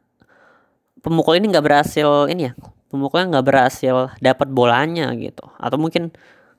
pemukul 0.99 1.39
ini 1.39 1.49
nggak 1.49 1.63
berhasil 1.65 2.27
ini 2.27 2.51
ya, 2.51 2.53
pemukulnya 2.91 3.39
nggak 3.39 3.47
berhasil 3.47 4.11
dapat 4.19 4.51
bolanya 4.51 5.15
gitu, 5.15 5.47
atau 5.57 5.79
mungkin 5.79 6.11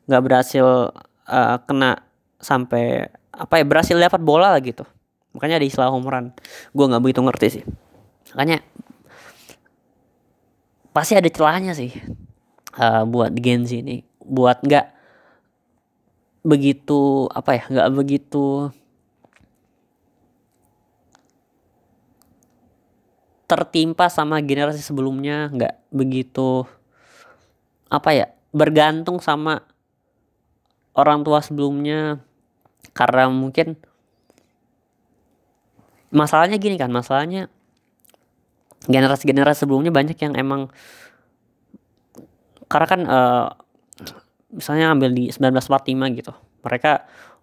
nggak 0.07 0.23
berhasil 0.23 0.95
uh, 1.27 1.57
kena 1.67 2.01
sampai 2.39 3.11
apa 3.35 3.59
ya 3.59 3.65
berhasil 3.67 3.95
dapat 3.99 4.23
bola 4.23 4.55
lah 4.55 4.61
gitu. 4.63 4.87
Makanya 5.35 5.61
ada 5.61 5.67
istilah 5.67 5.93
home 5.93 6.07
run. 6.07 6.33
Gue 6.73 6.85
nggak 6.89 7.03
begitu 7.03 7.21
ngerti 7.21 7.47
sih. 7.59 7.63
Makanya 8.33 8.63
pasti 10.89 11.13
ada 11.13 11.29
celahnya 11.29 11.77
sih 11.77 11.93
uh, 12.81 13.05
buat 13.05 13.31
Gen 13.37 13.63
Z 13.63 13.85
ini 13.85 14.01
buat 14.19 14.65
nggak 14.65 14.98
begitu 16.39 17.27
apa 17.35 17.59
ya 17.59 17.63
nggak 17.67 17.89
begitu 17.93 18.71
tertimpa 23.49 24.07
sama 24.07 24.39
generasi 24.39 24.79
sebelumnya 24.79 25.49
nggak 25.49 25.75
begitu 25.89 26.63
apa 27.89 28.09
ya 28.13 28.27
bergantung 28.53 29.17
sama 29.21 29.65
orang 30.99 31.23
tua 31.23 31.39
sebelumnya. 31.39 32.21
Karena 32.91 33.29
mungkin 33.29 33.79
masalahnya 36.09 36.57
gini 36.57 36.75
kan 36.75 36.89
masalahnya 36.89 37.47
generasi-generasi 38.89 39.63
sebelumnya 39.63 39.93
banyak 39.93 40.17
yang 40.17 40.33
emang 40.33 40.73
karena 42.65 42.87
kan 42.89 43.01
uh, 43.05 43.47
misalnya 44.53 44.93
ambil 44.93 45.13
di 45.13 45.29
1945 45.29 46.17
gitu. 46.19 46.33
Mereka 46.65 46.91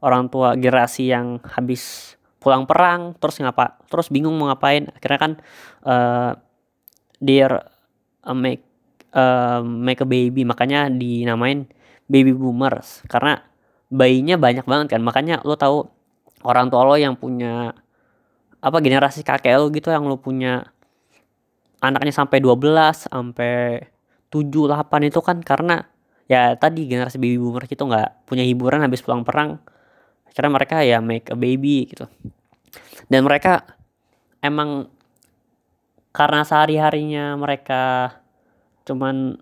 orang 0.04 0.28
tua 0.28 0.54
generasi 0.58 1.10
yang 1.10 1.40
habis 1.42 2.14
pulang 2.36 2.62
perang 2.68 3.18
terus 3.18 3.42
ngapa 3.42 3.80
terus 3.90 4.10
bingung 4.12 4.36
mau 4.36 4.50
ngapain. 4.50 4.90
Akhirnya 4.94 5.20
kan 5.20 5.32
uh, 5.86 6.30
dia 7.18 7.46
uh, 8.26 8.36
make 8.36 8.62
uh, 9.14 9.62
make 9.62 10.02
a 10.02 10.08
baby. 10.08 10.42
Makanya 10.42 10.90
dinamain 10.92 11.70
baby 12.10 12.34
boomers. 12.34 13.02
Karena 13.08 13.40
bayinya 13.88 14.36
banyak 14.36 14.66
banget 14.66 14.98
kan. 14.98 15.02
Makanya 15.02 15.42
lo 15.46 15.56
tahu 15.56 15.86
orang 16.46 16.70
tua 16.70 16.86
lo 16.86 16.94
yang 16.98 17.18
punya 17.18 17.72
apa 18.60 18.78
generasi 18.82 19.22
kakek 19.22 19.58
lo 19.58 19.70
gitu 19.70 19.94
yang 19.94 20.10
lo 20.10 20.18
punya 20.18 20.74
anaknya 21.78 22.10
sampai 22.10 22.42
12 22.42 23.06
sampai 23.06 23.84
7 24.32 24.50
8 24.50 25.06
itu 25.06 25.20
kan 25.22 25.38
karena 25.44 25.86
ya 26.26 26.58
tadi 26.58 26.90
generasi 26.90 27.22
baby 27.22 27.38
boomer 27.38 27.66
itu 27.66 27.82
nggak 27.82 28.26
punya 28.26 28.42
hiburan 28.42 28.82
habis 28.82 29.02
pulang 29.02 29.22
perang. 29.22 29.62
Akhirnya 30.26 30.52
mereka 30.52 30.76
ya 30.82 30.98
make 31.00 31.30
a 31.32 31.38
baby 31.38 31.86
gitu. 31.86 32.10
Dan 33.06 33.24
mereka 33.24 33.64
emang 34.42 34.90
karena 36.10 36.42
sehari 36.42 36.76
harinya 36.76 37.36
mereka 37.38 38.14
cuman 38.86 39.36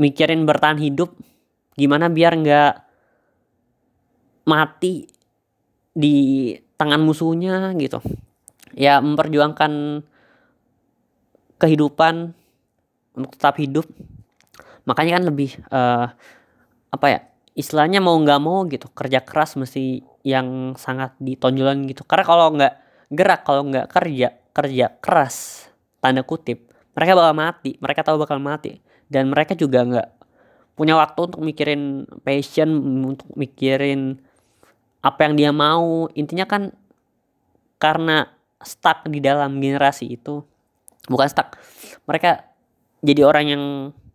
mikirin 0.00 0.44
bertahan 0.48 0.80
hidup 0.80 1.14
gimana 1.76 2.10
biar 2.12 2.34
nggak 2.36 2.74
mati 4.48 5.06
di 5.92 6.50
tangan 6.76 7.00
musuhnya 7.00 7.72
gitu. 7.78 8.02
Ya 8.72 9.00
memperjuangkan 9.00 10.02
kehidupan 11.60 12.34
untuk 13.14 13.32
tetap 13.38 13.54
hidup 13.60 13.86
makanya 14.88 15.18
kan 15.20 15.24
lebih 15.28 15.50
uh, 15.70 16.10
apa 16.92 17.06
ya 17.08 17.20
istilahnya 17.52 18.00
mau 18.00 18.16
nggak 18.16 18.40
mau 18.40 18.64
gitu 18.68 18.88
kerja 18.92 19.20
keras 19.24 19.56
mesti 19.60 20.00
yang 20.24 20.78
sangat 20.78 21.12
ditonjolan 21.20 21.84
gitu. 21.88 22.02
Karena 22.08 22.24
kalau 22.24 22.46
nggak 22.56 22.74
gerak 23.12 23.40
kalau 23.44 23.62
nggak 23.68 23.86
kerja 23.92 24.28
kerja 24.52 24.86
keras 25.00 25.68
tanda 26.00 26.24
kutip 26.24 26.68
mereka 26.92 27.16
bakal 27.16 27.34
mati 27.36 27.70
mereka 27.80 28.00
tahu 28.04 28.16
bakal 28.20 28.38
mati. 28.40 28.80
Dan 29.12 29.28
mereka 29.28 29.52
juga 29.52 29.84
nggak 29.84 30.08
punya 30.72 30.96
waktu 30.96 31.20
untuk 31.28 31.44
mikirin 31.44 32.08
passion 32.24 32.70
untuk 33.04 33.28
mikirin 33.36 34.16
apa 35.04 35.28
yang 35.28 35.34
dia 35.36 35.50
mau. 35.52 36.08
Intinya 36.16 36.48
kan 36.48 36.72
karena 37.76 38.30
stuck 38.62 39.04
di 39.10 39.18
dalam 39.18 39.58
generasi 39.58 40.06
itu 40.06 40.46
bukan 41.10 41.26
stuck 41.26 41.58
mereka 42.06 42.46
jadi 43.02 43.26
orang 43.26 43.46
yang 43.50 43.64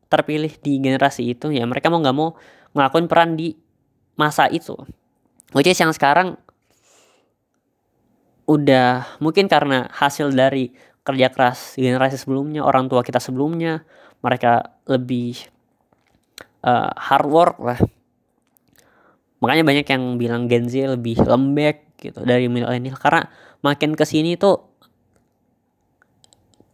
terpilih 0.07 0.51
di 0.59 0.79
generasi 0.79 1.35
itu 1.35 1.51
ya 1.51 1.67
mereka 1.67 1.91
mau 1.91 1.99
nggak 1.99 2.17
mau 2.17 2.35
ngelakuin 2.71 3.07
peran 3.07 3.35
di 3.35 3.55
masa 4.17 4.47
itu. 4.51 4.75
Which 5.55 5.69
is 5.69 5.79
yang 5.79 5.91
sekarang 5.95 6.35
udah 8.47 9.19
mungkin 9.19 9.51
karena 9.51 9.91
hasil 9.91 10.31
dari 10.31 10.71
kerja 11.03 11.31
keras 11.31 11.75
generasi 11.75 12.19
sebelumnya 12.19 12.63
orang 12.63 12.87
tua 12.91 13.03
kita 13.03 13.19
sebelumnya 13.19 13.83
mereka 14.19 14.75
lebih 14.87 15.39
uh, 16.63 16.91
hard 16.95 17.27
work 17.27 17.57
lah. 17.63 17.79
Makanya 19.39 19.63
banyak 19.63 19.87
yang 19.87 20.03
bilang 20.17 20.49
Gen 20.49 20.65
Z 20.67 20.97
lebih 20.97 21.21
lembek 21.21 21.99
gitu 22.01 22.25
dari 22.25 22.49
milenial. 22.49 22.97
Karena 22.97 23.27
makin 23.61 23.93
ke 23.93 24.03
sini 24.03 24.35
tuh 24.35 24.67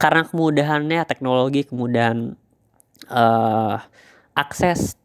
karena 0.02 0.28
kemudahannya 0.28 1.00
teknologi 1.08 1.64
kemudahan 1.64 2.36
uh, 3.10 3.80
akses 4.36 5.00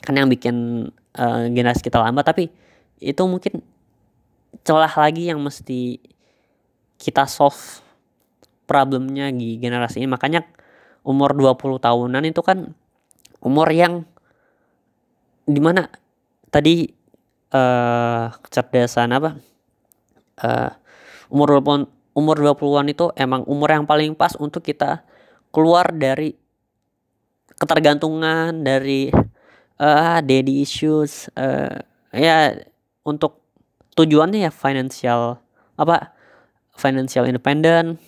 kan 0.00 0.16
yang 0.16 0.28
bikin 0.28 0.88
uh, 1.16 1.46
generasi 1.52 1.84
kita 1.84 2.00
lambat. 2.00 2.26
Tapi 2.28 2.48
itu 3.00 3.22
mungkin 3.24 3.64
celah 4.64 4.92
lagi 4.92 5.28
yang 5.32 5.40
mesti 5.40 6.00
kita 7.00 7.24
solve 7.24 7.80
problemnya 8.68 9.32
di 9.32 9.56
generasi 9.56 10.04
ini. 10.04 10.08
Makanya 10.08 10.44
umur 11.04 11.32
20 11.32 11.80
tahunan 11.80 12.22
itu 12.28 12.42
kan 12.44 12.76
umur 13.40 13.68
yang 13.72 14.04
di 15.48 15.58
mana 15.58 15.88
tadi 16.52 16.92
uh, 17.50 18.28
kecerdasan 18.44 19.16
apa 19.16 19.40
uh, 20.44 20.70
umur 21.32 21.58
20 21.58 21.88
umur 22.10 22.36
20-an 22.36 22.86
itu 22.90 23.06
emang 23.16 23.46
umur 23.46 23.70
yang 23.70 23.86
paling 23.86 24.12
pas 24.18 24.34
untuk 24.36 24.66
kita 24.66 25.06
keluar 25.54 25.88
dari 25.94 26.34
ketergantungan 27.60 28.64
dari 28.64 29.12
uh, 29.76 30.18
daddy 30.24 30.64
issues 30.64 31.28
uh, 31.36 31.76
ya 32.10 32.56
untuk 33.04 33.44
tujuannya 33.94 34.48
ya 34.48 34.52
financial 34.52 35.36
apa 35.76 36.16
financial 36.72 37.28
independent 37.28 38.00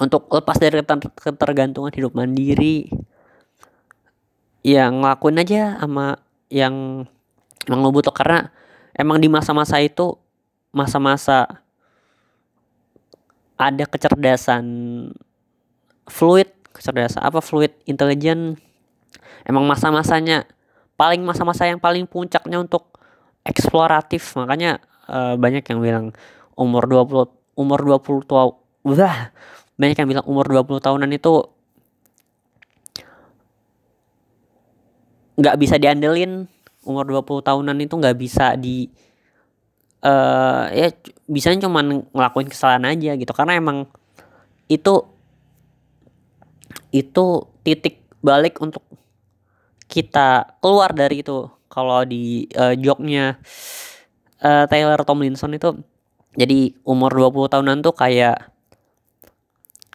untuk 0.00 0.26
lepas 0.32 0.58
dari 0.58 0.82
ketergantungan 1.22 1.92
hidup 1.94 2.16
mandiri. 2.16 2.90
Ya 4.60 4.90
ngelakuin 4.90 5.40
aja 5.40 5.78
sama 5.80 6.20
yang 6.52 7.06
emang 7.64 7.80
lo 7.80 7.94
butuh 7.94 8.12
karena 8.12 8.52
emang 8.92 9.20
di 9.22 9.28
masa-masa 9.30 9.80
itu 9.80 10.18
masa-masa 10.74 11.62
ada 13.56 13.84
kecerdasan 13.84 14.64
fluid 16.08 16.48
kecerdasan 16.72 17.24
apa 17.24 17.40
fluid 17.40 17.72
intelijen 17.84 18.56
emang 19.46 19.64
masa-masanya 19.66 20.46
paling 21.00 21.24
masa-masa 21.24 21.64
yang 21.64 21.80
paling 21.80 22.04
puncaknya 22.04 22.60
untuk 22.60 22.92
eksploratif. 23.44 24.36
Makanya 24.36 24.84
uh, 25.08 25.34
banyak 25.40 25.64
yang 25.64 25.80
bilang 25.80 26.06
umur 26.52 26.84
20 26.84 27.56
umur 27.56 27.80
20 27.80 28.28
tua 28.28 28.52
wah 28.84 29.18
banyak 29.80 29.96
yang 29.96 30.08
bilang 30.08 30.26
umur 30.28 30.44
20 30.44 30.76
tahunan 30.76 31.10
itu 31.16 31.32
nggak 35.40 35.56
bisa 35.56 35.80
diandelin. 35.80 36.44
Umur 36.84 37.04
20 37.08 37.48
tahunan 37.48 37.76
itu 37.80 37.94
nggak 37.96 38.16
bisa 38.20 38.56
di 38.60 38.88
uh, 40.04 40.68
ya 40.68 40.92
bisa 41.24 41.52
cuman 41.56 42.04
ngelakuin 42.12 42.48
kesalahan 42.52 42.92
aja 42.92 43.16
gitu. 43.16 43.32
Karena 43.32 43.56
emang 43.56 43.88
itu 44.68 45.00
itu 46.92 47.24
titik 47.64 48.04
balik 48.20 48.60
untuk 48.60 48.84
kita 49.90 50.56
keluar 50.62 50.94
dari 50.94 51.26
itu. 51.26 51.50
Kalau 51.66 52.06
di 52.06 52.46
uh, 52.54 52.74
joknya 52.78 53.38
uh, 54.42 54.64
Taylor 54.70 55.02
Tomlinson 55.02 55.58
itu 55.58 55.74
jadi 56.38 56.74
umur 56.86 57.10
20 57.10 57.50
tahunan 57.50 57.78
tuh 57.82 57.94
kayak 57.94 58.54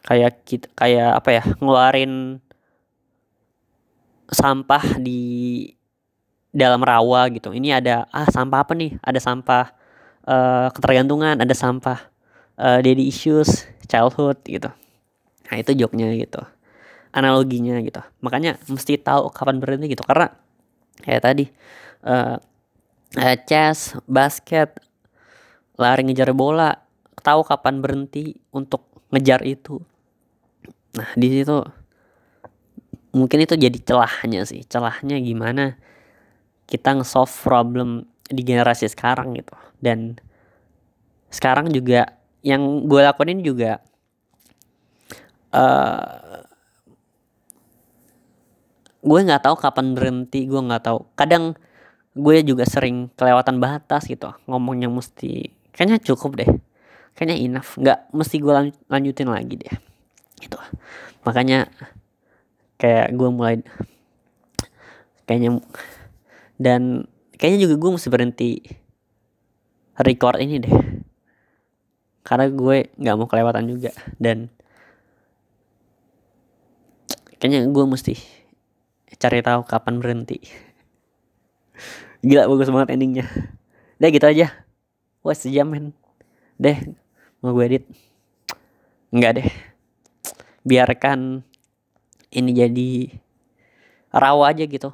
kayak 0.03 0.43
kita 0.43 0.67
kayak 0.75 1.11
apa 1.23 1.29
ya 1.31 1.43
ngeluarin 1.63 2.43
sampah 4.27 4.99
di 4.99 5.23
dalam 6.51 6.83
rawa 6.83 7.31
gitu. 7.31 7.55
Ini 7.55 7.79
ada 7.79 8.07
ah 8.11 8.27
sampah 8.27 8.67
apa 8.67 8.75
nih? 8.75 8.99
Ada 8.99 9.19
sampah 9.23 9.71
uh, 10.27 10.67
ketergantungan 10.75 11.39
ada 11.39 11.55
sampah 11.55 12.11
uh, 12.59 12.79
daddy 12.83 13.07
issues 13.07 13.67
childhood 13.87 14.39
gitu. 14.43 14.71
Nah 15.51 15.55
itu 15.59 15.71
joknya 15.75 16.11
gitu 16.15 16.54
analoginya 17.15 17.79
gitu. 17.79 18.03
Makanya 18.19 18.59
mesti 18.67 18.99
tahu 18.99 19.31
kapan 19.31 19.63
berhenti 19.63 19.95
gitu. 19.95 20.03
Karena 20.03 20.35
kayak 20.99 21.21
tadi 21.23 21.45
uh, 22.03 22.35
uh, 23.15 23.35
chess 23.47 23.95
basket 24.03 24.75
lari 25.79 26.03
ngejar 26.03 26.35
bola 26.35 26.75
tahu 27.23 27.47
kapan 27.47 27.79
berhenti 27.79 28.35
untuk 28.51 28.83
ngejar 29.15 29.41
itu. 29.47 29.79
Nah 30.99 31.09
di 31.15 31.27
situ 31.31 31.63
mungkin 33.15 33.47
itu 33.47 33.55
jadi 33.55 33.79
celahnya 33.79 34.43
sih. 34.43 34.67
Celahnya 34.67 35.15
gimana 35.23 35.79
kita 36.67 36.99
nge-solve 36.99 37.31
problem 37.31 38.03
di 38.27 38.43
generasi 38.43 38.91
sekarang 38.91 39.39
gitu. 39.39 39.55
Dan 39.79 40.19
sekarang 41.31 41.71
juga 41.71 42.11
yang 42.45 42.85
gue 42.85 43.01
lakuin 43.01 43.41
juga 43.41 43.81
uh, 45.49 46.44
gue 49.05 49.19
nggak 49.21 49.45
tahu 49.45 49.55
kapan 49.61 49.93
berhenti 49.93 50.49
gue 50.49 50.57
nggak 50.57 50.83
tahu. 50.89 51.05
Kadang 51.13 51.53
gue 52.17 52.35
juga 52.41 52.65
sering 52.65 53.13
kelewatan 53.13 53.61
batas 53.61 54.09
gitu 54.09 54.33
ngomongnya 54.49 54.89
mesti 54.89 55.53
kayaknya 55.69 56.01
cukup 56.01 56.41
deh. 56.41 56.49
Kayaknya 57.13 57.37
enough. 57.37 57.77
Nggak 57.77 57.99
mesti 58.11 58.35
gue 58.41 58.53
lanjutin 58.89 59.29
lagi 59.29 59.55
deh. 59.61 59.75
Gitu. 60.41 60.57
Makanya 61.21 61.69
kayak 62.81 63.13
gue 63.13 63.29
mulai 63.29 63.61
kayaknya 65.29 65.61
dan 66.57 67.05
kayaknya 67.37 67.69
juga 67.69 67.75
gue 67.77 67.91
mesti 67.93 68.07
berhenti 68.09 68.51
record 70.01 70.41
ini 70.41 70.57
deh. 70.57 70.75
Karena 72.25 72.49
gue 72.49 72.89
nggak 72.97 73.15
mau 73.21 73.29
kelewatan 73.29 73.69
juga. 73.69 73.93
Dan 74.17 74.49
kayaknya 77.37 77.69
gue 77.69 77.85
mesti 77.85 78.34
cari 79.13 79.45
tahu 79.45 79.61
kapan 79.65 80.01
berhenti. 80.01 80.41
Gila 82.25 82.49
bagus 82.49 82.73
banget 82.73 82.97
endingnya. 82.97 83.25
Deh 84.01 84.09
gitu 84.09 84.25
aja. 84.25 84.51
Wah 85.21 85.37
sejam 85.37 85.69
men. 85.69 85.93
Deh 86.57 86.77
mau 87.39 87.53
gue 87.53 87.65
edit? 87.69 87.85
Enggak 89.13 89.41
deh. 89.41 89.47
Biarkan 90.65 91.45
ini 92.33 92.51
jadi 92.51 92.91
rawa 94.09 94.51
aja 94.51 94.65
gitu. 94.65 94.89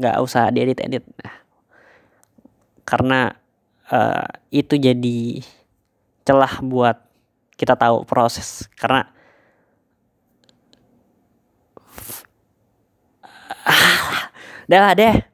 Nggak 0.00 0.16
usah 0.24 0.50
diedit 0.50 0.80
edit. 0.82 1.04
Nah, 1.20 1.34
karena 2.82 3.20
uh, 3.92 4.26
itu 4.50 4.74
jadi 4.74 5.44
celah 6.26 6.58
buat 6.66 6.98
kita 7.54 7.78
tahu 7.78 8.02
proses. 8.08 8.66
Karena 8.74 9.06
Dah 14.70 14.94
deh. 14.94 15.29